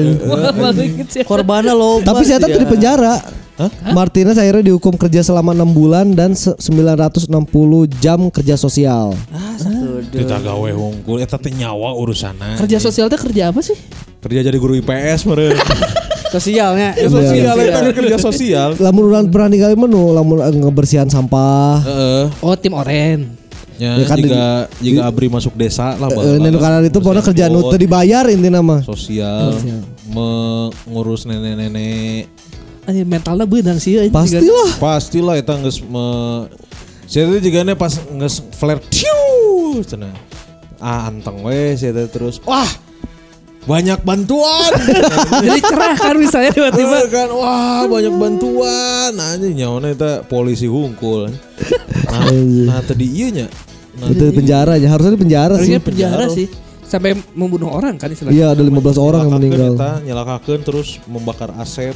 [1.21, 1.99] Korbannya lo.
[1.99, 3.19] Tapi saya tuh di penjara.
[3.91, 7.27] Martinez akhirnya dihukum kerja selama 6 bulan dan se- 960
[7.99, 9.11] jam kerja sosial.
[10.09, 13.75] kita gawe hungkul eta teh nyawa urusanna Kerja sosial teh kerja apa sih?
[14.19, 15.55] Kerja jadi guru IPS meureun
[16.29, 16.93] Sosialnya.
[16.93, 21.81] Ya, sosial eta kan kerja sosial Lamun urang pernah ningali menu lamun ngebersihan sampah.
[21.81, 22.23] Heeh.
[22.39, 23.33] Oh tim oren
[23.75, 24.45] Ya, Ya kan jika
[24.77, 28.83] jika abri masuk desa lah Eh, Nenu kanan itu pokoknya kerjaan teu dibayar intina mah.
[28.83, 29.55] sosial
[30.05, 32.27] mengurus nenek-nenek
[32.85, 34.11] Ayo mentalnya beunang sih anjing.
[34.11, 34.69] Pastilah.
[34.77, 36.05] pastilah eta geus me
[37.05, 40.13] saya teh jigana pas geus flare tiu cenah
[40.77, 42.65] ah anteng we saya terus wah
[43.69, 44.71] banyak bantuan.
[45.45, 47.05] Jadi cerah kan misalnya tiba-tiba.
[47.05, 47.29] Tiba kan?
[47.29, 49.11] Wah banyak bantuan.
[49.13, 51.29] Anjing nyawana eta polisi hungkul
[52.09, 52.33] nah,
[52.73, 53.45] nah tadi ieu nya.
[53.99, 55.75] Nah, Itu di penjara aja, harusnya di penjara sih.
[55.77, 56.47] penjara sih.
[56.89, 58.33] Sampai membunuh orang kan istilahnya.
[58.33, 59.73] Iya, ada 15 orang yang meninggal.
[60.01, 61.93] nyelakakeun terus membakar aset.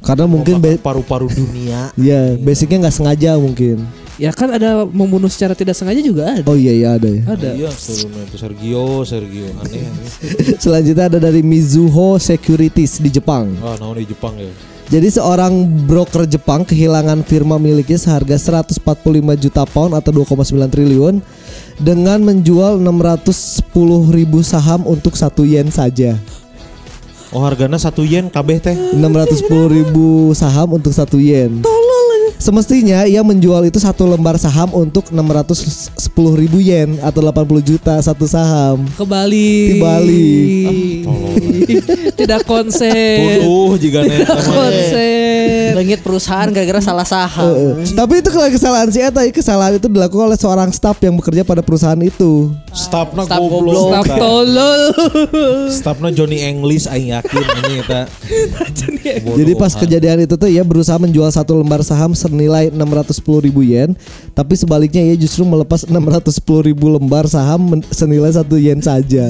[0.00, 1.92] Karena mungkin paru-paru dunia.
[1.98, 3.84] Iya, basicnya nggak sengaja mungkin.
[4.14, 6.46] Ya kan ada membunuh secara tidak sengaja juga ada.
[6.46, 7.22] Oh iya iya ada ya.
[7.26, 7.50] Ada.
[7.58, 10.08] iya itu Sergio Sergio aneh aneh
[10.62, 13.58] Selanjutnya ada dari Mizuho Securities di Jepang.
[13.58, 14.46] ah naon di Jepang ya
[14.84, 18.78] Jadi seorang broker Jepang kehilangan firma miliknya seharga 145
[19.40, 21.18] juta pound atau 2,9 triliun
[21.80, 23.64] dengan menjual 610
[24.12, 26.14] ribu saham untuk satu yen saja.
[27.32, 31.64] oh harganya satu yen kabeh teh 610 ribu saham untuk satu yen.
[32.36, 35.90] Semestinya ia menjual itu satu lembar saham untuk 610
[36.36, 38.84] ribu yen atau 80 juta satu saham.
[38.92, 39.52] Ke Bali.
[39.72, 40.32] Di Bali.
[42.20, 43.40] tidak konsen.
[43.40, 45.70] Tuduh jika Tidak konsen.
[45.74, 47.82] Langit perusahaan gara-gara salah saham.
[47.82, 51.42] Eh, Tapi itu kalau kesalahan si Eta, kesalahan itu dilakukan oleh seorang staf yang bekerja
[51.42, 52.52] pada perusahaan itu.
[52.70, 53.74] Stafna Staf goblok.
[53.74, 54.04] goblok.
[54.04, 54.82] Staf tolol.
[55.70, 58.02] Stafna Johnny English aing yakin ini eta.
[59.38, 63.92] Jadi pas kejadian itu tuh ia berusaha menjual satu lembar saham senilai 610 ribu yen,
[64.32, 69.24] tapi sebaliknya ia justru melepas 610 ribu lembar saham senilai satu yen saja.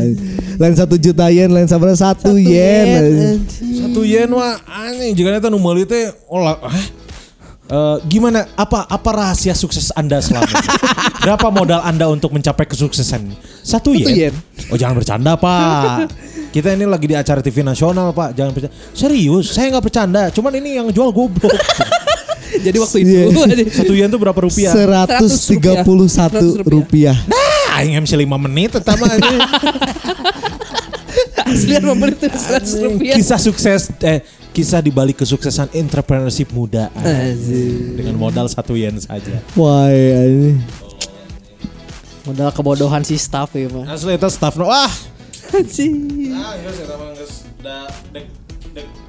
[0.56, 3.42] Lain satu juta yen, lain sama satu, yen.
[3.58, 6.62] satu yen mah anjing jika eta nu meuli teh olah?
[7.64, 10.68] Eh, gimana apa apa rahasia sukses Anda selama ini?
[11.24, 13.32] Berapa modal Anda untuk mencapai kesuksesan?
[13.64, 14.28] Satu yen.
[14.28, 14.34] yen.
[14.68, 16.12] Oh jangan bercanda Pak.
[16.54, 18.36] Kita ini lagi di acara TV nasional Pak.
[18.36, 18.74] Jangan bercanda.
[18.92, 20.28] Serius, saya nggak bercanda.
[20.28, 21.50] Cuman ini yang jual goblok.
[22.66, 23.66] Jadi waktu itu Iya.
[23.72, 24.72] Satu yen tuh berapa rupiah?
[24.72, 27.16] 131 rupiah.
[27.26, 29.18] Nah, aing MC 5 menit tetap aja.
[31.54, 33.14] asli membeli itu 100 rupiah.
[33.16, 34.20] Kisah sukses eh
[34.54, 36.90] kisah di balik kesuksesan entrepreneurship muda
[37.94, 39.42] dengan modal satu yen saja.
[39.58, 40.58] Wah, ini.
[42.24, 43.84] Modal kebodohan si staff ya mah.
[43.90, 44.90] Asli itu staff no wah.
[45.54, 46.32] Anjing.
[46.34, 48.43] Ah, geus eta mah geus da dek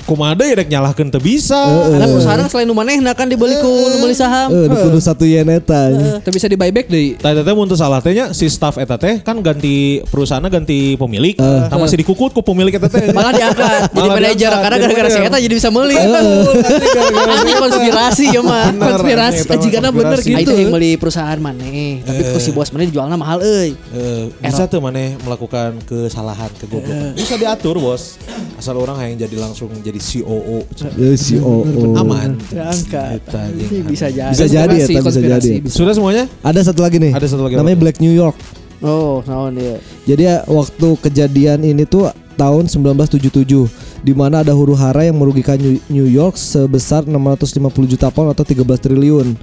[0.06, 1.58] dek kumaha deui dek nyalahkeun teu bisa.
[1.89, 4.53] Karena perusahaan selain nu manehna kan dibeli ku nu beli saham.
[4.53, 5.89] Eh, di kudu satu yen eta.
[6.22, 7.18] Tapi bisa di buyback deh.
[7.18, 10.49] Tah eta teh mun teu salah teh nya si staff eta teh kan ganti perusahaannya
[10.53, 11.34] ganti pemilik.
[11.41, 13.10] Tah masih dikukut ku pemilik eta teh.
[13.10, 15.97] Malah diangkat jadi Malah manajer diangkat, karena gara-gara si eta jadi bisa meuli.
[15.97, 18.66] Ini konspirasi ya mah.
[18.78, 20.38] Konspirasi jigana bener gitu.
[20.38, 23.74] Aing teh yang beli perusahaan maneh, tapi ku si bos maneh jualna mahal euy.
[23.74, 27.18] Eh, bisa tuh maneh melakukan kesalahan kegoblokan.
[27.18, 28.22] Bisa diatur bos.
[28.56, 30.64] Asal orang yang jadi langsung jadi COO.
[30.98, 31.96] Ya, si OO.
[31.98, 32.38] Aman.
[32.39, 34.32] Ini bisa jadi.
[34.32, 35.50] Bisa jadi eta bisa jadi.
[35.68, 36.26] Sudah semuanya?
[36.46, 37.12] Ada satu lagi nih.
[37.16, 37.84] Ada satu lagi Namanya apa?
[37.88, 38.38] Black New York.
[38.84, 39.24] Oh,
[39.56, 39.80] dia?
[40.06, 43.72] Jadi ya, waktu kejadian ini tuh tahun 1977
[44.06, 48.46] di mana ada huru hara yang merugikan New- New York sebesar 650 juta pound atau
[48.46, 49.34] 13 triliun.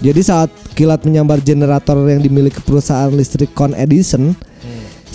[0.00, 4.36] Jadi saat kilat menyambar generator yang dimiliki perusahaan listrik Con Edison,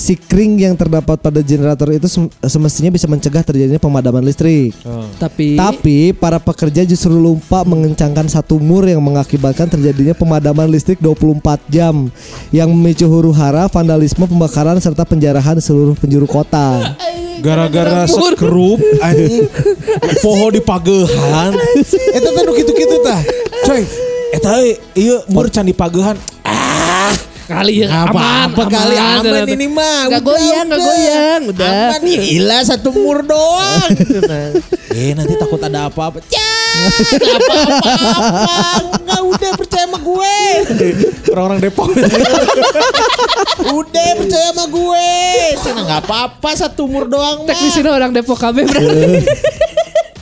[0.02, 4.74] si kring yang terdapat pada generator itu sem- semestinya bisa mencegah terjadinya pemadaman listrik.
[4.82, 5.06] Oh.
[5.22, 11.62] Tapi Tapi para pekerja justru lupa mengencangkan satu mur yang mengakibatkan terjadinya pemadaman listrik 24
[11.70, 12.10] jam
[12.50, 16.98] yang memicu huru hara, vandalisme, pembakaran serta penjarahan seluruh penjuru kota.
[17.46, 19.46] Gara-gara sekrup anjing
[20.26, 21.54] poho di pagehan.
[22.18, 23.22] Eta teh nu kitu-kitu tah.
[23.70, 23.82] Coy,
[24.34, 26.18] eta euy, ieu mur can di pagehan.
[27.52, 30.08] Kali ya aman, apa kali aman udah, ini mah.
[30.08, 30.80] Udah, goyang, udah.
[30.80, 31.76] goyang, udah.
[31.92, 33.92] Aman nih, ilah satu mur doang.
[34.22, 34.54] Nah.
[34.96, 36.24] Eh nanti takut ada apa-apa.
[37.42, 37.92] Apa-apa.
[38.80, 40.38] Enggak udah percaya sama gue.
[41.32, 41.92] Orang-orang Depok.
[43.82, 45.10] Udah percaya sama gue.
[45.60, 47.52] Sana nggak apa-apa satu umur doang mah.
[47.52, 49.26] Teknisnya orang Depok KB berarti.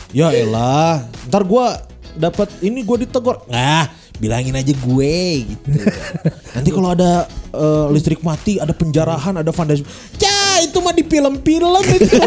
[0.09, 1.85] Ya elah, ntar gua
[2.17, 3.45] dapat ini gua ditegor.
[3.45, 3.85] Nah,
[4.19, 5.17] bilangin aja gue
[5.47, 5.67] gitu.
[6.55, 9.87] Nanti kalau ada eh, listrik mati, ada penjarahan, ada vandalisme.
[10.19, 12.19] Ya, itu mah di film-film itu.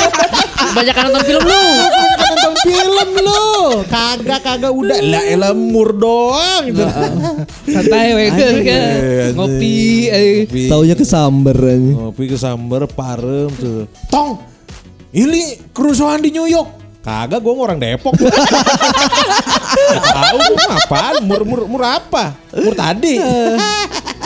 [0.78, 1.66] Banyak nonton film lu.
[1.90, 3.44] Banyak nonton film lu.
[3.90, 4.98] Kagak kagak udah.
[5.02, 6.82] Lah elah mur doang gitu.
[7.68, 8.38] Santai kan.
[8.38, 8.56] anjing.
[9.34, 9.78] Ngopi.
[10.08, 10.46] eh.
[10.46, 10.62] Ngopi.
[10.70, 11.92] Taunya kesamber aja.
[11.98, 13.90] Ngopi ke sambar parem tuh.
[14.08, 14.38] Tong,
[15.10, 16.86] ini kerusuhan di New York.
[17.04, 18.16] Kagak, gue orang Depok.
[19.92, 20.38] Tahu
[20.84, 21.14] apaan?
[21.24, 22.34] Mur, mur, mur apa?
[22.52, 23.20] Mur tadi.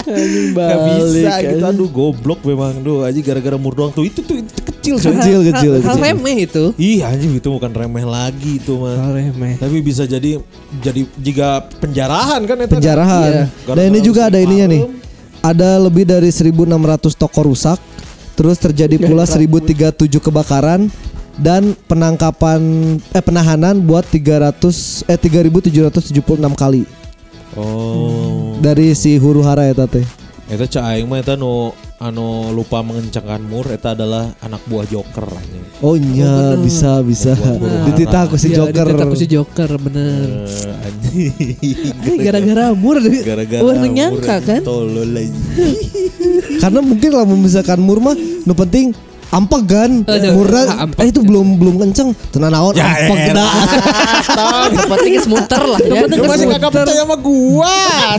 [0.09, 1.65] Gak bisa gitu.
[1.65, 2.81] Aduh goblok memang.
[2.81, 4.07] Duh aja gara-gara mur doang tuh.
[4.07, 4.95] Itu tuh itu kecil.
[4.97, 5.13] coy.
[5.21, 6.05] Kecil, kecil, Hal, hal kecil.
[6.09, 6.65] remeh itu.
[6.81, 8.97] Iya anjing itu bukan remeh lagi itu mah.
[8.97, 9.61] Hal remeh.
[9.61, 10.41] Tapi bisa jadi
[10.81, 12.75] jadi jika penjarahan kan itu.
[12.81, 13.29] penjarahan.
[13.29, 13.45] Iya.
[13.69, 14.83] Dan ini juga ada ininya nih.
[15.39, 17.79] Ada lebih dari 1.600 toko rusak.
[18.39, 20.87] Terus terjadi pula 1.037 kebakaran
[21.39, 22.61] dan penangkapan
[23.09, 26.12] eh penahanan buat 300 eh 3.776
[26.55, 26.82] kali
[27.55, 28.55] Oh.
[28.61, 30.05] dari si huru hara ya teh.
[30.47, 35.26] Eta cak aing mah eta nu anu lupa mengencangkan mur eta adalah anak buah Joker
[35.26, 35.64] anjing.
[35.80, 37.34] Oh iya bisa bisa.
[37.84, 38.86] Dititah aku si Iya, Joker.
[38.86, 40.47] dititah aku si Joker bener.
[40.47, 41.34] Eh, anjing.
[42.24, 42.97] Gara-gara mur.
[43.03, 44.61] Gara-gara mur, nyangka kan.
[44.62, 45.34] Tolol anjing.
[46.59, 48.95] Karena mungkin kalau misalkan mur mah nu penting
[49.29, 49.91] ampeg kan.
[50.05, 50.99] Aduh, Murna ah, ampeg.
[51.05, 52.16] eh itu belum belum kenceng.
[52.33, 53.51] Tenan naon Ya ampeg dah.
[54.97, 56.03] Penting semuter lah ya.
[56.09, 57.76] Lu masih kagak percaya sama gua.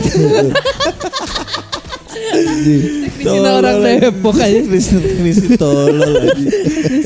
[3.20, 4.60] Ini orang Depok aja.
[5.30, 5.98] Si tolol.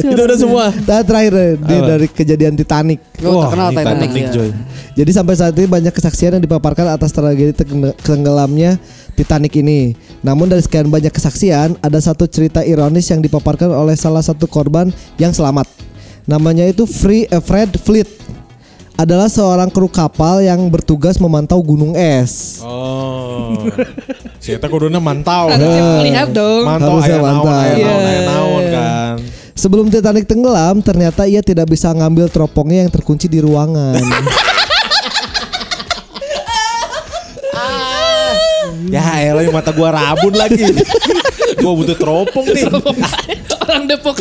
[0.00, 0.64] Itu udah semua.
[0.72, 3.00] Nah, terakhir eh, di- dari kejadian Titanic.
[3.24, 4.30] Oh, terkenal Titanic, ya.
[4.32, 4.50] Joy.
[4.94, 8.78] Jadi sampai saat ini banyak kesaksian yang dipaparkan atas tragedi tengge- tenggelamnya
[9.14, 9.94] Titanic ini.
[10.20, 14.90] Namun dari sekian banyak kesaksian, ada satu cerita ironis yang dipaparkan oleh salah satu korban
[15.16, 15.70] yang selamat.
[16.26, 18.10] Namanya itu Free eh, Fred Fleet.
[18.94, 22.62] Adalah seorang kru kapal yang bertugas memantau gunung es.
[22.62, 23.58] Oh.
[24.44, 25.48] Si eta kuduna mantau.
[25.48, 26.68] Harusnya melihat dong.
[26.68, 27.48] Mantau Harusnya naon, mantau.
[27.48, 27.94] aya naon, Iya.
[27.96, 29.14] aya naon kan.
[29.56, 33.96] Sebelum Titanic tenggelam, ternyata ia tidak bisa ngambil teropongnya yang terkunci di ruangan.
[38.88, 40.64] Ya elah mata gua rabun lagi.
[41.62, 42.64] gua butuh teropong nih.
[43.64, 44.20] Orang Depok.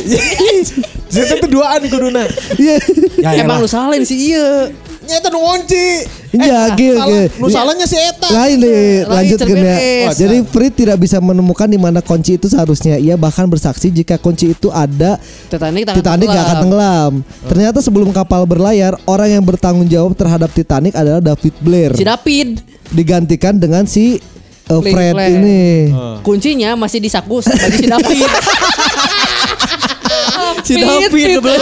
[1.11, 2.23] Saya tuh duaan kuduna.
[2.55, 2.75] Iya.
[3.19, 4.71] Ya Emang lu salahin sih iya.
[5.03, 5.87] Nyata nu ngunci.
[6.31, 7.11] Iya, Eh, gitu, salah.
[7.27, 7.35] gitu.
[7.43, 8.27] Nu salahnya si Eta.
[8.31, 9.75] Lain deh, lanjut ke ya.
[10.07, 10.15] es.
[10.15, 12.95] Jadi Frit tidak bisa menemukan di mana kunci itu seharusnya.
[12.95, 15.19] Ia bahkan bersaksi jika kunci itu ada
[15.51, 17.13] Titanic Titanic gak akan tenggelam.
[17.45, 21.91] Ternyata sebelum kapal berlayar, orang yang bertanggung jawab terhadap Titanic adalah David Blair.
[21.99, 22.63] Si David.
[22.89, 24.23] Digantikan dengan si
[24.69, 25.39] uh, Fred Blair.
[25.39, 25.91] ini.
[26.21, 28.23] Kuncinya masih di sakus bagi si David.
[30.67, 31.37] si Pit, David pit.
[31.41, 31.55] bro.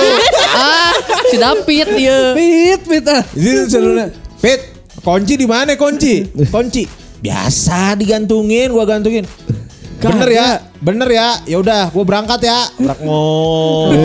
[0.54, 0.94] ah,
[1.30, 2.18] si David dia.
[2.38, 3.22] Pit, pit ah.
[3.34, 4.62] Jadi sebenarnya, Fit,
[5.02, 6.30] kunci di mana kunci?
[6.50, 6.84] Kunci.
[7.22, 9.26] Biasa digantungin, gua gantungin.
[10.02, 10.48] Bener ya,
[10.82, 11.28] bener ya.
[11.46, 12.66] Ya udah, gua berangkat ya.
[12.82, 13.94] Rakmo.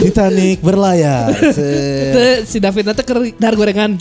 [0.00, 1.34] Titanic berlayar.
[2.46, 3.98] Si David nanti ke dar gorengan.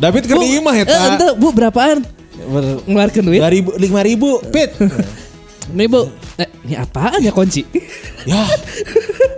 [0.00, 2.00] David ke lima ya, Eh, ente, bu berapaan?
[2.40, 3.36] Ber- Ngeluarkan duit.
[3.36, 4.72] Lima ribu, lima ribu, Fit.
[5.76, 7.62] Nih bu, eh, ini apaan ya kunci?
[8.24, 8.48] Ya,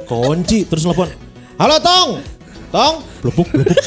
[0.07, 0.65] kunci.
[0.65, 1.11] Terus telepon.
[1.59, 2.11] Halo Tong,
[2.73, 3.77] Tong, blupuk, blupuk.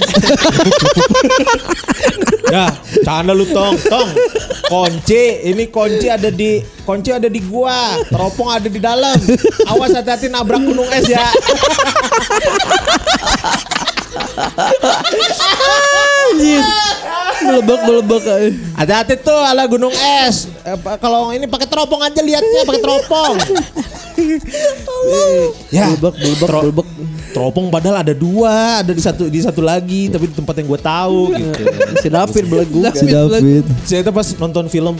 [2.53, 2.69] ya,
[3.01, 4.09] canda lu Tong, Tong.
[4.69, 9.17] Kunci, ini kunci ada di kunci ada di gua, teropong ada di dalam.
[9.65, 11.23] Awas hati-hati nabrak gunung es ya.
[17.37, 18.47] Melebak melebak aja.
[18.75, 19.91] Hati-hati tuh ala gunung
[20.23, 20.47] es.
[20.63, 23.35] Eh, kalau ini pakai teropong aja lihatnya pakai teropong.
[25.69, 26.87] ya, Belebek, belebek, Tero- belebek.
[27.35, 30.79] Teropong padahal ada dua, ada di satu di satu lagi, tapi di tempat yang gue
[30.79, 31.61] tahu gitu.
[31.99, 32.79] Si David belegu.
[32.95, 34.95] Si David Saya itu pas nonton film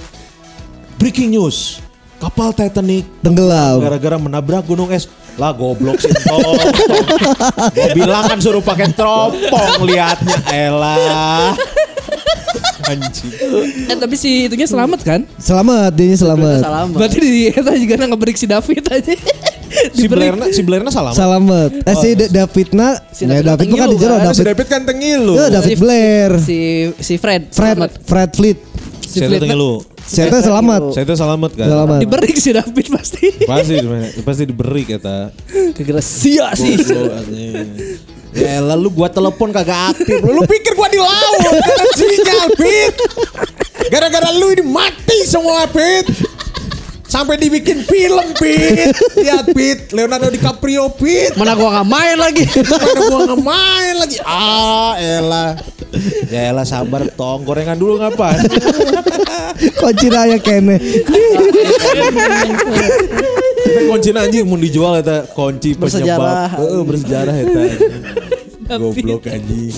[1.00, 1.80] Breaking News,
[2.20, 3.80] kapal Titanic tenggelam.
[3.80, 5.08] gara-gara menabrak gunung es.
[5.36, 6.56] Lah goblok sih Tong.
[7.72, 11.52] Gue bilang kan suruh pakai teropong liatnya, elah.
[12.86, 13.34] Anjing.
[13.86, 15.22] Eh tapi si itunya selamat kan?
[15.36, 16.62] Selamat, dia selamat.
[16.62, 16.88] Salam.
[16.94, 19.14] Berarti di eta juga ngebreak si David aja.
[19.76, 21.12] Si Blairna, si Blairna salah.
[21.12, 21.68] Selamat.
[21.84, 24.24] Eh si Da- Davidna, Si ya David David bukan Tengilu di jero kan?
[24.24, 24.48] si David.
[24.48, 25.34] David kan tengilu.
[25.36, 26.32] Ya, David Blair.
[26.40, 26.60] Si
[26.96, 27.52] si Fred.
[27.52, 27.92] Fred selamat.
[28.08, 28.60] Fred Fleet.
[29.16, 29.80] Si Saya Fleet tengilu.
[30.04, 30.82] Saya tuh selamat.
[30.92, 31.68] Saya itu selamat kan.
[31.72, 32.00] Selamat.
[32.04, 33.28] Dibreak si David pasti.
[33.48, 33.76] Pasti
[34.28, 35.32] pasti diberi kata.
[35.72, 36.76] Kegera sia sih.
[38.36, 40.20] Ya lalu gua telepon kagak aktif.
[40.20, 41.56] Lu pikir gua di laut?
[41.96, 42.96] Sinyal, Pit.
[43.88, 46.12] Gara-gara lu ini mati semua Pit.
[47.16, 48.92] Sampai dibikin film Pit.
[49.16, 51.32] Lihat Pit, Leonardo DiCaprio Pit.
[51.40, 52.44] Mana gua nggak main lagi.
[52.44, 54.18] Mana gua nggak main lagi.
[54.28, 55.56] Ah, elah.
[56.28, 58.36] Ya elah sabar tong, gorengan dulu ngapa?
[59.80, 60.76] Kunci raya kene.
[63.64, 66.52] Tapi kunci anjing mau dijual eta kunci Bersejarah.
[66.52, 66.60] penyebab.
[66.68, 67.64] Heeh, bersejarah eta.
[68.76, 69.72] Goblok anjing.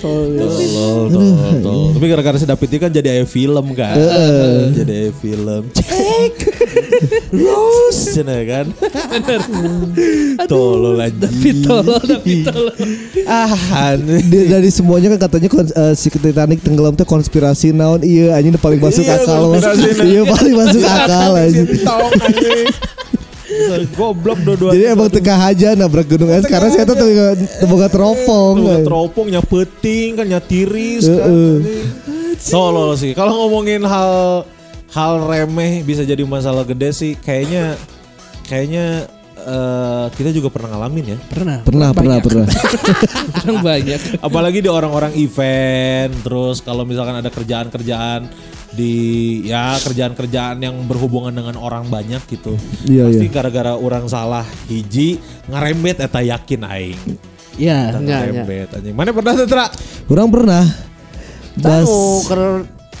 [0.00, 1.92] Tolol.
[1.92, 3.94] Tapi gara-gara si David ini kan jadi aya film kan.
[4.72, 5.62] Jadi aya film.
[5.76, 6.34] Cek.
[7.36, 8.66] Rose cina kan.
[10.48, 11.20] Tolol anjing.
[11.20, 12.76] David tolol, David tolol.
[13.28, 13.94] Ah,
[14.24, 19.04] dari semuanya kan katanya eh, si Titanic tenggelam teh konspirasi naon iya anjing paling masuk
[19.04, 19.42] Iya, akal
[20.04, 22.66] iya paling masuk akal anjing Tong anjing.
[23.94, 24.74] Goblok dua-duanya.
[24.76, 26.96] jadi emang tengah aja nabrak gunung es karena saya tuh
[27.68, 31.30] boga teropong Lu teropong nya peting kan nya tiris kan.
[32.40, 33.12] Tolol sih.
[33.12, 34.44] Kalau ngomongin hal
[34.90, 37.76] hal remeh bisa jadi masalah gede sih kayaknya
[38.48, 39.06] kayaknya
[39.38, 41.18] eh, kita juga pernah ngalamin ya.
[41.28, 41.58] Pernah.
[41.62, 42.24] pernah pernah banyak.
[42.24, 42.46] pernah
[43.44, 44.00] Orang banyak.
[44.24, 48.26] Apalagi di orang-orang event terus kalau misalkan ada kerjaan-kerjaan
[48.70, 48.94] di
[49.44, 52.54] ya kerjaan-kerjaan yang berhubungan dengan orang banyak gitu.
[52.86, 53.32] Iya, Pasti iya.
[53.32, 55.18] gara-gara orang salah hiji
[55.50, 57.00] ngarembet eta yakin aing.
[57.58, 57.90] Iya.
[57.90, 58.94] Eta Enggak, ngarembet anjing.
[58.94, 59.66] Mana pernah tuh Tra?
[60.06, 60.64] orang pernah
[61.50, 62.38] Tahu ke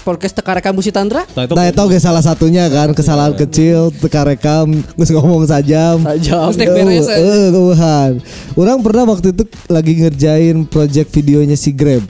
[0.00, 1.22] podcast teka rekam Busi Tantra?
[1.38, 4.66] Nah itu oke salah satunya kan kesalahan kecil teka rekam
[4.98, 6.50] ngus ngomong sajam Sajam.
[6.50, 8.12] Terus tek beres, Eh, eh, keueuhan.
[8.58, 12.02] Orang pernah waktu itu lagi ngerjain project videonya si Grab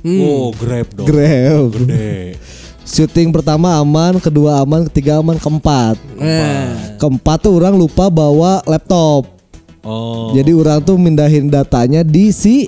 [0.00, 1.04] Oh, Grab dong.
[1.10, 2.38] Grab Gede.
[2.90, 5.94] Syuting pertama aman, kedua aman, ketiga aman, keempat.
[6.18, 6.98] Nah.
[6.98, 9.30] Keempat tuh orang lupa bawa laptop.
[9.86, 10.34] Oh.
[10.34, 12.66] Jadi orang tuh mindahin datanya di si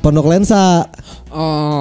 [0.00, 0.88] pondok lensa.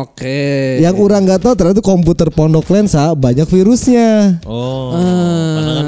[0.04, 0.84] Oke.
[0.84, 4.44] Yang orang nggak tahu ternyata komputer pondok lensa banyak virusnya.
[4.44, 4.92] Oh.
[4.92, 5.88] Karena kan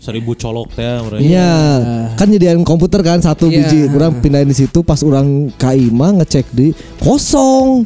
[0.00, 1.20] seribu colok teh mereka.
[1.20, 1.52] Iya,
[2.16, 3.68] kan nyediain komputer kan satu Iya.
[3.68, 3.80] biji.
[3.92, 6.72] Orang pindahin di situ pas orang kaima ngecek di
[7.04, 7.84] kosong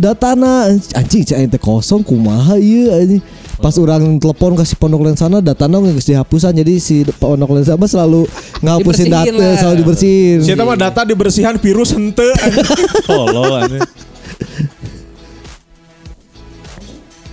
[0.00, 3.20] datana anjing cek ente kosong kumaha iya anjing.
[3.60, 8.24] Pas orang telepon kasih pondok lensana datana nggak dihapusan jadi si pondok lensa mah selalu
[8.58, 9.52] ngapusin data lah.
[9.54, 10.38] selalu dibersihin.
[10.40, 12.24] Siapa mah data dibersihan virus hente.
[13.06, 13.84] Tolol anjing.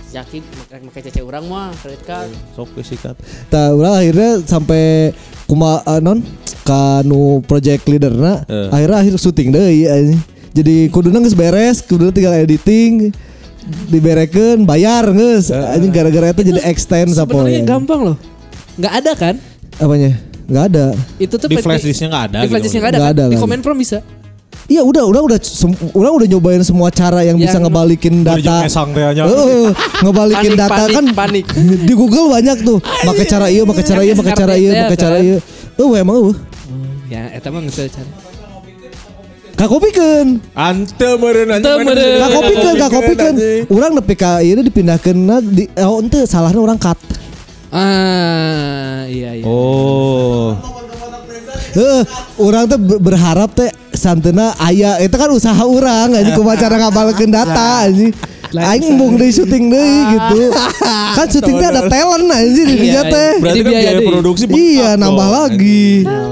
[0.08, 2.28] Yakin make make cece orang mah kredit card.
[2.52, 3.16] Sok we sikat.
[3.48, 5.12] Tah urang akhirnya sampai
[5.44, 6.20] kuma eh, non
[6.60, 8.68] kanu project leaderna Eh.
[8.68, 10.20] akhirnya akhir syuting deh anjing.
[10.58, 13.14] Jadi kuduna geus beres, kuduna tinggal editing
[13.86, 15.54] diberekeun bayar geus.
[15.54, 17.68] Anjing gara-gara itu jadi extend Sebenarnya sapoe.
[17.68, 18.16] gampang loh.
[18.74, 19.34] Nggak ada kan?
[19.78, 20.18] Apanya?
[20.50, 20.86] Nggak ada.
[21.20, 22.98] Itu tuh Di pe- flash disknya nggak ada Di flash gitu disknya nggak ada.
[22.98, 23.14] Nggak kan?
[23.14, 23.98] ada, Di nggak komen from bisa.
[24.68, 25.38] Iya udah udah udah
[25.96, 28.68] orang udah nyobain semua cara yang, bisa Yang- ngebalikin Udah data.
[29.24, 29.68] Heeh,
[30.04, 31.44] ngebalikin Panik, data panik, kan panik.
[31.88, 32.76] di Google banyak tuh.
[32.82, 35.36] Pakai cara iya, pakai cara iya, pakai cara iya, pakai cara iya.
[35.80, 36.36] Oh emang uh.
[37.08, 38.27] Ya, eta mah cara.
[39.58, 40.38] Kakopikeun.
[40.54, 41.50] Ante meureun.
[41.50, 42.18] Ante meureun.
[42.22, 43.34] Kakopikeun, kakopikeun.
[43.74, 45.18] Urang nepi ka ieu dipindahkeun
[45.50, 46.94] di oh ente salahnya orang cut.
[47.74, 49.44] Ah, iya iya.
[49.44, 50.54] Oh.
[51.74, 52.02] Heeh,
[52.40, 57.28] urang teh ber- berharap teh santena aya itu kan usaha urang anjing kumaha cara ngabalkeun
[57.28, 58.14] data anjing.
[58.56, 60.40] Aing embung deui syuting deui gitu.
[61.16, 63.30] Kan syuting teh ada talent anjing di dinya Iya, teh.
[63.44, 65.86] Berarti Jadi kan biaya produksi Iya, nambah lagi.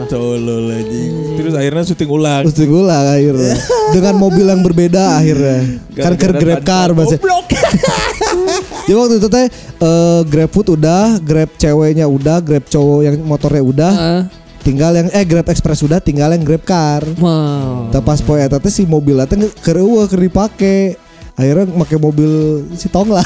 [0.09, 1.12] Tolol anjing.
[1.37, 2.43] Terus akhirnya syuting ulang.
[2.49, 3.55] Syuting ulang akhirnya
[3.95, 5.59] dengan mobil yang berbeda akhirnya.
[5.93, 7.17] Kan ke Gara-gara Grab car bahasa.
[8.87, 9.47] Jadi waktu itu teh
[9.83, 13.93] eh, Grab food udah, Grab ceweknya udah, Grab cowok yang motornya udah.
[13.95, 14.23] Ah,
[14.67, 17.07] Tinggal yang eh Grab Express udah, tinggal yang Grab car.
[17.23, 17.87] wow.
[17.95, 20.99] Tapi pas poe eta teh si mobil teh keur eueuh keur dipake.
[21.37, 23.20] Akhirnya make mobil si Tong lah.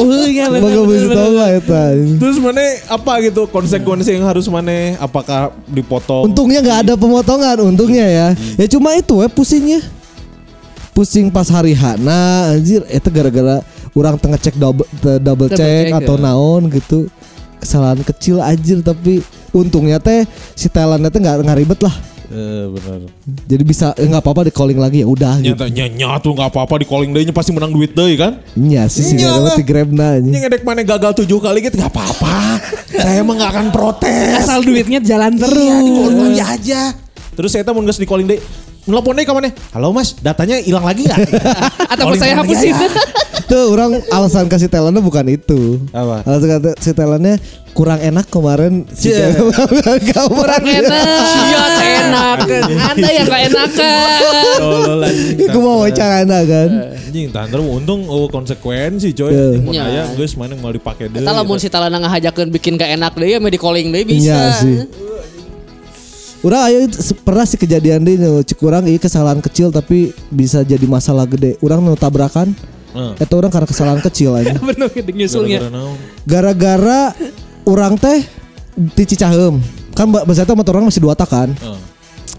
[0.00, 0.64] Oh iya benar.
[0.64, 1.92] Make mobil si Tong lah eta.
[1.92, 4.96] Terus mana apa gitu konsekuensi yang harus mana?
[4.96, 6.32] Apakah dipotong?
[6.32, 8.28] Untungnya nggak ada pemotongan, untungnya ya.
[8.56, 9.84] Ya cuma itu we pusingnya.
[10.96, 13.60] Pusing pas hari Hana anjir itu gara-gara
[13.92, 16.24] orang tengah cek double te- double Double check check, atau ya.
[16.24, 17.12] naon gitu.
[17.60, 19.20] Kesalahan kecil anjir tapi
[19.52, 20.24] untungnya teh
[20.56, 21.92] si teh nggak nggak ribet lah.
[22.32, 23.00] Eh benar.
[23.44, 25.52] Jadi bisa eh, nggak apa-apa di calling lagi ya udah gitu.
[25.52, 28.40] Nyata nyanya tuh nggak apa-apa di calling day pasti menang duit deh kan?
[28.56, 29.52] Iya sih sih nggak lah.
[29.52, 30.40] di grab nah Ini anjing.
[30.48, 32.56] ngedek mana gagal tujuh kali gitu nggak apa-apa.
[33.04, 34.48] Saya emang nggak akan protes.
[34.48, 35.60] Asal duitnya jalan terus.
[35.60, 36.82] Iya, di calling day aja.
[37.32, 38.40] Terus saya mau nges di calling day.
[38.82, 39.54] Nelpon deh ke mana?
[39.70, 41.22] Halo mas, datanya hilang lagi nggak?
[41.94, 42.74] Atau mau saya hapusin?
[43.50, 45.78] Tuh orang alasan kasih talentnya bukan itu.
[45.94, 46.26] Apa?
[46.26, 47.38] Alasan kasih talentnya
[47.78, 49.14] kurang enak kemarin si.
[50.34, 51.04] Kurang enak.
[51.46, 51.64] Iya
[52.10, 52.38] enak.
[52.90, 54.58] Anda yang gak enakan.
[54.58, 55.36] Tolol anjing.
[55.46, 56.68] Aku mau wawancara anda kan.
[57.06, 59.30] Anjing tante untung oh, konsekuensi coy.
[59.30, 59.42] Iya.
[59.46, 59.84] Anjing Mun Iya.
[59.86, 61.22] aya geus mana mau dipake deui.
[61.22, 64.26] Kita lamun si talana ngahajakeun bikin gak enak deh ya di calling deh bisa.
[64.26, 64.76] Iya sih.
[66.42, 70.62] Urang ayo se- pernah sih kejadian deh nu cek urang ieu kesalahan kecil tapi bisa
[70.62, 71.54] jadi masalah gede.
[71.58, 72.50] Urang nu tabrakan
[72.92, 73.14] Heeh.
[73.16, 74.58] eta orang karena kesalahan kecil aja.
[74.68, 75.70] Bener gitu nyusulnya.
[76.26, 77.14] Gara-gara
[77.62, 78.26] orang teh
[78.74, 79.62] di Cicahem.
[79.92, 81.50] Kan ba- bahasa eta motor orang masih dua tak kan.
[81.52, 81.80] Heeh.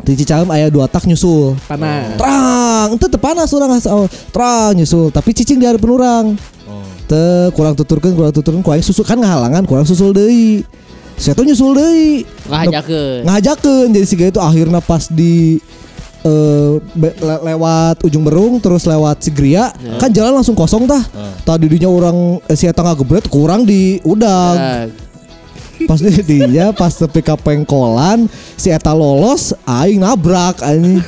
[0.03, 1.55] Di Cicahem aya dua tak nyusul.
[1.63, 2.19] Panas.
[2.19, 4.03] Terang, itu teu panas urang asal
[4.35, 6.25] terang nyusul, tapi cicing di hadapan urang.
[6.67, 6.83] Oh.
[7.07, 10.67] Teu kurang tuturkeun, kurang tuturkeun ku aing susul kan ngahalangan, kurang susul deui.
[11.15, 12.25] Saya tuh nyusul deui.
[12.45, 13.19] Ngahajakeun.
[13.23, 15.61] Ngahajakeun jadi siga itu akhirnya pas di
[16.93, 21.03] be- le- lewat ujung berung terus lewat Sigria kan jalan langsung kosong tah.
[21.43, 24.55] Tadi dinya orang eh, si eta ngagebret kurang di udang.
[24.55, 24.87] Nah,
[25.83, 31.03] Pas di dinya pas tepi ka pengkolan si eta lolos aing nabrak anjing.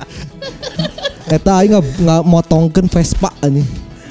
[1.30, 3.64] eta aing nggak motongkeun Vespa anjing.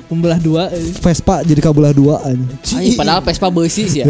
[0.10, 0.74] Membelah dua.
[0.74, 0.90] eh.
[0.98, 2.50] Vespa jadi kabelah dua anjing.
[2.74, 4.10] anjing, padahal Vespa besi sih ya.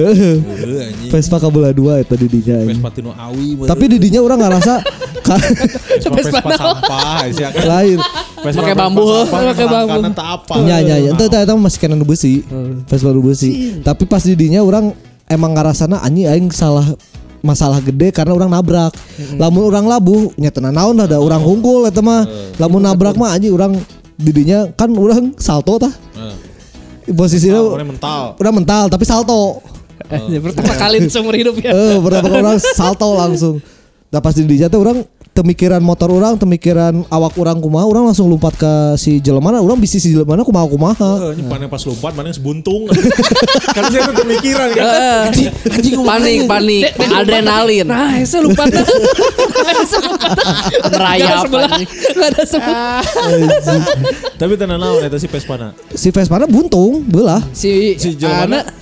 [1.12, 2.56] Vespa kabelah dua eta di dinya.
[2.56, 2.80] anjing.
[2.80, 3.68] Vespa tinu awi.
[3.68, 4.80] Tapi di dinya orang ngerasa
[5.20, 5.44] ka-
[6.00, 7.66] Vespa, Vespa sampah sia kan.
[7.68, 8.00] lain.
[8.40, 10.00] Vespa Pakai bambu, pakai bambu.
[10.16, 10.54] tak apa.
[10.64, 11.12] Nya nya nya.
[11.12, 12.48] Itu itu masih kena nu besi.
[12.88, 13.84] Vespa nu besi.
[13.84, 14.96] Tapi pas di dinya orang
[15.28, 16.88] emang ngerasana anjing aing salah
[17.40, 18.96] masalah gede karena orang nabrak.
[19.36, 22.24] Lamun orang labuh nya tenan naon dah da urang hungkul eta mah.
[22.56, 23.76] Lamun nabrak mah anjing orang
[24.20, 25.94] didinya kan orang salto tah.
[26.14, 26.36] Heeh.
[27.10, 28.38] Posisinya Orang mental.
[28.38, 29.64] udah mental tapi salto.
[30.10, 31.72] Eh, Pertama kali seumur hidup ya.
[31.72, 33.56] Eh, pertama kali orang salto langsung.
[34.10, 35.02] Nah pas di dinya teh orang
[35.40, 40.04] temikiran motor orang, temikiran awak orang kumaha, orang langsung lompat ke si jelemana, orang bisi
[40.04, 41.32] si jelemana kumaha kumaha.
[41.32, 42.92] Eh, ini mana pas lompat mana sebuntung.
[43.76, 44.84] Karena saya tuh pemikiran kan.
[45.32, 47.88] Anjing, anjing Panik, panik, adrenalin.
[47.88, 48.82] Nah, saya lupa dah.
[50.92, 51.72] Merayap, sebelah.
[52.20, 53.02] ada sebelah.
[54.36, 55.72] Tapi tenan naon eta si Vespana.
[55.96, 57.40] Si Vespana buntung, belah.
[57.56, 58.79] Si Si Jelmana.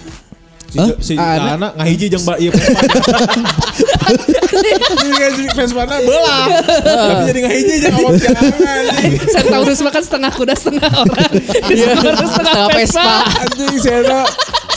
[0.68, 1.56] Si, si Ana.
[1.56, 2.52] anak ngahiji jeung ba ieu
[5.18, 6.46] kan si Vespana belah.
[6.84, 8.84] Tapi jadi ngahiji jeung awak jangan.
[9.32, 11.32] Centaurus makan setengah kuda setengah orang.
[11.72, 13.16] Iya, Centaurus setengah Vespa.
[13.42, 14.28] Anjing saya tak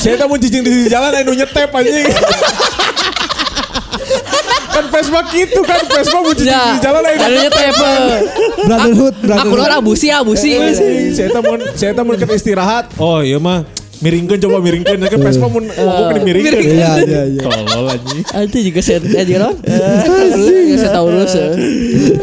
[0.00, 2.06] saya tak mau cicing di jalan anu nyetep anjing.
[4.70, 7.74] kan Vespa gitu kan Vespa mau cicing Ya, di jalan anu ada nyetep.
[8.62, 9.58] Brotherhood, Aku brotherhood.
[9.58, 10.54] luar abusi, abusi.
[11.12, 12.94] Saya tak mau saya tak mau ke istirahat.
[12.96, 16.60] Oh iya mah miringkeun coba miringkeun kan Vespa mun mau kena miringkeun.
[16.60, 17.42] Iya, iya, iya.
[17.44, 18.22] Tolol anjing.
[18.24, 19.54] Itu juga saya aja kan.
[20.80, 21.34] Saya tahu terus.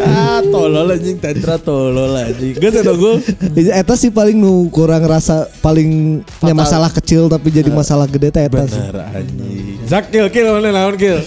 [0.01, 2.57] Ah, tolol anjing Tantra tolol anjing.
[2.57, 3.21] Geus eta gua.
[3.53, 8.43] Eta sih paling nu kurang rasa paling nya masalah kecil tapi jadi masalah gede teh
[8.49, 8.81] eta sih.
[8.81, 9.77] Bener anjing.
[9.85, 11.21] Zak kill kill mana lawan kill.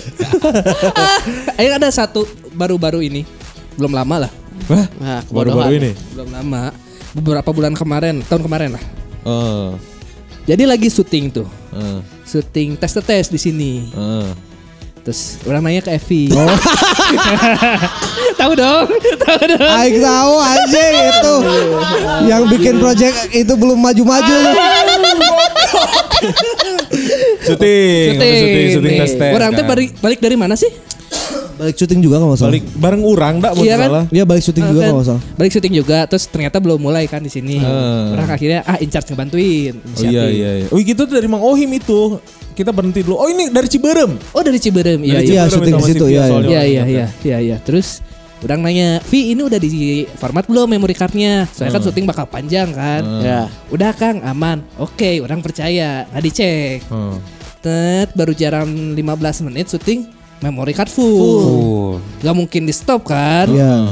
[1.60, 3.22] Ayo ada satu baru-baru ini.
[3.78, 4.32] Belum lama lah.
[4.68, 5.90] Wah, Nah, baru-baru ini.
[6.12, 6.74] Belum lama.
[7.10, 8.84] Beberapa bulan kemarin, tahun kemarin lah.
[9.26, 9.70] Eh,
[10.50, 11.46] Jadi lagi syuting tuh.
[11.70, 13.86] eh, Syuting tes tes di sini.
[13.86, 14.30] eh.
[15.00, 16.28] Terus orang nanya ke Evi.
[18.40, 18.84] tahu dong,
[19.24, 19.70] tahu dong.
[19.72, 21.34] Aing tahu anjing itu.
[22.26, 24.36] Yang bikin project itu belum maju-maju.
[27.40, 29.32] Syuting, syuting, syuting, syuting tes tes.
[29.32, 29.70] Orang teh kan.
[29.70, 30.68] balik, balik dari mana sih?
[31.60, 32.50] Balik syuting juga kalau nggak salah.
[32.56, 33.88] balik bareng urang dak mun Iya kan?
[33.92, 34.04] salah.
[34.08, 35.22] Iya balik syuting juga Kan, kalau nggak salah.
[35.36, 37.60] Balik syuting juga, terus ternyata belum mulai kan di sini.
[37.60, 38.06] Eh.
[38.16, 39.74] Orang akhirnya ah in charge ngebantuin.
[39.76, 40.66] Oh iya iya iya.
[40.72, 42.16] Oh gitu tuh dari Mang Ohim itu.
[42.56, 43.20] Kita berhenti dulu.
[43.20, 44.16] Oh ini dari Ciberem.
[44.32, 45.44] Oh dari Ciberem, iya iya.
[45.44, 47.56] Iya, syuting di situ, Sylvia iya, Iya orang iya ingat iya iya iya.
[47.60, 48.00] Terus
[48.40, 49.70] orang nanya, Vi ini udah di
[50.16, 51.44] format belum memory cardnya?
[51.52, 53.04] Soalnya kan syuting bakal panjang kan.
[53.20, 53.40] Ya.
[53.68, 54.64] Udah Kang, aman.
[54.80, 56.08] Oke, orang percaya.
[56.08, 56.84] Nah dicek.
[56.88, 57.20] Hmm.
[57.60, 60.08] Tet, baru jalan 15 menit syuting
[60.40, 61.40] memory card full.
[61.44, 61.90] Oh.
[62.20, 63.48] Gak mungkin di stop kan?
[63.48, 63.88] Iya.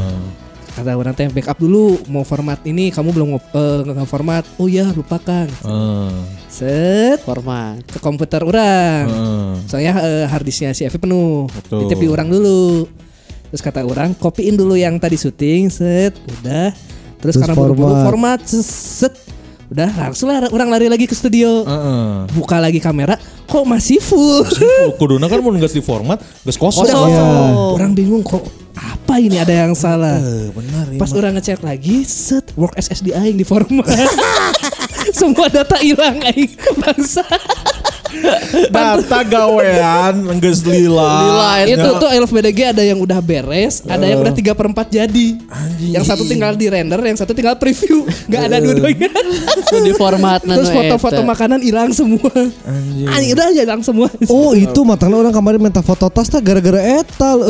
[0.78, 4.46] Kata orang teh backup dulu mau format ini kamu belum uh, nge-format.
[4.62, 5.50] Oh ya lupa Kang.
[5.50, 6.14] Eh,
[6.46, 7.82] Set Format.
[7.82, 9.10] ke komputer orang.
[9.10, 9.54] eh.
[9.66, 11.50] Soalnya eh, harddisknya si Evi penuh.
[11.50, 11.82] Betul.
[11.82, 12.86] Ditip di orang dulu.
[13.50, 16.70] Terus kata orang kopiin dulu yang tadi syuting, set, udah.
[17.18, 18.38] Terus, Terus karena buru-buru format.
[18.38, 19.14] format, set,
[19.68, 21.62] udah langsung lah orang lari lagi ke studio.
[21.62, 22.32] Heeh.
[22.32, 23.14] Buka lagi kamera,
[23.44, 24.44] kok masih full.
[24.88, 26.88] Oh, Kuduna kan mun geus di format, geus kosong.
[26.88, 27.04] Udah Iya.
[27.04, 27.52] kosong.
[27.76, 28.44] Orang bingung kok
[28.74, 30.16] apa ini ada yang salah.
[30.16, 30.98] Eh, benar ya.
[30.98, 33.84] Pas orang ngecek lagi, set, work SSD aing di format.
[35.18, 37.24] Semua data hilang aing bangsa.
[38.74, 41.12] Data gawean geus lila.
[41.22, 44.66] Lila, itu tuh I Love BDG ada yang udah beres, ada yang udah 3 per
[44.70, 45.28] 4 jadi.
[45.78, 48.04] Yang satu tinggal di render, yang satu tinggal preview.
[48.26, 49.10] Gak ada dua-duanya.
[49.58, 52.32] Itu di format Terus foto-foto makanan hilang semua.
[53.12, 54.08] Anjing udah aja hilang semua.
[54.28, 57.40] Oh itu matangnya orang kemarin minta foto tas tah gara-gara etal.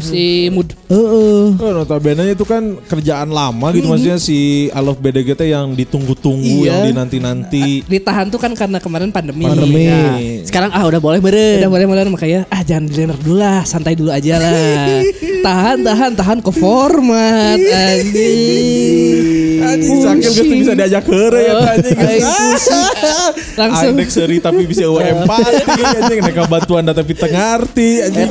[0.00, 1.54] Si mood Heeh.
[1.54, 6.66] Oh, notabene itu kan kerjaan lama gitu maksudnya si I Love BDG teh yang ditunggu-tunggu,
[6.66, 6.82] Iya.
[6.82, 7.86] yang dinanti-nanti.
[7.86, 9.46] ditahan tuh kan karena kemarin pandemi.
[9.46, 9.69] Pandemi.
[9.78, 10.18] Ya.
[10.42, 11.62] Sekarang ah udah boleh beren.
[11.62, 15.06] Udah boleh mulai makanya ah jangan di render dulu lah, santai dulu aja lah.
[15.46, 19.60] tahan, tahan, tahan ke format anjing.
[19.60, 21.96] Anjing sakit gitu bisa diajak heureuy ya anjing.
[22.10, 22.84] Aing pusing.
[23.60, 23.94] Langsung.
[23.96, 28.28] Aing seuri tapi bisa empati anjing neka bantuan tapi teu ngarti anjing.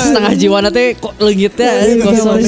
[0.00, 2.38] Setengah jiwa nanti kok leungitnya anjing kosong.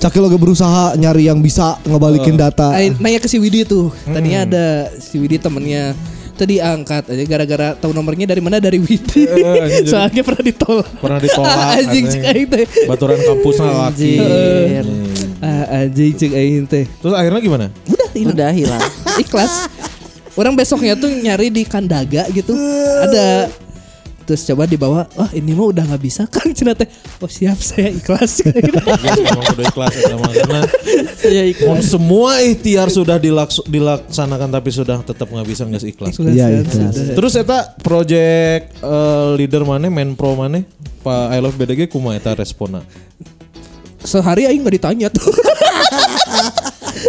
[0.00, 2.72] Cakil lagi berusaha nyari yang bisa ngebalikin data.
[2.74, 3.92] Aing nanya ke si Widi tuh.
[4.04, 4.66] Tadinya ada
[4.98, 5.92] si Widi temennya
[6.34, 9.24] tadi angkat aja gara-gara tahu nomornya dari mana dari Widi.
[9.30, 9.86] anjing.
[9.92, 10.88] Soalnya pernah ditolak.
[10.98, 12.04] Pernah ditolak, anjing anjing.
[12.10, 12.64] cek aing teh.
[12.90, 14.12] Baturan kampusnya laki.
[14.20, 14.86] Anjir.
[15.40, 16.84] Ah anjing cek aing teh.
[17.00, 17.66] Terus akhirnya gimana?
[17.88, 18.34] Udah hilang.
[18.34, 18.82] Udah hilang.
[19.24, 19.52] Ikhlas.
[20.34, 22.58] Orang besoknya tuh nyari di Kandaga gitu.
[23.06, 23.46] Ada
[24.24, 26.88] Terus coba dibawa, wah ini mah udah nggak bisa kan Cina teh.
[27.20, 28.40] Oh siap saya ikhlas.
[29.20, 30.60] Memang udah ikhlas ya sama karena
[31.14, 31.42] Saya.
[31.62, 36.16] Mau semua ikhtiar sudah dilaks- dilaksanakan tapi sudah tetap nggak bisa nggak ikhlas.
[36.16, 36.64] Ikhlas, Iya, kan?
[36.64, 36.94] ikhlas.
[37.12, 40.64] Terus eta project eh, leader mana, main pro mana,
[41.00, 42.80] Pak I Love BDG kumaha eta respona?
[44.00, 45.28] Sehari aing nggak ditanya tuh.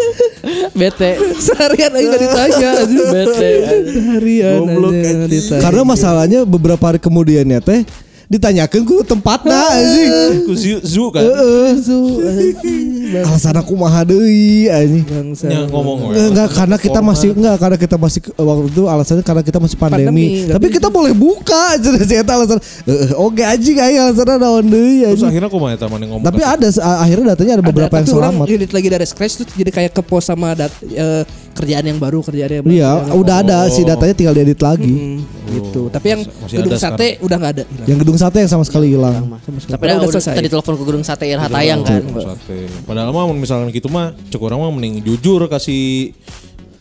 [0.80, 1.12] Bete.
[1.40, 2.72] Seharian aing nggak ditanya.
[2.86, 3.50] Bete.
[3.92, 5.62] Seharian aja ditanya.
[5.64, 7.82] Karena masalahnya beberapa hari kemudiannya teh
[8.26, 10.12] ditanyakan ku tempatna anjing.
[10.44, 11.22] Ku Zu- Zu kan?
[11.22, 11.70] Heeh.
[11.78, 12.90] Itu, anjing,
[13.30, 15.06] Alasan aku mah deui anjing.
[15.38, 16.10] Yang ngomong.
[16.10, 19.78] Enggak, enggak karena kita masih enggak karena kita masih waktu itu alasannya karena kita masih
[19.78, 20.06] pandemi.
[20.06, 22.58] Pandemi, Tapi kita boleh buka aja sih eta alasan.
[22.84, 26.26] Heeh, oke anjing aing alasanna naon deui Terus akhirnya kumaha eta mana ngomong?
[26.26, 26.68] Tapi ada
[26.98, 28.46] akhirnya datanya ada beberapa Ada, yang selamat.
[28.50, 31.24] edit lagi dari scratch tuh jadi kayak ke post sama dat, eh,
[31.56, 32.76] kerjaan yang baru kerjaan yang baru.
[32.76, 34.92] Iya, kerjaan udah ada si datanya tinggal diedit lagi.
[34.92, 35.20] Hmm,
[35.56, 35.82] gitu.
[35.88, 37.64] Tapi yang masih gedung sate udah nggak ada.
[37.64, 37.88] hilang.
[37.88, 39.14] Yang gedung sate yang sama sekali hilang.
[39.40, 40.36] Tapi Udah udah, selesai.
[40.36, 42.04] tadi telepon ke Gunung Sate Irha Tayang kan.
[42.04, 42.58] Sate.
[42.84, 46.12] Padahal mah misalkan gitu mah cek orang mah mending jujur kasih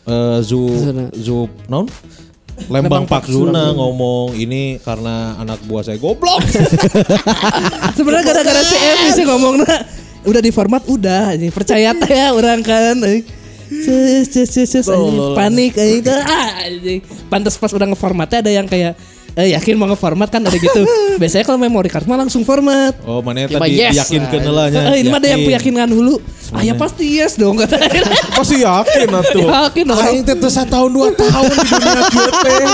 [0.05, 1.05] eh, Zu Zuna.
[1.15, 1.87] Zu non
[2.71, 6.39] Lembang Pak Zuna ngomong ini karena anak buah saya goblok.
[7.99, 9.83] Sebenarnya gara-gara si Evi sih ngomong nah,
[10.23, 11.51] udah di format udah anjing.
[11.51, 12.95] percaya teh ya orang kan
[13.65, 15.33] Cus, cus, cus, cus, anjing.
[15.33, 16.03] panik anjing.
[16.25, 16.99] Ah, anjing.
[17.27, 18.93] Pantes pas udah ngeformatnya ada yang kayak
[19.35, 20.81] eh, yakin mau ngeformat kan ada gitu.
[21.21, 22.95] Biasanya kalau memory card mah langsung format.
[23.03, 23.93] Oh, mana Ya, tadi yes.
[24.07, 24.95] yakin ke nelanya.
[24.95, 26.21] Eh, ini mah ada yang meyakinkan dulu.
[26.53, 27.75] Ah ya pasti yes dong kata.
[28.37, 29.49] Pasti yakin atuh.
[29.49, 30.07] Yakin orang.
[30.13, 32.65] Aing teh teu tahun dua tahun di dunia kieu teh.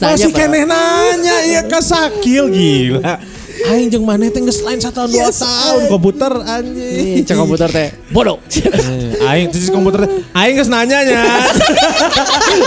[0.00, 3.20] Masih keneh nanya iya ka sakil gila.
[3.62, 7.20] Aing jeung maneh teh geus lain satahun dua tahun komputer anjing.
[7.20, 7.88] Ih, Cek komputer teh.
[8.10, 8.42] Bodoh.
[8.42, 11.22] Eh, Aing terus komputer teh aing geus nanya nya.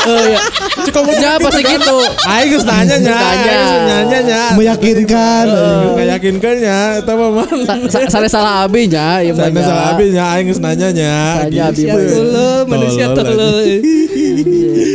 [0.06, 0.40] Oh iya.
[0.86, 1.98] Cek komputer pasti gitu.
[2.24, 3.16] Aing geus nanya nya.
[3.16, 3.58] Nanya.
[3.86, 4.42] Nanya nya.
[4.56, 5.46] Meyakinkan.
[5.94, 7.48] Enggak yakinkan nya eta mah mah.
[7.66, 9.20] Sa- sa- Sare salah abi nya.
[9.20, 11.14] ieu mah salah abi nya aing geus nanya nya.
[11.44, 11.84] Tanya abi.
[11.86, 13.06] Manusia dulu, manusia.
[13.12, 14.95] Ah.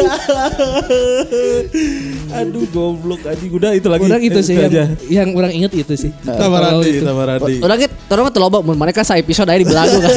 [2.40, 4.02] Aduh goblok anjing udah itu lagi.
[4.06, 4.84] Orang itu Eh, sih yang, aja.
[5.10, 6.10] yang orang inget itu sih.
[6.22, 7.04] Tamarandi, Itu.
[7.04, 7.54] Tamarandi.
[7.60, 10.10] Orang gitu, orang mah teu loba mun mereka sa episode aya di belagu kan.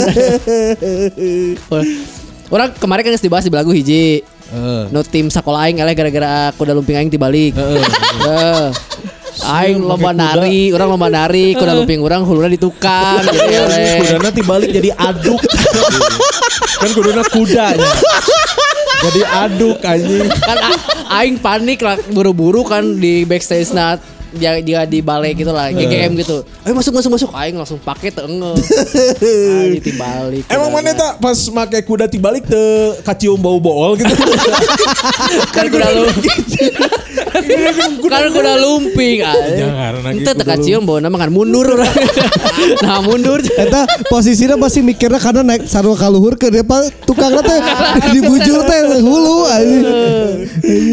[2.54, 4.22] Orang kemarin kan dibahas di belagu hiji.
[4.54, 4.82] Heeh.
[4.94, 7.58] No tim sakola aing eleh gara-gara kuda lumping aing tibalik.
[7.58, 8.70] Heeh.
[9.44, 13.98] Aing lomba nari, orang lomba nari, kuda lumping orang huluna ditukar gitu eleh.
[14.06, 15.42] Kudana balik jadi aduk.
[16.78, 17.90] kan kudana kudanya.
[19.04, 20.28] Jadi aduk anjing.
[20.32, 20.58] Kan
[21.20, 24.00] aing panik lah buru-buru kan di backstage na
[24.34, 26.42] dia dia di balai gitu lah GGM gitu.
[26.66, 28.54] Ayo masuk masuk masuk aing langsung pakai teu enge.
[29.70, 30.44] Aing dibalik.
[30.50, 34.10] Emang mana tak pas make kuda tibalik teu kacium bau bool gitu.
[35.56, 36.42] kan kuda lumping.
[38.12, 39.18] kan kuda lumping.
[39.24, 41.78] Jangan, Ente teu kacium bau nama kan mundur.
[42.82, 43.40] Nah mundur.
[43.44, 47.60] Eta posisinya masih mikirnya karena naik sarua kaluhur ke dia pak tukangnya teh
[48.18, 49.46] dibujur teh hulu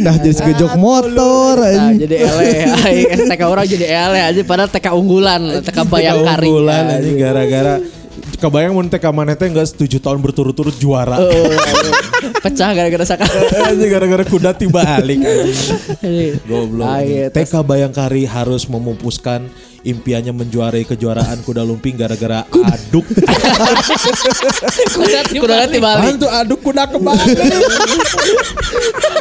[0.04, 2.44] Nah jadi segejok motor Nah, jadi ele
[2.84, 7.78] aing TK orang jadi ele aja padahal TK unggulan TK Bayangkari Unggulan anjing gara-gara
[8.40, 11.14] kebayang mun teh ka maneh teh geus 7 tahun berturut-turut juara.
[12.40, 13.28] Pecah gara-gara saka.
[13.70, 16.40] Anjing gara-gara kuda tiba balik anjing.
[16.48, 16.88] Goblok.
[17.36, 19.46] TK Bayangkari harus memupuskan
[19.80, 23.08] impiannya menjuarai kejuaraan kuda lumping gara-gara aduk.
[24.90, 26.04] Kuda kuda nanti balik.
[26.04, 27.36] Apaan tuh aduk kuda kebalik.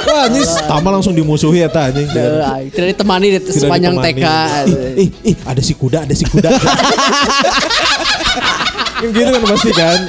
[0.04, 2.10] Wah, anjing tama langsung dimusuhi eta anjing.
[2.12, 4.20] Eh, ay, Tidak ditemani di Tidak sepanjang ditemani.
[4.20, 4.26] TK.
[4.68, 6.50] Ih, ih, ih, ada si kuda, ada si kuda.
[9.00, 10.00] Yang gitu kan pasti kan.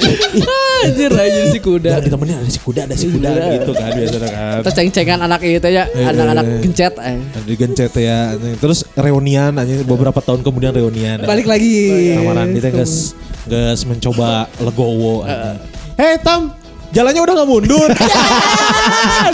[0.81, 1.89] Anjir anjir si kuda.
[1.95, 4.59] Jangan ditemenin ada si kuda, ada si kuda gitu kan biasanya kan.
[4.65, 6.93] Terus ceng-cengan anak itu ya, anak-anak gencet.
[6.99, 7.17] eh.
[7.47, 8.35] Digencet ya.
[8.59, 11.23] Terus reunian anjing beberapa tahun kemudian reunian.
[11.23, 12.17] Balik lagi.
[12.17, 13.15] Sama Randi teh geus
[13.47, 15.23] geus mencoba legowo.
[15.95, 16.49] Hei Tam,
[16.91, 17.89] jalannya udah gak mundur.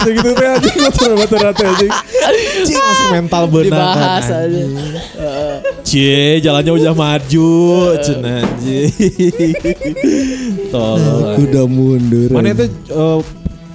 [0.07, 1.91] Gitu teh anjing motor-motor teh anjing.
[1.91, 4.47] Anjing langsung mental benar Dibahas kan.
[4.47, 4.63] aja.
[5.83, 7.51] Cie, jalannya udah maju,
[7.99, 8.91] cenah anjing.
[10.73, 11.35] Tolol.
[11.43, 12.29] Udah mundur.
[12.31, 13.19] Mana itu eh,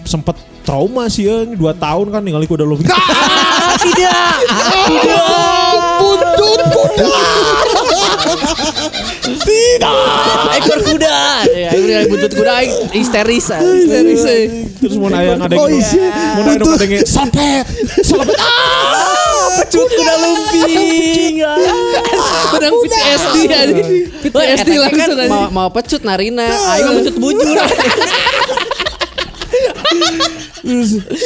[0.06, 2.86] sempet trauma sih ya, dua tahun kan ningali kuda lumping.
[2.88, 4.34] Ah, tidak.
[5.98, 7.06] Buntut kuda.
[10.52, 11.16] Ekor kuda.
[11.50, 13.46] Ya, ekor buntut kuda aing histeris.
[13.50, 13.60] ah.
[13.60, 14.42] Histeris, eh.
[14.78, 15.98] Terus mau nayang ada Oh, gitu.
[15.98, 16.10] iya.
[16.38, 17.64] Mau nayang ada yang sopet.
[18.02, 18.36] Sopet.
[19.52, 21.34] Pecut kuda lumping.
[22.52, 23.84] Benang PTSD aja.
[24.22, 25.28] PTSD langsung aja.
[25.28, 26.46] mau, mau pecut narina.
[26.46, 27.56] Aing mah pecut bujur.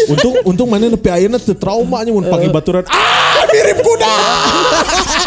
[0.09, 2.83] Untung untung mana nepi ayeuna teu trauma nya mun panggil baturan.
[2.89, 4.15] Ah, mirip kuda.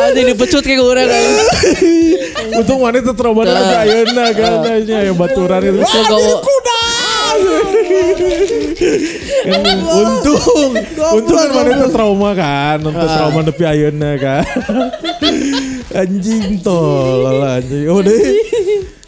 [0.00, 1.36] Anjing dipecut kayak urang aing.
[2.60, 4.52] Untung mana teu trauma nepi ayeuna kan
[4.82, 5.80] nya aya baturan itu.
[5.84, 6.34] Gawo
[9.40, 10.72] Kan untung
[11.14, 14.44] untung kan mana itu trauma kan untuk trauma nepi ayeuna kan.
[15.94, 17.86] Anjing tolol anjing.
[17.90, 18.18] Oh deh.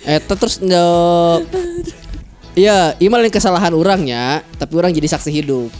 [0.03, 1.37] Eta terus eh,
[2.53, 5.73] Iya, imal yang kesalahan orangnya, tapi orang jadi saksi hidup.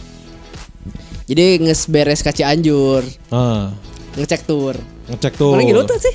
[1.33, 3.01] Jadi nges beres kaci anjur,
[3.33, 3.73] ah
[4.13, 4.77] ngecek tur.
[5.09, 6.13] ngecek tuh Mana gitu tuh sih?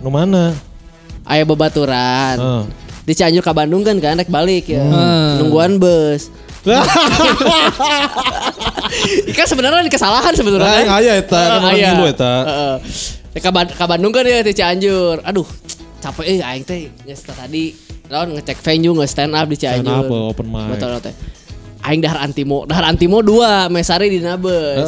[0.00, 0.56] nu mana
[1.28, 2.40] Aya bebaturan.
[2.40, 2.64] Ah.
[3.04, 4.80] Di Cianjur ke Bandung kan kan naik balik ya.
[4.80, 5.44] Hmm.
[5.44, 6.32] Nungguan bus.
[9.36, 10.88] Kan sebenarnya ini kesalahan sebenarnya.
[10.88, 11.92] Aing aya eta, kan orang aya.
[12.08, 12.32] eta.
[12.48, 12.76] Heeh.
[13.36, 15.20] Ya, ke Bandung kan ya di Cianjur.
[15.20, 15.44] Aduh,
[16.00, 17.76] capek eh aing teh geus tadi
[18.08, 19.84] lawan ngecek venue nge stand up di Cianjur.
[19.84, 20.72] Stand up, open mic.
[20.72, 21.14] Betul teh.
[21.88, 24.84] Aing dahar antimo, dahar antimo dua, mesari di nabes.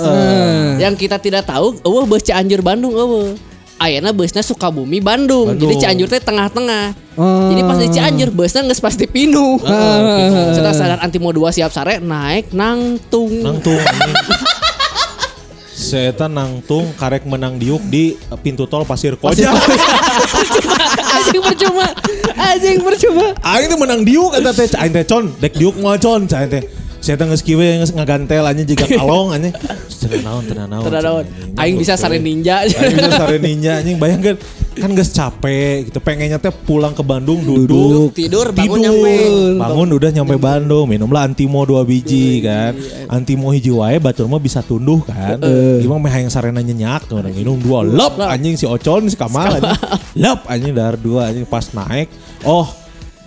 [0.76, 3.32] Yang kita tidak tahu, eueuh bus Cianjur Bandung eueuh.
[3.80, 5.56] Ayana busnya Sukabumi Bandung.
[5.56, 5.64] Bandung.
[5.64, 6.92] Jadi Cianjur teh tengah-tengah.
[7.16, 7.48] Oh.
[7.48, 9.56] Jadi pas di Cianjur busnya geus pasti pinuh.
[9.64, 13.32] Ah, Setelah sadar antimo dua siap sare naik nangtung.
[13.40, 13.80] nangtung.
[15.72, 18.12] Saya nangtung karek menang diuk di
[18.44, 19.48] pintu tol Pasir Koja.
[21.16, 21.86] Anjing percuma.
[22.36, 23.26] Anjing percuma.
[23.40, 26.60] Aing teh menang diuk eta teh aing teh con dek diuk moal con cai teh.
[27.00, 29.56] Saya geus kieu geus ngagantel anjing jiga kalong anjing.
[30.00, 30.84] Tenang naon tenang naon.
[30.84, 31.24] Tenang naon.
[31.56, 32.60] Aing bisa sare ninja.
[32.60, 33.96] Aing bisa sare ninja anjing.
[33.96, 34.36] Bayangkan
[34.76, 35.98] kan geus capek gitu.
[36.04, 38.84] Pengennya teh pulang ke Bandung duduk, Tidur, bangun tidur.
[38.84, 39.16] nyampe.
[39.56, 40.86] bangun udah nyampe Bandung.
[40.92, 42.76] Minumlah antimo dua biji kan.
[43.08, 45.40] antimo hiji wae batur mah bisa tunduh kan.
[45.80, 47.80] Gimana meh hayang sarena nyenyak tuh orang minum dua.
[47.80, 48.20] Lep.
[48.20, 49.80] anjing si Ocon si Kamal anjing.
[50.22, 51.48] Lep anjing dar dua anjing.
[51.48, 52.12] Pas naik
[52.44, 52.68] oh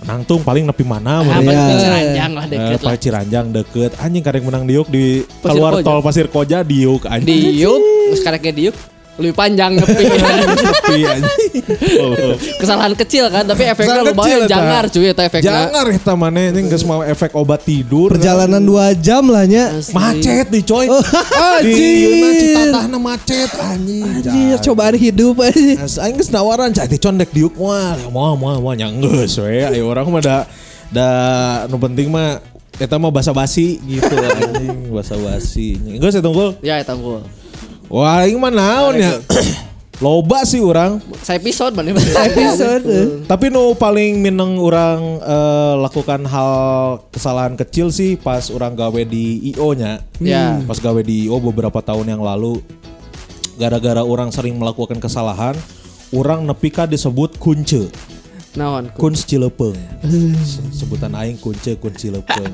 [0.04, 1.76] nangtung paling nepi mana Ah, Iya.
[1.76, 2.90] Ciranjang lah deket lah.
[2.90, 5.84] Pak Ciranjang deket anjing karek menang diuk di Pasir keluar Koja.
[5.84, 8.76] tol Pasir Koja diuk anjing Diuk, terus kareknya diuk
[9.18, 10.06] lebih panjang ngepi.
[11.94, 12.36] Oh.
[12.60, 15.48] Kesalahan kecil kan, tapi efeknya Kesalahan lumayan kecil, jangar cuy eta efeknya.
[15.48, 18.12] Jangan eta mana ini geus mau efek obat tidur.
[18.12, 19.72] Perjalanan dua jam lah nya.
[19.96, 20.92] macet di coy.
[20.92, 21.00] Oh,
[21.64, 22.04] di anjir.
[22.04, 24.04] Yeuna Citatahna macet anjing.
[24.04, 25.88] Anjir, cobaan hidup aja.
[25.88, 27.96] As aing geus nawaran cai condek diuk moal.
[28.12, 29.64] Moal moal moal nya geus we.
[29.64, 30.38] Ayo orang mah da
[30.92, 31.08] da
[31.72, 32.44] nu penting mah
[32.76, 35.80] eta mah basa-basi gitu anjing, basa-basi.
[36.02, 36.60] Geus eta unggul.
[36.60, 37.24] Ya eta gua.
[37.94, 39.22] Wah, aing mah naon ya?
[40.02, 40.98] Loba sih orang.
[41.22, 41.94] Saya episode mana?
[42.26, 43.22] Episode.
[43.30, 46.54] Tapi nu paling mineng orang eh, lakukan hal
[47.14, 50.02] kesalahan kecil sih pas orang gawe di IO nya.
[50.18, 50.58] Ya.
[50.66, 52.66] Pas gawe di IO beberapa tahun yang lalu
[53.62, 55.54] gara-gara orang sering melakukan kesalahan,
[56.10, 57.94] orang nepika disebut kunce.
[58.54, 58.94] Naon?
[58.94, 59.74] Kunz Cilepeng.
[60.40, 62.54] Se- Sebutan aing kunce kun Cilepeng.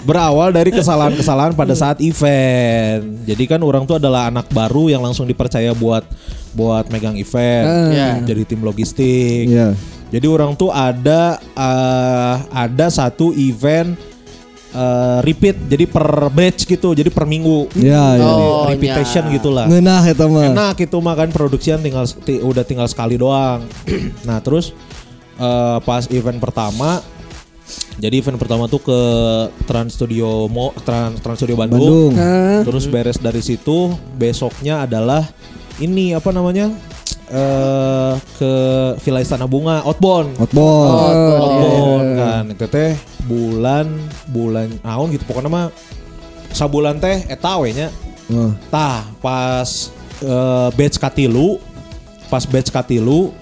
[0.00, 3.02] Berawal dari kesalahan-kesalahan pada saat event.
[3.24, 6.06] Jadi kan orang tuh adalah anak baru yang langsung dipercaya buat
[6.50, 7.66] buat megang event.
[7.90, 8.10] Ya.
[8.20, 9.46] Jadi tim logistik.
[9.46, 9.74] Iya.
[10.08, 13.94] Jadi orang tuh ada eh, ada satu event
[14.70, 18.22] eh, repeat jadi per batch gitu jadi per minggu Ya, ya.
[18.22, 19.32] Jadi Oh, repetition nya.
[19.32, 20.46] gitulah Ngeunah eta mah.
[20.46, 23.66] enak itu mah kan produksian tinggal ti- udah tinggal sekali doang
[24.26, 24.74] nah terus
[25.40, 27.00] eh, pas event pertama
[28.02, 29.00] jadi event pertama tuh ke
[29.64, 32.12] Trans Studio Mo Trans, Trans Studio Bandung, Bandung.
[32.18, 35.22] Nah, terus beres dari situ besoknya adalah
[35.78, 36.68] ini apa namanya
[37.30, 38.52] eh ke
[39.06, 40.90] Villa Istana Bunga Outbound Outbound.
[41.38, 42.92] Outbound kan itu teh
[43.30, 43.86] bulan
[44.34, 45.66] bulan naon gitu pokoknya mah
[46.50, 47.88] sabulan teh eta we nya
[48.30, 48.54] Oh.
[48.70, 49.90] Tah pas
[50.22, 51.58] eh, batch katilu,
[52.30, 53.34] pas batch katilu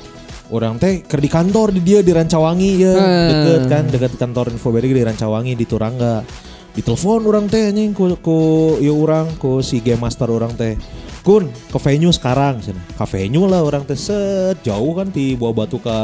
[0.48, 3.28] orang teh ker di kantor di dia di Rancawangi ya Hmm.
[3.28, 6.24] deket kan deket kantor Infoberi di Rancawangi di Turangga
[6.72, 8.38] di telepon orang teh anjing ku ku
[8.78, 10.78] ya orang ku si game master orang teh
[11.20, 15.64] kun ke venue sekarang cina ke venue lah orang teh set jauh kan di bawah
[15.64, 15.98] batu ke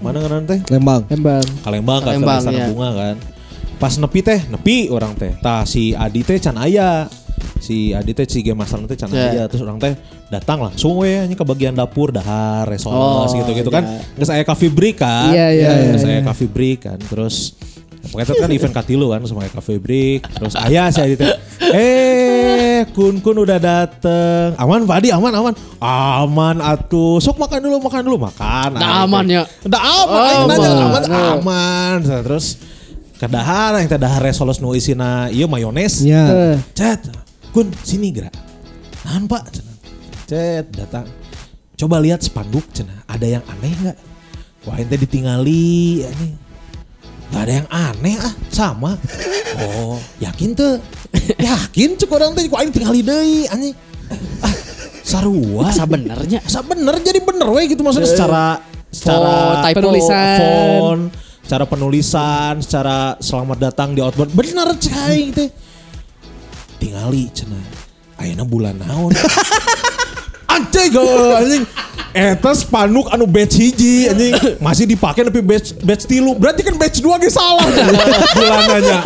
[0.00, 1.04] mana kan teh Lembang.
[1.12, 1.44] Lembang.
[1.60, 2.66] Kalembang kan Istana ya.
[2.72, 3.16] bunga kan.
[3.76, 5.36] Pas nepi teh, nepi orang teh.
[5.40, 7.04] Tah si Adi teh can aya.
[7.60, 9.44] Si Adi teh si game master teh can aya.
[9.44, 9.92] Terus orang teh
[10.30, 13.82] datang langsung we nya ke bagian dapur dahar resoles Oh, gitu-gitu kan.
[13.82, 13.98] ya.
[14.14, 15.28] Geus aya cafe break kan.
[15.28, 16.98] Iya, iya, Geus iya, aya cafe break kan.
[16.98, 17.58] Terus
[18.00, 21.36] Pokoknya itu kan event katilu kan sama cafe break terus ayah Adi teh
[21.70, 27.76] eh kun kun udah dateng aman Pak Adi aman aman aman atuh sok makan dulu
[27.76, 29.04] makan dulu makan Dah Adi teh.
[29.04, 29.42] aman ya?
[29.62, 30.80] Dah aman, Oh, nanya, aman.
[30.80, 31.02] aman,
[31.36, 31.96] aman.
[32.24, 32.56] Terus
[33.14, 36.00] kedahar yang teh dahar resolos nu isina ieu mayones.
[36.00, 37.04] Eh, Cet,
[37.52, 38.32] kun sini gerak.
[39.04, 39.69] Nahan pak.
[40.30, 41.10] Cet, datang.
[41.74, 43.02] Coba lihat spanduk cenah.
[43.10, 43.98] Ada yang aneh nggak?
[44.62, 46.38] Wah ente ditinggali anjing.
[47.34, 48.94] Gak ada yang aneh ah, sama.
[49.58, 50.78] Oh, yakin tuh?
[51.50, 53.74] Yakin cek orang teh, kok tinggali deui anjing.
[54.38, 54.54] Ah,
[55.02, 55.74] sarua.
[55.74, 59.82] Sebenarnya Asa bener jadi bener we gitu maksudnya secara secara typo.
[59.82, 60.38] Penulisan.
[60.38, 61.02] font,
[61.42, 65.50] secara penulisan, secara selamat datang di outbound bener cai teh.
[66.78, 67.66] Tingali cenah.
[68.22, 69.10] Ayeuna bulan naon?
[70.60, 70.92] Anjing
[71.36, 71.64] anjing.
[72.10, 76.34] Eta spanduk anu batch hiji anjing masih dipakai tapi batch batch tilu.
[76.34, 77.64] Berarti kan batch dua ge salah
[78.34, 78.98] bulananya.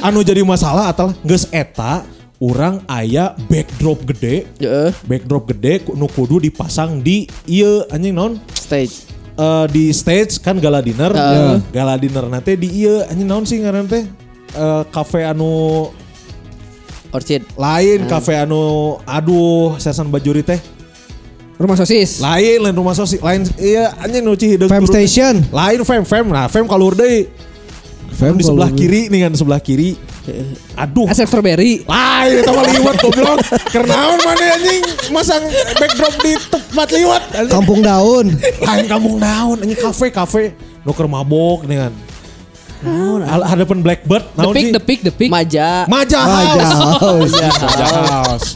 [0.00, 4.92] Anu jadi masalah adalah geus eta urang aya backdrop gede Heeh.
[5.08, 9.08] backdrop gede nu kudu dipasang di ieu anjing naon stage.
[9.36, 11.64] Eh, di stage kan gala dinner Heeh.
[11.72, 14.04] gala dinner nanti di ieu anjing naon sih ngaran teh
[14.52, 15.88] Eh, cafe anu
[17.12, 17.44] Orchid.
[17.56, 20.60] lain cafe anu aduh sesan bajuri teh
[21.56, 22.20] Rumah sosis.
[22.20, 24.84] lain lain rumah sosis lain iya anjing nu cihideung Fam.
[24.84, 25.40] Station.
[25.50, 27.32] lain fam fam nah fam kalur deui
[28.12, 29.96] Fam di sebelah kalau- kiri nih kan di sebelah kiri
[30.74, 31.80] aduh Asep strawberry.
[31.82, 33.38] lain itu mah liwat goblok
[33.68, 35.42] kernaon mana anjing masang
[35.72, 37.52] backdrop di tempat liwat anjing.
[37.52, 38.26] Kampung Daun.
[38.36, 40.52] lain kampung daun ini kafe kafe
[40.82, 41.92] nuker mabok nih kan
[43.24, 45.30] Al- hadapan Blackbird The naon pick, sih the pick, the pick.
[45.32, 45.88] Maja.
[45.88, 47.32] Maja Maja House House.
[47.32, 48.48] Maja House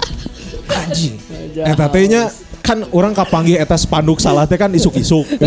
[0.71, 1.15] anjing
[1.57, 2.29] eta teh nya
[2.61, 5.27] kan orang kapanggih eta spanduk salah teh kan isuk-isuk.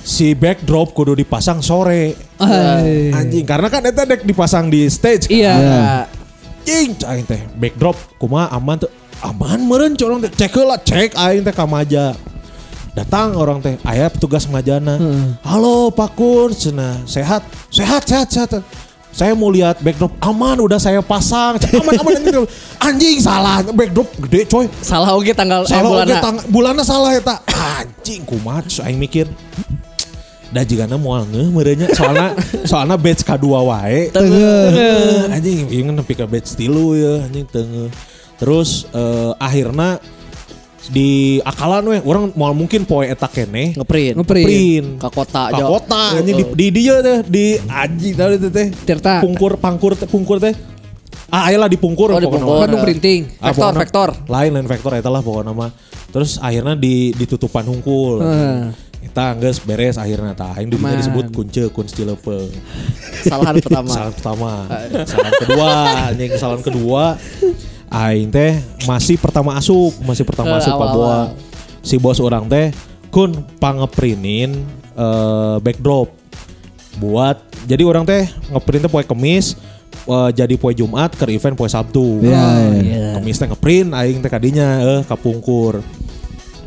[0.00, 2.16] Si backdrop kudu dipasang sore.
[2.40, 3.12] Ay.
[3.12, 5.36] anjing karena kan eta dek dipasang di stage kan.
[5.36, 5.54] Iya.
[6.64, 8.90] Cing, aing teh backdrop kumaha aman tuh
[9.20, 10.32] aman meureun corong teh.
[10.32, 12.16] Cek heula cek aing teh ka maja.
[12.96, 14.96] Datang orang teh aya petugas ngajana
[15.44, 16.50] halo Pak Kun.
[17.04, 17.44] Sehat.
[17.68, 18.50] Sehat sehat sehat
[19.10, 20.14] saya mau lihat backdrop.
[20.22, 21.58] Aman udah saya pasang.
[21.58, 22.12] Aman aman.
[22.14, 22.46] Anjing
[22.78, 23.62] anjing salah.
[23.66, 24.66] Backdrop gede coy.
[24.80, 26.06] Salah oke tanggal eh, salah bulan.
[26.06, 29.26] oge tang bulanna salah eta anjing kumaha terus aing mikir
[30.50, 32.34] da jigana moal ngeuh meureunya soalna
[32.70, 34.14] soalna batch kadua wae.
[34.14, 35.30] Tengah.
[35.34, 37.26] anjing ingin nepi ka batch tilu ya.
[37.26, 37.90] Anjing tengah.
[38.38, 39.98] Terus eh, akhirnya
[40.90, 41.08] di
[41.40, 44.18] akalan we orang mau mungkin poe eta keneh Ngeprint.
[44.18, 44.42] Ngeprint.
[44.44, 45.62] print Ke kota aja.
[45.62, 49.22] kota anjing di, di dia teh di anjing tadi teh teh Tirta.
[49.22, 50.50] pungkur pangkur teh pungkur teh
[51.30, 52.50] ah ayolah dipungkur Oh, pokokna dipungkur.
[52.52, 52.62] mah.
[52.66, 53.20] Bandung printing.
[53.38, 54.08] Ah, Vektor, vektor.
[54.26, 55.70] lain lain vektor eta lah pokoknya mah
[56.10, 58.18] terus akhirnya di ditutupan hungkul.
[59.00, 60.74] Kita geus beres akhirnya tah aing Aman.
[60.90, 62.50] didinya disebut kunce kun cilepeng
[63.16, 63.88] Kesalahan pertama.
[63.94, 64.50] Kesalahan pertama.
[65.06, 65.70] Kesalahan kedua,
[66.04, 67.04] anjing kesalahan kedua.
[67.90, 71.34] Aing teh masih pertama asup, masih pertama asup Pak Boa.
[71.82, 72.70] Si bos orang teh
[73.10, 74.62] kun pangeprintin
[74.94, 76.14] eh, backdrop
[77.02, 79.58] buat jadi orang teh ngeprint teh poe Kemis
[80.06, 82.22] eh, jadi poe Jumat ke event poe Sabtu.
[82.22, 82.46] Iya,
[82.78, 83.06] iya.
[83.18, 85.82] Kemis teh ngeprint aing teh kadinya eh kapungkur.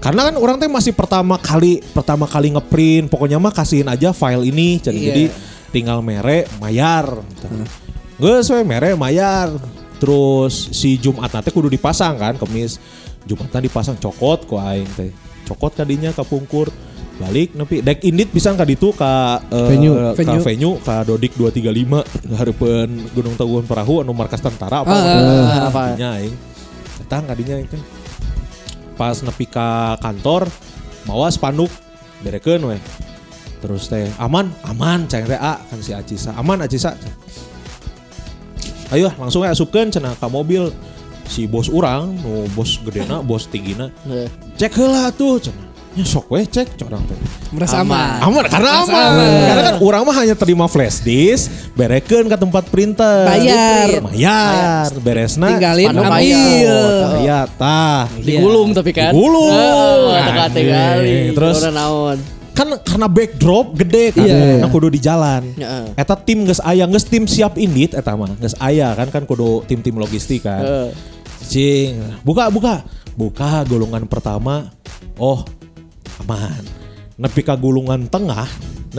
[0.03, 4.43] Karena kan orang teh masih pertama kali pertama kali ngeprint, pokoknya mah kasihin aja file
[4.51, 5.07] ini, jadi, Iya.
[5.07, 5.23] jadi
[5.71, 7.23] tinggal mere mayar.
[7.23, 7.47] Gitu.
[8.19, 9.55] Geus we mere mayar.
[10.03, 12.75] Terus si Jumat nanti kudu dipasang kan, kemis
[13.23, 15.15] Jumatnya dipasang cokot ku aing teh.
[15.47, 16.67] Cokot kadinya kapungkur.
[17.13, 19.93] balik nepi dek indit bisa ka ditu ka eh, Venue.
[19.93, 20.41] ka Venue.
[20.41, 25.69] venue ka Dodik 235 hareupeun Gunung Tangguhan Perahu anu markas tentara apa Ah, apa ah,
[25.69, 25.81] apa?
[25.93, 26.33] kadinya aing
[27.05, 27.77] datang kadinya aing teh
[28.97, 30.49] pas nepi ka kantor
[31.05, 31.69] bawa spanduk
[32.25, 32.81] berekeun we
[33.61, 36.97] terus teh aman aman ceng teh a kan si Acisa aman Acisa
[38.93, 40.69] ayo langsung we asupkeun cenah ka mobil
[41.25, 44.27] si bos urang nu bos gedena bos tinggina Heeh.
[44.55, 47.13] cek heula tuh cenah nya sok we cek corang teh
[47.49, 48.17] Merasa aman.
[48.19, 49.09] aman karena aman.
[49.13, 49.29] aman.
[49.45, 54.01] karena kan orang mah hanya terima flash disk berekeun ke tempat printer Bayar.
[54.01, 56.77] bayar beresna Tinggalin Spanduk ambil.
[57.13, 59.13] bayar tah Digulung tapi kan.
[59.13, 60.17] Digulung.
[60.17, 61.17] Teka-teka kali.
[61.29, 62.17] Terus- Terus naon.
[62.53, 64.61] Kan karena backdrop gede kan Iya.
[64.61, 65.97] nah kudu di jalan Heeh.
[65.97, 69.65] eta tim geus aya geus tim siap indit eta mah geus aya kan kan kudu
[69.65, 70.89] tim-tim logistik kan Heeh.
[71.43, 72.87] Cing, buka buka.
[73.13, 74.71] Buka gulungan pertama.
[75.19, 75.43] Oh,
[76.17, 76.63] aman.
[77.13, 78.47] Nepi ka gulungan tengah,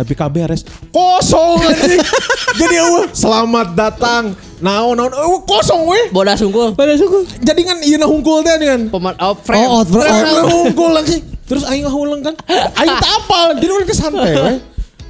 [0.03, 0.67] ka beres.
[0.91, 2.03] Kosong anjing.
[2.61, 4.35] Jadi eueuh, selamat datang.
[4.59, 6.11] Naon naon eueuh kosong we.
[6.11, 6.75] Bodas sungkul.
[6.75, 7.23] Pada suku.
[7.39, 8.91] Jadi kan ieu na hungkul teh kan.
[8.91, 9.71] Peman oh, frame.
[9.71, 10.27] Oh, out, Terus out.
[10.27, 11.23] na hungkul lagi.
[11.47, 12.35] Terus aing ngahuleng kan.
[12.81, 14.55] Aing tak apal, jadi udah santai we.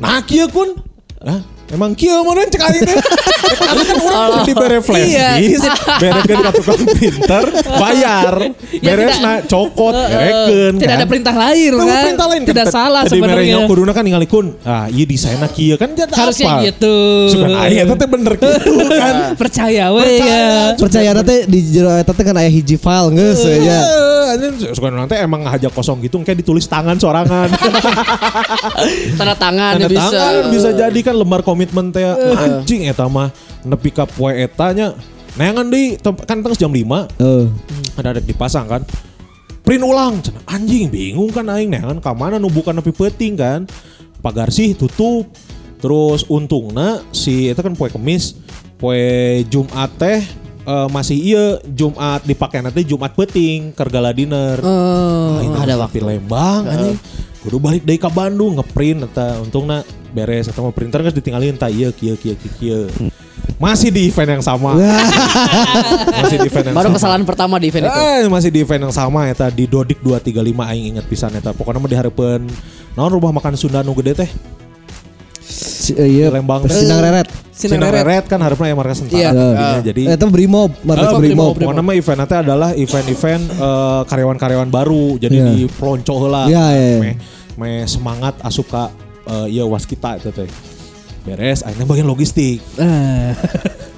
[0.02, 0.76] Nah, kieu kun.
[1.22, 1.53] Hah?
[1.74, 2.96] Emang kieu mana cek aing teh.
[3.64, 5.30] Karena kan orang kudu dibere flash Iya.
[5.36, 7.44] disk, berekeun ka tukang printer,
[7.76, 8.34] bayar.
[8.76, 10.72] Beres na cokot, berekeun.
[10.76, 11.08] Tidak ada kan.
[11.08, 12.02] perintah lain kan.
[12.04, 13.36] perintah lain Tidak salah Jadi sebenarnya.
[13.56, 14.54] merenya kuduna kan ningali kun.
[14.62, 16.64] Ah, iya desainna kieu kan jadi Harusnya apa?
[16.64, 16.94] gitu.
[17.28, 18.48] Sugan aing eta teh bener gitu
[18.92, 19.14] kan.
[19.40, 20.44] Percaya we ya.
[20.74, 23.80] Percaya nanti di jero eta teh kan aya hiji file geus ya.
[24.70, 27.50] Suka nanti emang ngajak kosong gitu kayak ditulis tangan sorangan.
[29.18, 30.10] Tanda tangan Tanda bisa.
[30.10, 32.04] tangan bisa jadi kan lembar komitmen teh
[32.36, 33.32] anjing eta mah
[33.64, 34.92] nepi ka poe etanya.
[35.34, 37.50] Neangan di tem- kan tengah jam 5 Heeh.
[37.98, 38.82] ada ada dipasang kan.
[39.64, 43.64] Print ulang anjing bingung kan aing neangan ka mana nu bukan nepi peuting kan.
[44.20, 45.26] Pagar sih tutup.
[45.80, 48.36] Terus untungna si itu kan poe kemis,
[48.80, 48.96] poe
[49.52, 50.20] Jumat teh
[50.64, 54.60] eh, masih iya Jumat dipakai nanti Jumat peting kergala dinner.
[54.64, 55.40] Oh.
[55.40, 56.96] Ah, ada waktu Lembang anjing.
[57.44, 59.84] Kudu balik dari ke Bandung ngeprint eta untungna
[60.16, 62.82] beres eta mah printer geus ditinggalin tah ieu kieu kieu kieu kieu.
[63.60, 64.72] Masih di event yang sama.
[66.24, 66.96] masih di event yang Baru sama.
[66.96, 68.00] kesalahan pertama di event itu.
[68.00, 71.52] Eh, masih di event yang sama eta di Dodik 235 aing inget pisan eta.
[71.52, 72.48] Pokoknya mah dihareupeun
[72.96, 74.30] naon rumah makan Sunda nu gede teh.
[75.94, 76.64] Eh, Iya, Lembang.
[76.64, 77.28] Sinang Reret.
[77.50, 78.04] Sinang Sinang Reret.
[78.04, 79.04] Reret kan harusnya ya markas Iya.
[79.04, 79.22] tentara.
[79.28, 79.68] Iya.
[79.80, 81.52] Jadinya Jadi Eta Brimob, markas Ah, Brimob.
[81.54, 85.06] Pokoknya mah event nanti adalah event-event eh, karyawan-karyawan baru.
[85.16, 85.46] Jadi Iya.
[85.48, 86.42] di pelonco heula.
[86.46, 87.00] Iya, iya, iya.
[87.00, 87.10] Me,
[87.54, 88.88] me semangat asup ka
[89.24, 90.48] eh, ieu waskita itu teh.
[91.24, 92.60] Beres, akhirnya bagian logistik.
[92.76, 93.32] Ah.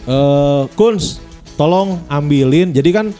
[0.06, 1.18] Eh, Kuns,
[1.54, 2.70] tolong ambilin.
[2.70, 3.10] Jadi kan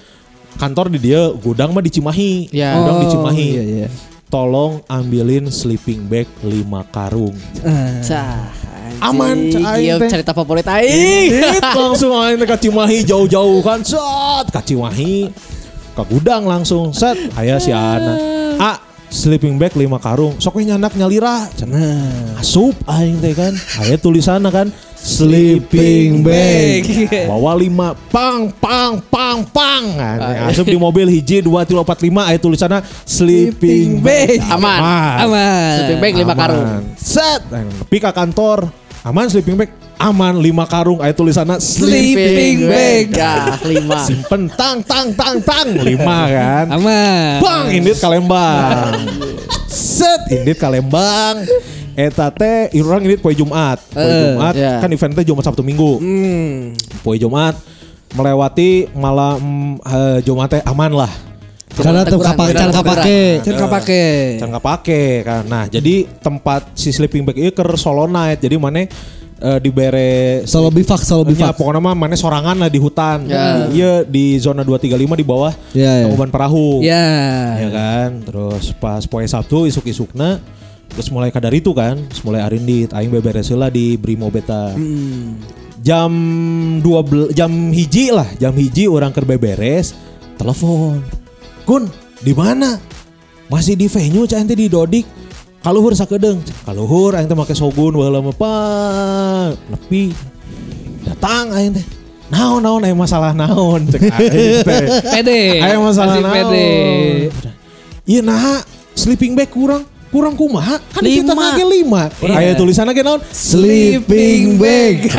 [0.55, 2.49] kantor di dia, gudang mah di Cimahi.
[2.49, 2.79] Iya.
[2.79, 3.49] Gudang di Oh, Cimahi.
[3.51, 3.89] Iya, iya.
[4.27, 7.37] Tolong ambilin sleeping bag 5 karung.
[7.63, 8.03] Ah.
[8.03, 8.51] Cah,
[8.99, 11.39] Aman, Iya cerita favorit aing.
[11.79, 13.85] Langsung aing ka Cimahi jauh-jauh kan.
[13.85, 15.31] Set, ka Cimahi.
[15.93, 16.91] Ke gudang langsung.
[16.97, 18.17] Set, aya si Ana.
[18.57, 18.73] A,
[19.17, 20.37] sleeping bag 5 karung.
[20.37, 21.49] Sok we nyandak nyalira.
[21.57, 22.37] Cenah.
[22.37, 23.57] Asup aing teh kan.
[23.81, 26.85] Aya tulisanna kan sleeping bag.
[27.31, 29.85] Bawa 5 pang pang pang pang.
[29.97, 32.79] Nah, asup di mobil hiji 2 3 4 5 aya tulisanna
[33.09, 34.45] sleeping bag.
[34.53, 34.81] Aman.
[35.25, 35.73] Aman.
[35.81, 36.67] Sleeping bag lima karung.
[37.01, 38.69] Set, nepi ka kantor.
[39.01, 39.86] Aman sleeping bag.
[39.97, 43.07] Aman 5 karung aya tulisanna sleep Sleeping bag.
[43.17, 44.05] Ya, lima.
[44.05, 45.97] simpen tang tang tang tang 5
[46.37, 46.67] kan.
[46.69, 47.41] Aman.
[47.41, 48.93] Bang, indit kalembang.
[49.67, 51.49] Set, indit kalembang.
[51.97, 53.81] Eta teh urang indit poe Jumat.
[53.89, 54.85] Poe Eh, Jumat iya.
[54.85, 55.97] kan eventnya Jumat Sabtu Minggu.
[57.01, 57.57] Poe Jumat
[58.13, 59.41] melewati malam
[59.81, 61.13] eh, Jumat teh aman lah.
[61.77, 63.21] Karena tuh Teguran, kapak teguran, can kapake.
[63.45, 64.05] Can kapake.
[64.41, 65.43] Can pake kan.
[65.45, 68.41] Nah, jadi tempat si sleeping bag ieu keur solo night.
[68.41, 68.89] Jadi mana
[69.37, 71.57] eh, dibere Solo bivak, solo Ya, bivak.
[71.57, 73.25] pokoknya mah mana sorangan lah di hutan.
[73.27, 73.69] Ya.
[73.69, 76.05] Iya di zona 235 di bawah Ya, ya.
[76.09, 76.81] Tangkuban Perahu.
[76.81, 77.07] Ya.
[77.59, 78.09] Ya kan.
[78.23, 80.41] Terus pas poe Sabtu isuk-isukna
[80.87, 84.73] terus mulai kadar itu kan, terus mulai arindit aing beberes heula di Brimo Beta.
[85.83, 86.11] Jam
[86.81, 89.93] 12 jam hiji lah, jam hiji orang keur beberes,
[90.35, 90.99] telepon.
[91.63, 91.87] Kun,
[92.19, 92.81] di mana?
[93.47, 95.05] Masih di venue cah ente di Dodik.
[95.67, 96.39] Kaluhur sakedeung.
[96.63, 99.59] Kaluhur aing teh make sogun mah pan.
[99.67, 100.15] Nepi.
[101.03, 101.83] Datang aing teh.
[102.31, 104.83] Naon naon aya masalah naon cek aing teh.
[105.03, 105.59] Pede.
[105.59, 106.35] Aya masalah Masih naon.
[106.39, 106.71] pede.
[108.07, 108.63] Iya nah,
[108.95, 111.43] sleeping bag kurang kurang kumaha kan kita Lima.
[111.51, 112.03] lagi lima.
[112.31, 113.19] Aya tulisanna ge naon?
[113.35, 115.11] Sleeping bag.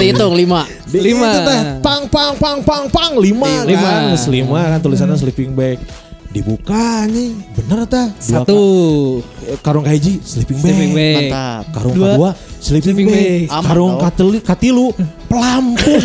[0.00, 0.64] Hitung lima.
[0.88, 1.28] Di Lima.
[1.28, 4.14] itu teh, pang pang pang pang pang lima, Lima.
[4.14, 5.76] kan lima kan tulisannya sleeping bag
[6.34, 8.10] Dibuka anjing, bener tah.
[8.10, 8.58] Dua Satu.
[9.22, 10.66] ka- karung kahiji sleeping bag.
[10.66, 11.14] Sleeping bag.
[11.30, 11.62] Mantap.
[11.70, 13.14] Karung Dua, kedua sleeping, sleeping bag.
[13.14, 13.54] bag.
[13.54, 14.02] Aman Karung tau.
[14.02, 14.86] kateli, katilu
[15.24, 16.02] pelampung.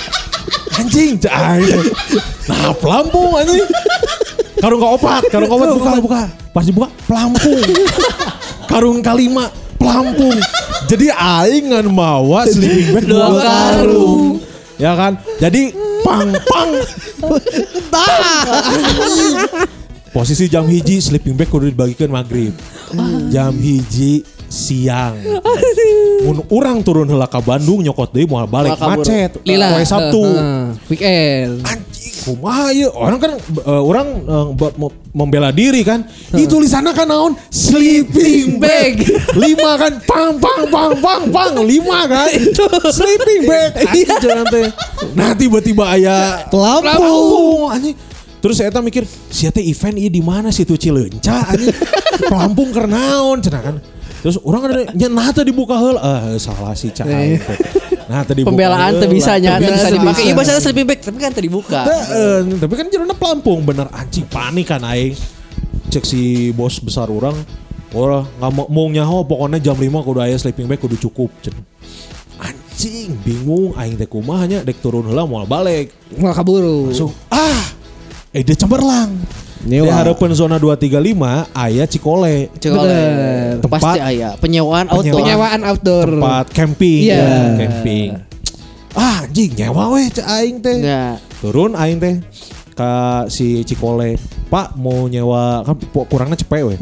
[0.80, 1.60] anjing, cai.
[2.48, 3.66] Nah, pelampung anjing.
[4.56, 6.22] Karung keopat, karung keopat buka, buka.
[6.50, 7.60] Pas dibuka, pelampung.
[8.64, 9.44] Karung kelima,
[9.76, 10.40] pelampung.
[10.86, 14.24] Jadi aing ngan mawa sleeping bag dua, Dua karung.
[14.74, 15.20] Ya kan?
[15.36, 15.70] Jadi
[16.04, 16.72] pang pang.
[20.14, 22.54] Posisi jam hiji sleeping bag kudu dibagikan maghrib.
[23.32, 24.22] Jam hiji
[24.54, 25.18] siang.
[26.22, 29.02] Mun urang turun heula ka Bandung nyokot deui moal balik kabur.
[29.02, 29.42] macet.
[29.42, 29.74] Lila.
[29.74, 30.22] Poe Sabtu.
[30.22, 31.52] Heeh, weekend.
[31.66, 32.88] Anjing kumaha ieu?
[32.94, 34.06] Orang kan eh, orang
[34.78, 36.06] mo- membela diri kan.
[36.32, 37.34] Itu tulisannya kan naon?
[37.50, 39.02] Sleeping bag.
[39.42, 42.30] lima kan pang pang pang pang pang lima kan.
[42.88, 43.70] Sleeping bag.
[43.90, 44.68] Anjing jangan teh.
[45.12, 47.68] Nah tiba-tiba aya Pelampung.
[47.74, 47.96] anjing.
[48.44, 51.72] Terus saya mikir, sia teh event ieu di mana sih tuh Cileunca anjing.
[52.30, 53.76] Pelampung keur naon cenah kan.
[54.24, 56.00] Terus orang ada nya nah teh dibuka heula.
[56.32, 57.04] Eh salah sih cah.
[57.04, 57.36] teh.
[58.08, 60.28] Nah tadi Pembelaan tuh bisa nya, bisa dipakai.
[60.28, 61.84] Iya bahasa sleeping bag, tapi kan tadi dibuka.
[61.84, 65.12] Heeh, tapi kan jerona pelampung bener anjing panik kan aing.
[65.92, 67.36] Cek si bos besar orang,
[67.92, 71.52] orang nggak mau mau nyaho pokoknya jam 5 kudu aya sleeping bag kudu cukup cen.
[72.40, 75.92] Anjing bingung aing teh kumaha nya dek turun heula moal balik.
[76.16, 76.88] Mau kaburu.
[76.92, 77.60] Langsung ah
[78.32, 79.12] eh dia cemerlang.
[79.64, 79.88] Nyewa.
[79.88, 82.52] Di harapan zona 235 aya Cikole.
[82.60, 83.58] Bener.
[83.64, 85.00] Tempat- pasti aya penyewaan auto.
[85.00, 85.24] Penyewaan.
[85.24, 86.08] Penyewaan outdoor.
[86.20, 87.00] Tempat camping.
[87.08, 87.16] Iya.
[87.16, 88.08] ya, camping.
[88.94, 90.78] Ah anjing nyewa weh cek aing teh.
[90.78, 91.18] Ya.
[91.42, 92.14] turun aing teh
[92.72, 92.92] ke
[93.28, 94.16] si Cikole
[94.48, 95.76] Pak mau nyewa kan
[96.08, 96.78] kurangnya cepet weh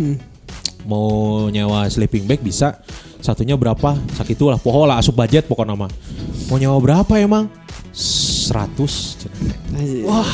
[0.86, 2.78] mau nyewa sleeping bag bisa
[3.18, 5.86] satunya berapa sakitu lah poho lah asup budget pokok nama
[6.46, 7.46] mau nyewa berapa emang
[7.90, 8.76] 100
[9.18, 9.56] cenah.
[10.06, 10.30] wah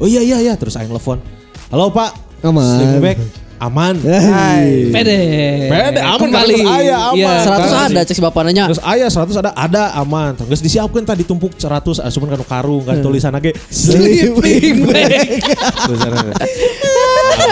[0.00, 1.20] oh iya iya iya terus aing telepon
[1.68, 2.64] halo Pak Aman.
[2.64, 3.18] sleeping bag
[3.58, 4.86] aman Hai.
[4.94, 5.18] Pede.
[5.66, 6.62] Pede, aman, Kembali.
[6.62, 7.18] kan, aya, aman.
[7.18, 7.34] Iya.
[7.42, 8.70] 100 Kan, ada cek si bapak nanya.
[8.70, 10.38] Terus ayah 100 ada ada aman.
[10.38, 15.42] Terus disiapkan tadi tumpuk 100 asupan kan karung kan tulisan lagi Sleeping bag.
[15.90, 16.10] tulisan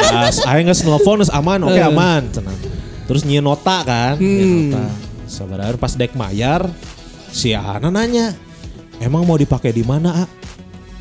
[0.07, 2.55] Pas aing geus nelfon geus aman, oke aman, cenah.
[3.11, 4.87] Terus nyieun nota kan, nyieun nota.
[5.27, 6.71] Saudara pas dek mayar
[7.35, 8.31] si Ana nanya,
[9.03, 10.25] "Emang mau dipakai di mana, A?"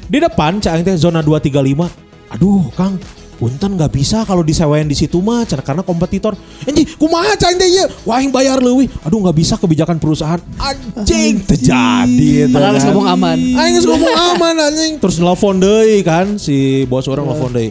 [0.09, 2.04] Di depan cak teh zona 235.
[2.33, 2.97] Aduh, Kang,
[3.35, 6.33] punten nggak bisa kalau disewain di situ mah karena kompetitor.
[6.63, 7.69] Anjing, kumaha cak aing teh
[8.07, 8.89] aing bayar leuwih.
[9.03, 10.39] Aduh, nggak bisa kebijakan perusahaan.
[10.57, 12.49] Anjing, terjadi.
[12.49, 13.37] Padahal geus ngomong aman.
[13.75, 14.93] Geus ngomong aman anjing.
[14.97, 17.69] Terus nelfon deui kan si bos orang nelfon deui.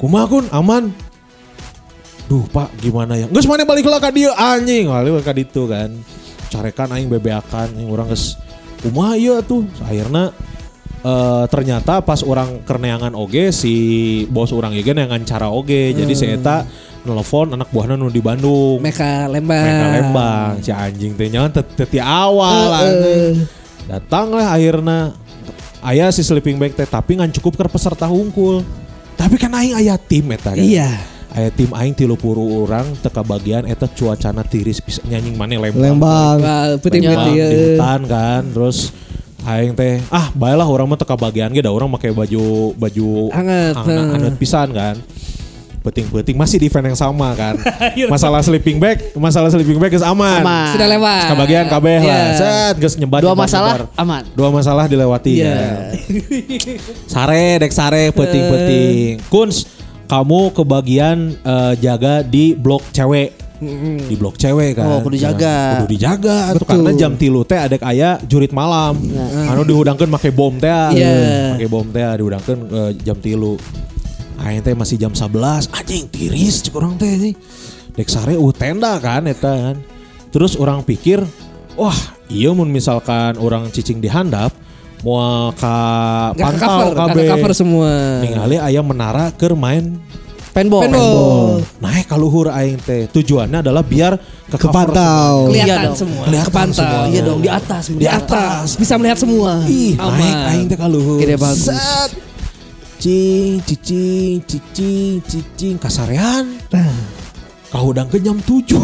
[0.00, 0.90] Kumaha kun aman?
[2.26, 3.28] Duh pak gimana ya?
[3.30, 4.90] Geus mana balik lah ka dieu anjing.
[4.90, 5.94] Balik ka ditu kan.
[6.50, 8.34] Carekan aing bebeakan aing urang geus
[8.82, 9.62] kumaha ieu tuh.
[9.84, 10.34] Akhirnya
[11.02, 13.74] eh, ternyata pas orang kerneangan oge si
[14.30, 15.92] bos orang ieu neangan cara oge.
[15.92, 16.64] Jadi si eta
[17.02, 18.78] nelfon anak buahna nu di Bandung.
[18.78, 19.62] Meka Lembang.
[19.66, 23.34] Mereka Lembang si anjing teh nyawan tet- teti awal anjing.
[23.90, 25.10] Datang lah akhirnya
[25.82, 28.62] ayah si sleeping bag teh tapi ngan cukup ke peserta hungkul.
[29.18, 30.62] Tapi kan aing aya tim eta kan.
[30.62, 30.90] Iya.
[31.32, 35.98] Aya tim aing tilu puluh orang teka bagian eta cuacana tiris bisa nyanying mana lembang.
[35.98, 36.36] Lembang.
[36.78, 37.46] Lembang, ya.
[37.50, 38.94] hutan kan terus
[39.42, 44.34] aing teh ah baiklah orang mah teka bagian da orang pakai baju baju Hangat, hangat,
[44.38, 44.96] pisan kan
[45.82, 47.58] peting-peting masih di event yang sama kan
[48.14, 50.70] masalah sleeping bag masalah sleeping bag geus aman Aman.
[50.78, 51.26] Sudah lewat.
[51.34, 52.06] Kebagian kabeh lah.
[52.06, 52.38] Iya.
[52.38, 53.18] Set geus nyebat.
[53.18, 53.98] Dua nyebat, masalah nyebar.
[53.98, 54.22] aman.
[54.30, 55.50] Dua masalah dilewati Iya.
[55.50, 55.70] ya.
[57.12, 59.26] Sare dek sare peting-peting.
[59.26, 59.66] Kuns
[60.06, 63.41] kamu kebagian eh, jaga di blok cewek.
[64.10, 64.86] Di blok cewek kan.
[64.90, 65.54] Oh, kudu jaga.
[65.54, 68.98] Nah, kudu dijaga tuh karena jam tilu teh adek aya jurit malam.
[69.46, 70.70] Anu dihudangkeun make bom teh.
[70.98, 71.56] Iya.
[71.56, 73.54] Make bom teh dihudangkeun eh, jam tilu.
[74.42, 77.34] Aing teh masih jam 11 anjing tiris cek orang teh nih.
[77.94, 79.76] Dek sare uh tenda kan eta kan.
[80.32, 81.22] Terus orang pikir,
[81.76, 81.94] wah
[82.32, 84.50] iya mun misalkan orang cicing di handap
[85.04, 85.76] mau ke
[86.40, 88.22] pantau ke cover semua.
[88.24, 90.00] Ningali aya menara keur main
[90.52, 90.84] Paintball.
[90.84, 91.64] Paintball.
[91.80, 93.08] naik ka luhur aing teh.
[93.08, 95.48] Tujuannya adalah biar ke Kepantau.
[95.48, 95.48] semua.
[95.48, 95.96] Kelihatan Iya dong.
[95.96, 96.22] semua.
[96.28, 96.76] Kelihatan Kepantau.
[96.76, 97.08] semuanya.
[97.08, 97.82] Iya dong di atas.
[97.88, 98.66] Di atas.
[98.76, 99.50] Bisa melihat semua.
[99.64, 100.12] Ih, Aman.
[100.12, 101.16] naik aing teh ka luhur.
[101.18, 101.72] Gede bagus.
[101.72, 102.10] Set.
[103.02, 106.54] Cing, cicing, cicing, cicing, kasarean.
[107.66, 108.78] Kahudang ke jam 7.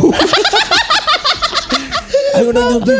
[2.34, 2.96] Ayo udah jam 7.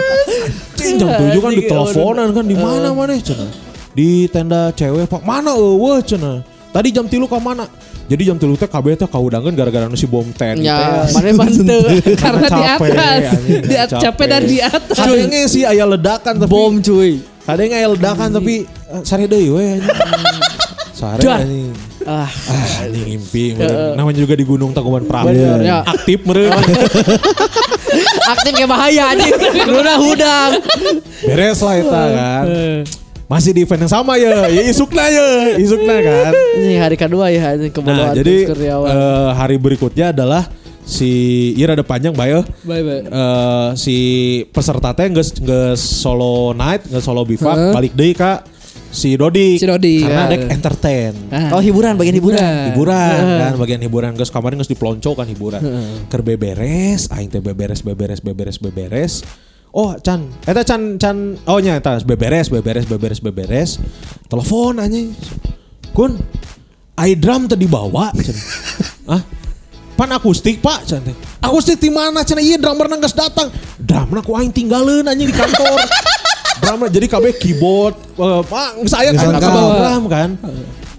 [0.77, 3.51] Cing, jam 7 kan diteleponan kan di mana mana cenah.
[3.93, 5.24] Di tenda cewek Pak.
[5.24, 6.45] Mana eueuh cenah.
[6.70, 7.66] Tadi jam tilu ka mana?
[8.09, 10.59] Jadi jam tilu teh kabeh teh kahudangkeun gara-gara nu si bom ten.
[10.59, 11.12] Ya, teh.
[11.12, 11.78] mana bantu.
[12.24, 13.32] Karena di atas.
[13.44, 14.97] Di atas capek dan di atas.
[14.97, 17.20] Kadenge sih aya ledakan tapi Bom cuy.
[17.44, 19.66] Kadang aya ledakan tapi eh, sare deui we.
[20.98, 21.70] Sare anjing.
[22.02, 23.55] Ah, Ah, ini ngimpi.
[23.55, 23.94] meureun.
[23.94, 25.30] Namanya juga di Gunung Tangkuban Perahu.
[25.62, 25.86] Ya.
[25.86, 26.51] Aktif meureun.
[28.32, 29.36] aktif kayak bahaya anjing.
[29.68, 30.51] Udah hudang.
[31.22, 32.44] Beres lah eta kan.
[33.29, 34.49] Masih di event yang sama ya.
[34.49, 35.61] Ya isukna ya.
[35.61, 36.33] Isukna kan.
[36.33, 40.49] Ini hari kedua ya anjing Nah, jadi eh, hari berikutnya adalah
[40.89, 42.41] si Iya ada panjang bae.
[42.65, 43.01] Bye bye.
[43.05, 43.97] Eh, si
[44.49, 47.73] peserta teh geus geus solo night, geus solo bivak, Heeh.
[47.77, 48.41] balik deui ka
[48.89, 49.61] si Dodi.
[49.61, 50.33] Si Dodi, Karena ya.
[50.33, 51.13] dek entertain.
[51.29, 51.53] Ah.
[51.53, 52.73] Oh hiburan bagian hiburan.
[52.73, 55.61] hiburan kan bagian hiburan geus kemarin geus dipelonco kan hiburan
[56.09, 59.13] keur beberes aing teh beberes beberes beberes beberes
[59.74, 63.70] oh can eta can can oh nya eta beberes beberes beberes beberes.
[64.28, 65.12] Telepon anjing.
[65.93, 66.16] Kun
[66.97, 68.36] ai drum teh dibawa can
[69.15, 69.23] ah
[69.99, 71.01] pan akustik pak teh
[71.43, 73.53] akustik di mana can iya drummer geus datang.
[73.78, 75.78] Drumna ku aing tinggalin anjing di kantor.
[76.59, 80.31] Drummer jadi kabeh keyboard eh, pak saya kan bawa drum kan?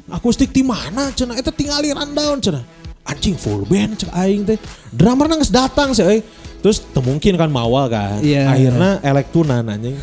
[0.10, 2.79] Akustik di mana cenah eta tinggali rundown cenah
[3.10, 4.58] anjing full band cek aing teh.
[4.94, 6.22] Drummer nangis datang sih euy.
[6.60, 8.20] terus teu mungkin kan mawa kan.
[8.20, 8.52] Iya.
[8.52, 9.96] akhirnya elektunan anjing.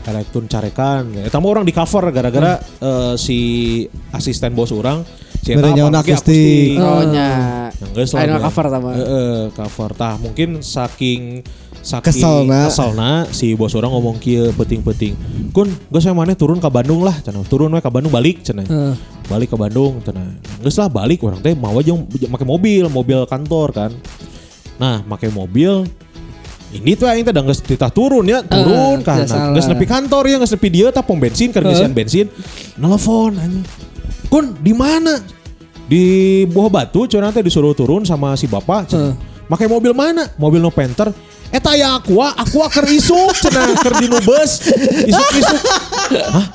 [0.00, 1.12] Elektun carekan.
[1.22, 3.38] Eta mah orang di cover gara-gara eh, si
[4.10, 5.04] asisten bos orang
[5.40, 6.76] si eta Mere nyaon apalagi akustik.
[6.78, 7.30] Oh nya.
[7.80, 8.90] Yang geus lah cover sama.
[8.92, 11.40] Heeh, cover tah mungkin saking
[11.80, 12.68] saking Keselna.
[12.68, 15.16] keselna si bos orang ngomong kieu penting-penting.
[15.56, 17.40] Kun, geus we maneh turun ke Bandung lah cenah.
[17.48, 18.68] Turun we ke Bandung balik cenah.
[18.68, 18.94] Heeh.
[19.32, 20.28] Balik ke Bandung cenah.
[20.60, 23.90] Geus lah balik orang teh mau aja make mobil, mobil kantor kan.
[24.76, 25.88] Nah, make mobil
[26.70, 29.56] ini tuh aing teh da geus titah turun ya, turun tidak salah.
[29.56, 32.28] Geus nepi kantor ya, geus nepi dieu tah pom bensin keur ngisian bensin.
[32.76, 33.64] Nelfon anjing.
[34.30, 35.18] Kun, di mana?
[35.90, 39.18] Di Buah Batu cenah teh disuruh turun sama si bapak cenah.
[39.50, 40.30] Make mobil mana?
[40.38, 41.10] Mobil no penter.
[41.50, 44.70] Eta ya aqua, aqua keur isuk cenah, keur di nu beus.
[45.10, 45.60] Isuk-isuk.
[46.30, 46.46] Hah?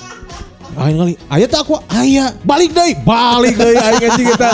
[0.75, 2.31] Aing kali, aya teh aqua, aya.
[2.47, 4.51] Balik deui, balik aing anjing eta.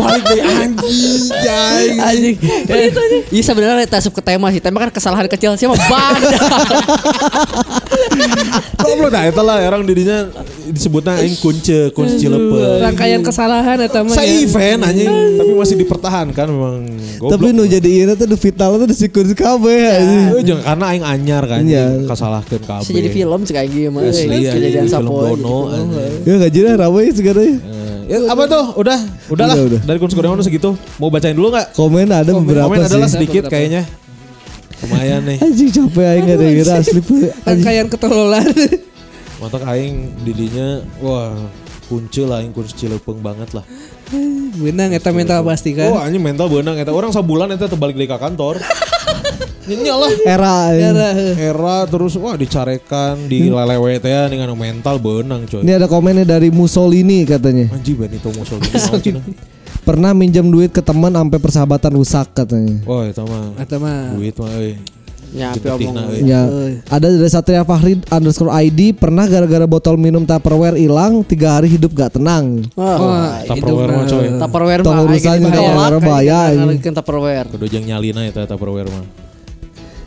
[0.00, 1.96] Balik deui anjing, aing.
[2.00, 2.36] Anjing.
[3.28, 4.60] Iya sebenarnya kita ke tema sih.
[4.60, 6.40] Tema kan kesalahan kecil siapa banda.
[8.78, 10.28] Goblok dah eta lah orang dirinya
[10.66, 12.80] disebutnya aing kunce, kunci cilepeng.
[12.82, 14.12] Rangkaian kesalahan eta mah.
[14.12, 14.42] Saya ya.
[14.42, 16.76] event anjing, tapi masih dipertahankan memang.
[17.18, 20.22] Tapi nu jadi ieu teh nu vital teh disikun kabeh anjing.
[20.32, 22.04] Eh, jangan karena aing anyar kan, Iya.
[22.04, 22.82] kasalahkeun kabeh.
[22.82, 24.00] Bisa jadi film sih kayak gini mah.
[24.02, 25.58] Asli ya, Kejadian jadi film sapoe Dono.
[25.70, 26.22] anjing.
[26.22, 27.44] Ya gajinya ramai sekarang.
[27.46, 28.76] Eh, Ya, apa tuh?
[28.76, 28.98] Udah,
[29.30, 29.56] udahlah.
[29.56, 29.80] Udah, udah.
[29.88, 30.74] Dari kunci Kurniawan segitu.
[31.00, 31.72] Mau bacain dulu nggak?
[31.72, 33.16] Komen ada beberapa Komen adalah sih.
[33.16, 33.88] sedikit kayaknya.
[34.82, 35.38] Lumayan nih.
[35.38, 37.00] Anjing capek aing ada kira asli.
[37.46, 38.50] Rangkaian ketololan.
[39.38, 41.34] Mantap aing didinya wah
[41.86, 43.64] kunci lah aing kunci cilepeng banget lah.
[44.58, 45.86] Benang eta mental pasti kan.
[45.90, 48.58] Wah anjing mental beunang eta orang sabulan eta terbalik dari ka kantor.
[49.62, 50.10] Nya lah.
[50.26, 50.56] Era.
[50.74, 51.08] Era.
[51.32, 55.62] Era terus wah dicarekan, dilelewe teh dengan mental beunang coy.
[55.62, 57.70] Ini ada komennya dari Mussolini katanya.
[57.70, 58.74] Anjing Benito Mussolini.
[59.86, 62.78] Pernah minjem duit ke teman sampai persahabatan rusak katanya.
[62.86, 64.14] Wah eta mah Eta mah.
[64.14, 64.78] duit mah euy.
[65.32, 65.96] Ya, omong.
[66.12, 66.28] euy.
[66.28, 66.44] Ya,
[66.86, 71.96] ada dari Satria Fahri underscore ID pernah gara-gara botol minum Tupperware hilang tiga hari hidup
[71.96, 72.68] gak tenang.
[72.76, 74.26] Wah, Wah, Tupperware mah, coy.
[74.36, 76.60] Tupperware mah urusan Tupperware bahaya, ini.
[76.60, 77.46] ngalikin Tupperware.
[77.48, 79.04] Kudu jeung nyalina eta Tupperware mah.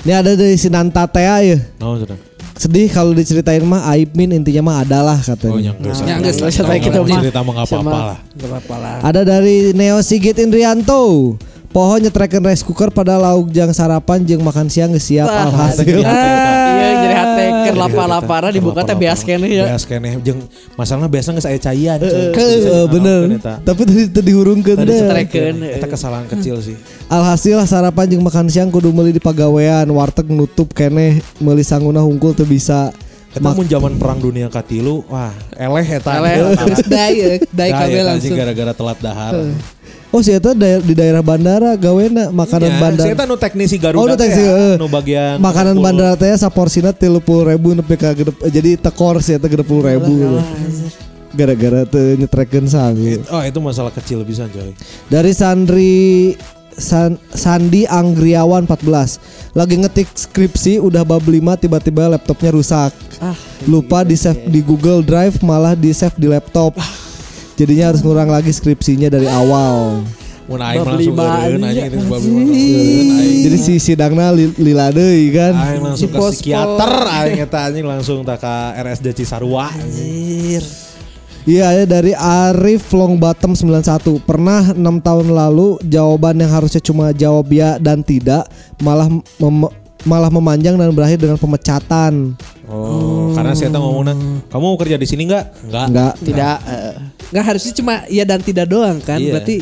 [0.05, 1.57] Ini ada dari Sinanta Tea ya.
[1.81, 2.19] Naon cenah?
[2.55, 5.73] Sedih kalau diceritain mah aib min intinya mah adalah Oh katanya.
[5.75, 5.99] geus.
[6.05, 7.19] Yang geus, Tahu geus, nggak kita mah.
[7.19, 8.97] cerita mah enggak apa-apa lah.
[9.03, 11.35] Ada dari Neo Sigit Indrianto.
[11.75, 15.99] Pohon nyetrekeun rice cooker pada lauk jang sarapan jeung makan siang geus siap Wah, alhasil.
[16.75, 19.65] Iya, jadi hati keur lapar-lapar dibuka teh beas keneh ya.
[19.67, 20.39] Beas keneh jeung
[20.79, 21.99] masalahna biasa geus aya caian.
[22.31, 22.47] Ke,
[22.87, 23.43] bener.
[23.43, 24.99] Tapi tadi tadi dihurungkeun Tadi deh.
[25.03, 25.55] setrekeun.
[25.75, 26.79] Eta kesalahan kecil sih.
[27.11, 32.31] Alhasil sarapan jeung makan siang kudu meuli di pagawean, warteg nutup keneh meuli sanguna hungkul
[32.31, 32.95] teu bisa.
[33.35, 36.23] Eta mun zaman perang dunia katilu, wah eleh eta.
[36.23, 36.55] Eleh.
[36.87, 38.31] Dai, eh, dai Dah, kabel langsung.
[38.31, 39.33] gara-gara telat dahar.
[40.15, 43.07] Oh si eta daer- di daerah bandara gawena makanan Ya, bandara.
[43.07, 43.99] Si eta nu teknisi Garuda.
[43.99, 44.73] Oh, nu teh teknisi, ya, eh.
[44.79, 45.83] nu bagian Makanan pengepul.
[45.83, 49.83] bandara teh saporsina tilu puluh ribu nepi ka gedep, jadi tekor sih eta gedep puluh
[49.83, 50.39] ribu.
[51.35, 53.19] Gara-gara teu nyetrekeun sangu.
[53.27, 54.71] Oh, itu masalah kecil bisa coy.
[55.11, 56.31] Dari Sandri
[56.75, 59.19] San- Sandi Anggriawan 14
[59.55, 62.91] Lagi ngetik skripsi udah bab 5 tiba-tiba laptopnya rusak.
[63.23, 63.31] Ah,
[63.63, 66.75] Lupa di save di Google Drive malah di save di laptop.
[67.55, 70.03] Jadinya harus ngurang lagi skripsinya dari awal.
[70.45, 71.89] Mun aing langsung anjing.
[71.89, 73.43] itu eureun aing.
[73.47, 75.55] Jadi si sidangna li, lila deui kan.
[75.55, 76.91] Aing langsung ke psikiater
[77.23, 79.71] aing eta anjing langsung tak ke RSD Cisarua.
[81.45, 83.85] Iya ya dari Arif Long Bottom 91
[84.19, 88.49] Pernah 6 tahun lalu jawaban yang harusnya cuma jawab ya dan tidak
[88.81, 89.05] Malah
[89.37, 92.33] mem- malah memanjang dan berakhir dengan pemecatan
[92.65, 94.17] Oh, karena saya tahu ngomongnya,
[94.49, 95.53] kamu mau kerja di sini enggak?
[95.69, 95.85] Enggak.
[95.85, 96.57] Enggak tidak.
[96.65, 96.93] eh,
[97.29, 99.21] nggak harusnya cuma iya dan tidak doang kan.
[99.21, 99.37] Iya.
[99.37, 99.55] Berarti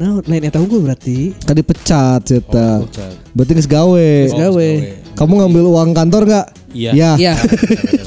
[0.00, 1.36] nah lain eta unggul berarti.
[1.44, 2.80] Kan dipecat cerita.
[2.80, 3.12] Oh, dipecat.
[3.36, 4.08] Berarti geus gawe.
[4.24, 4.68] Geus gawe.
[5.12, 6.46] Kamu ngambil uang kantor nggak?
[6.72, 6.90] Iya.
[6.96, 7.10] Ya.
[7.20, 7.34] Iya.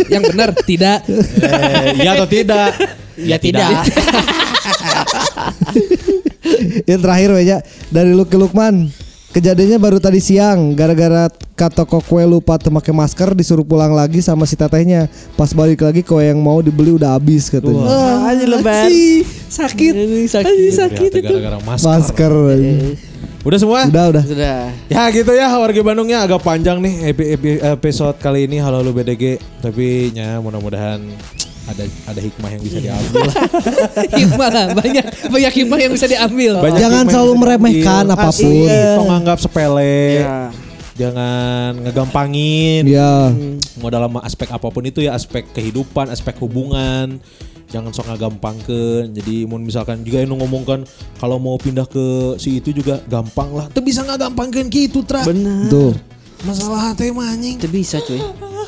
[0.09, 0.97] Yang benar tidak.
[1.05, 2.69] Eh, iya atau tidak?
[3.15, 3.67] Ya tidak.
[6.89, 7.57] Yang terakhir aja
[7.89, 8.89] dari Lucky Lukman.
[9.33, 11.25] Kejadiannya baru tadi siang gara-gara
[11.73, 15.09] toko kue lupa tuh pakai masker disuruh pulang lagi sama si tetehnya.
[15.33, 17.81] Pas balik lagi kue yang mau dibeli udah habis katanya.
[17.81, 18.85] Wah, Anjir, lebar.
[18.85, 19.93] anjing, sakit.
[19.97, 20.53] Ini sakit.
[20.69, 21.33] Sakit Ternyata itu.
[21.33, 21.89] gara-gara masker.
[21.89, 22.33] Masker.
[23.43, 23.79] Udah semua?
[23.89, 24.23] Udah udah.
[24.23, 24.69] Sudah.
[24.87, 28.93] Ya gitu ya warga Bandungnya agak panjang nih epi- epi- episode kali ini Halo Halo
[28.93, 31.01] BDG tapi ya mudah-mudahan
[31.63, 33.35] ada ada hikmah yang bisa diambil lah.
[34.19, 36.51] hikmah lah, banyak banyak hikmah yang bisa diambil.
[36.59, 38.15] Banyak Jangan selalu meremehkan diambil.
[38.19, 38.51] apa pun.
[38.51, 39.97] Asli, Tong anggap sepele.
[40.19, 40.39] Ya.
[40.93, 42.83] Jangan ngegampangin.
[42.85, 43.33] Ya.
[43.81, 47.17] Mau dalam aspek apa pun itu ya aspek kehidupan, aspek hubungan.
[47.71, 49.17] Jangan sok ngagampangkeun.
[49.17, 50.85] Jadi mau misalkan juga yang ngomongkan
[51.17, 53.65] kalau mau pindah ke si itu juga gampang lah.
[53.73, 55.25] Tuh bisa ngagampangkeun gitu, Tra.
[55.25, 55.71] Benar.
[55.73, 55.95] Tuh.
[56.43, 57.57] Masalah teh mah anjing.
[57.57, 58.19] Itu bisa cuy.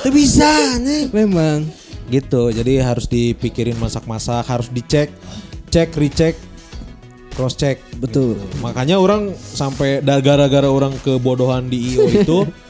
[0.10, 1.14] Bisa anjing.
[1.14, 1.85] Memang.
[2.10, 2.54] Gitu.
[2.54, 5.10] Jadi harus dipikirin masak-masak, harus dicek,
[5.70, 6.36] cek, recheck,
[7.36, 7.84] cross check.
[8.00, 8.40] Betul.
[8.40, 8.64] Gitu.
[8.64, 12.38] Makanya orang sampai gara-gara orang kebodohan di IO itu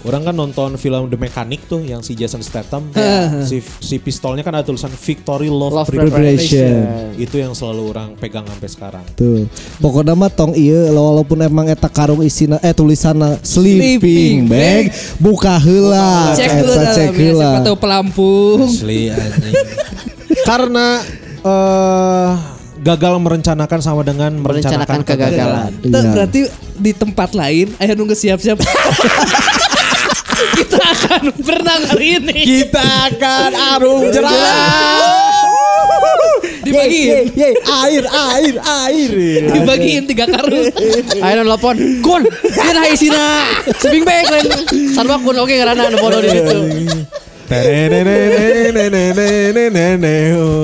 [0.00, 2.88] Orang kan nonton film The Mechanic tuh yang si Jason Statham
[3.48, 7.12] si, si pistolnya kan ada tulisan Victory Love, Love Preparation.
[7.14, 9.04] Itu yang selalu orang pegang sampai sekarang.
[9.12, 9.44] Tuh.
[9.76, 14.84] Pokoknya mah tong iya walaupun emang eta karung isina eh tulisanna sleeping Sleeping bag
[15.16, 16.32] buka heula.
[16.32, 17.50] Cek dulu Eta cek heula.
[17.50, 18.58] siapa tahu pelampung.
[18.64, 19.54] Asli anjing.
[20.48, 20.86] Karena
[21.40, 22.30] eh
[22.80, 25.70] gagal merencanakan sama dengan merencanakan, Merencanakan kegagalan.
[25.76, 26.10] Tuh, Iya.
[26.10, 26.40] berarti
[26.80, 28.56] di tempat lain ayah nunggu siap-siap.
[30.60, 32.36] Kita akan berenang hari ini.
[32.44, 34.34] Kita akan arung jeram.
[36.60, 39.10] Dibagiin, Ye, air air air.
[39.48, 40.68] dibagiin tiga karung.
[41.24, 41.76] Ayo nelpon.
[42.04, 43.48] Kun, dia nah isina.
[43.80, 44.46] Seping baik lain.
[44.92, 46.58] Sarwa kun oke karena bodoh di situ.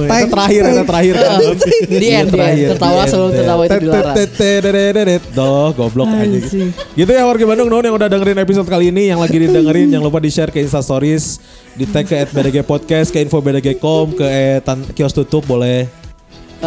[0.06, 1.14] Itu terakhir, itu terakhir.
[1.90, 2.70] Di end, end.
[2.78, 4.14] Tertawa sebelum tertawa itu dilarang.
[5.34, 6.38] Doh, goblok aja.
[6.94, 10.06] Gitu ya warga Bandung non yang udah dengerin episode kali ini, yang lagi didengerin jangan
[10.06, 11.42] lupa di-share ke Insta Stories,
[11.74, 14.62] di tag ke @bdg podcast, ke info bdg.com, ke
[14.94, 15.90] kios tutup boleh.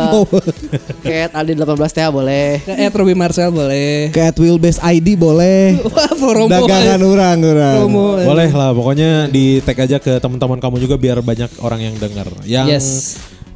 [1.06, 2.48] Cat Aldi 18 TH boleh.
[2.64, 4.10] Ke Ed Robi Marcel boleh.
[4.10, 5.80] Ke at wheelbase ID boleh.
[5.86, 6.50] Wah, promo.
[6.50, 7.76] Dagangan orang orang.
[7.84, 8.06] Promo.
[8.22, 12.28] Boleh lah, pokoknya di tag aja ke teman-teman kamu juga biar banyak orang yang denger.
[12.46, 12.88] Yang Yes.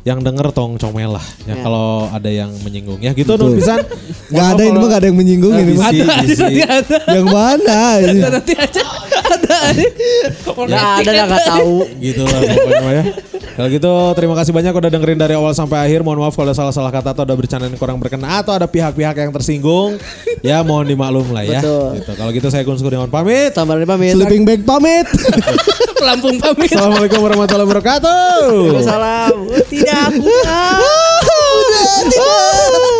[0.03, 1.23] yang denger tong comel lah.
[1.47, 3.79] Ya, kalau ada yang menyinggung ya gitu non pisan.
[4.27, 5.91] Gak ada ini mah gak ada yang menyinggung ini mah.
[5.95, 6.97] Nanti ada.
[7.07, 7.79] Yang mana?
[8.03, 8.19] ini?
[8.19, 8.81] Nanti aja
[9.47, 9.83] ada.
[10.67, 11.75] Ya ada yang nggak tahu.
[11.99, 13.03] gitu lah pokoknya ya.
[13.53, 16.01] Kalau gitu terima kasih banyak udah dengerin dari awal sampai akhir.
[16.01, 19.13] Mohon maaf kalau ada salah-salah kata atau ada bercanda yang kurang berkenan atau ada pihak-pihak
[19.13, 20.01] yang tersinggung.
[20.41, 21.61] ya mohon dimaklum lah ya.
[21.61, 22.01] Betul.
[22.01, 22.11] Gitu.
[22.17, 23.53] Kalau gitu saya Gun Kurniawan pamit.
[23.53, 24.17] Tambah pamit.
[24.17, 25.05] Sleeping bag pamit.
[26.01, 26.73] Pelampung pamit.
[26.73, 28.41] Assalamualaikum warahmatullahi wabarakatuh.
[28.49, 29.33] Waalaikumsalam.
[29.69, 30.09] Tidak.
[30.17, 30.81] bukan.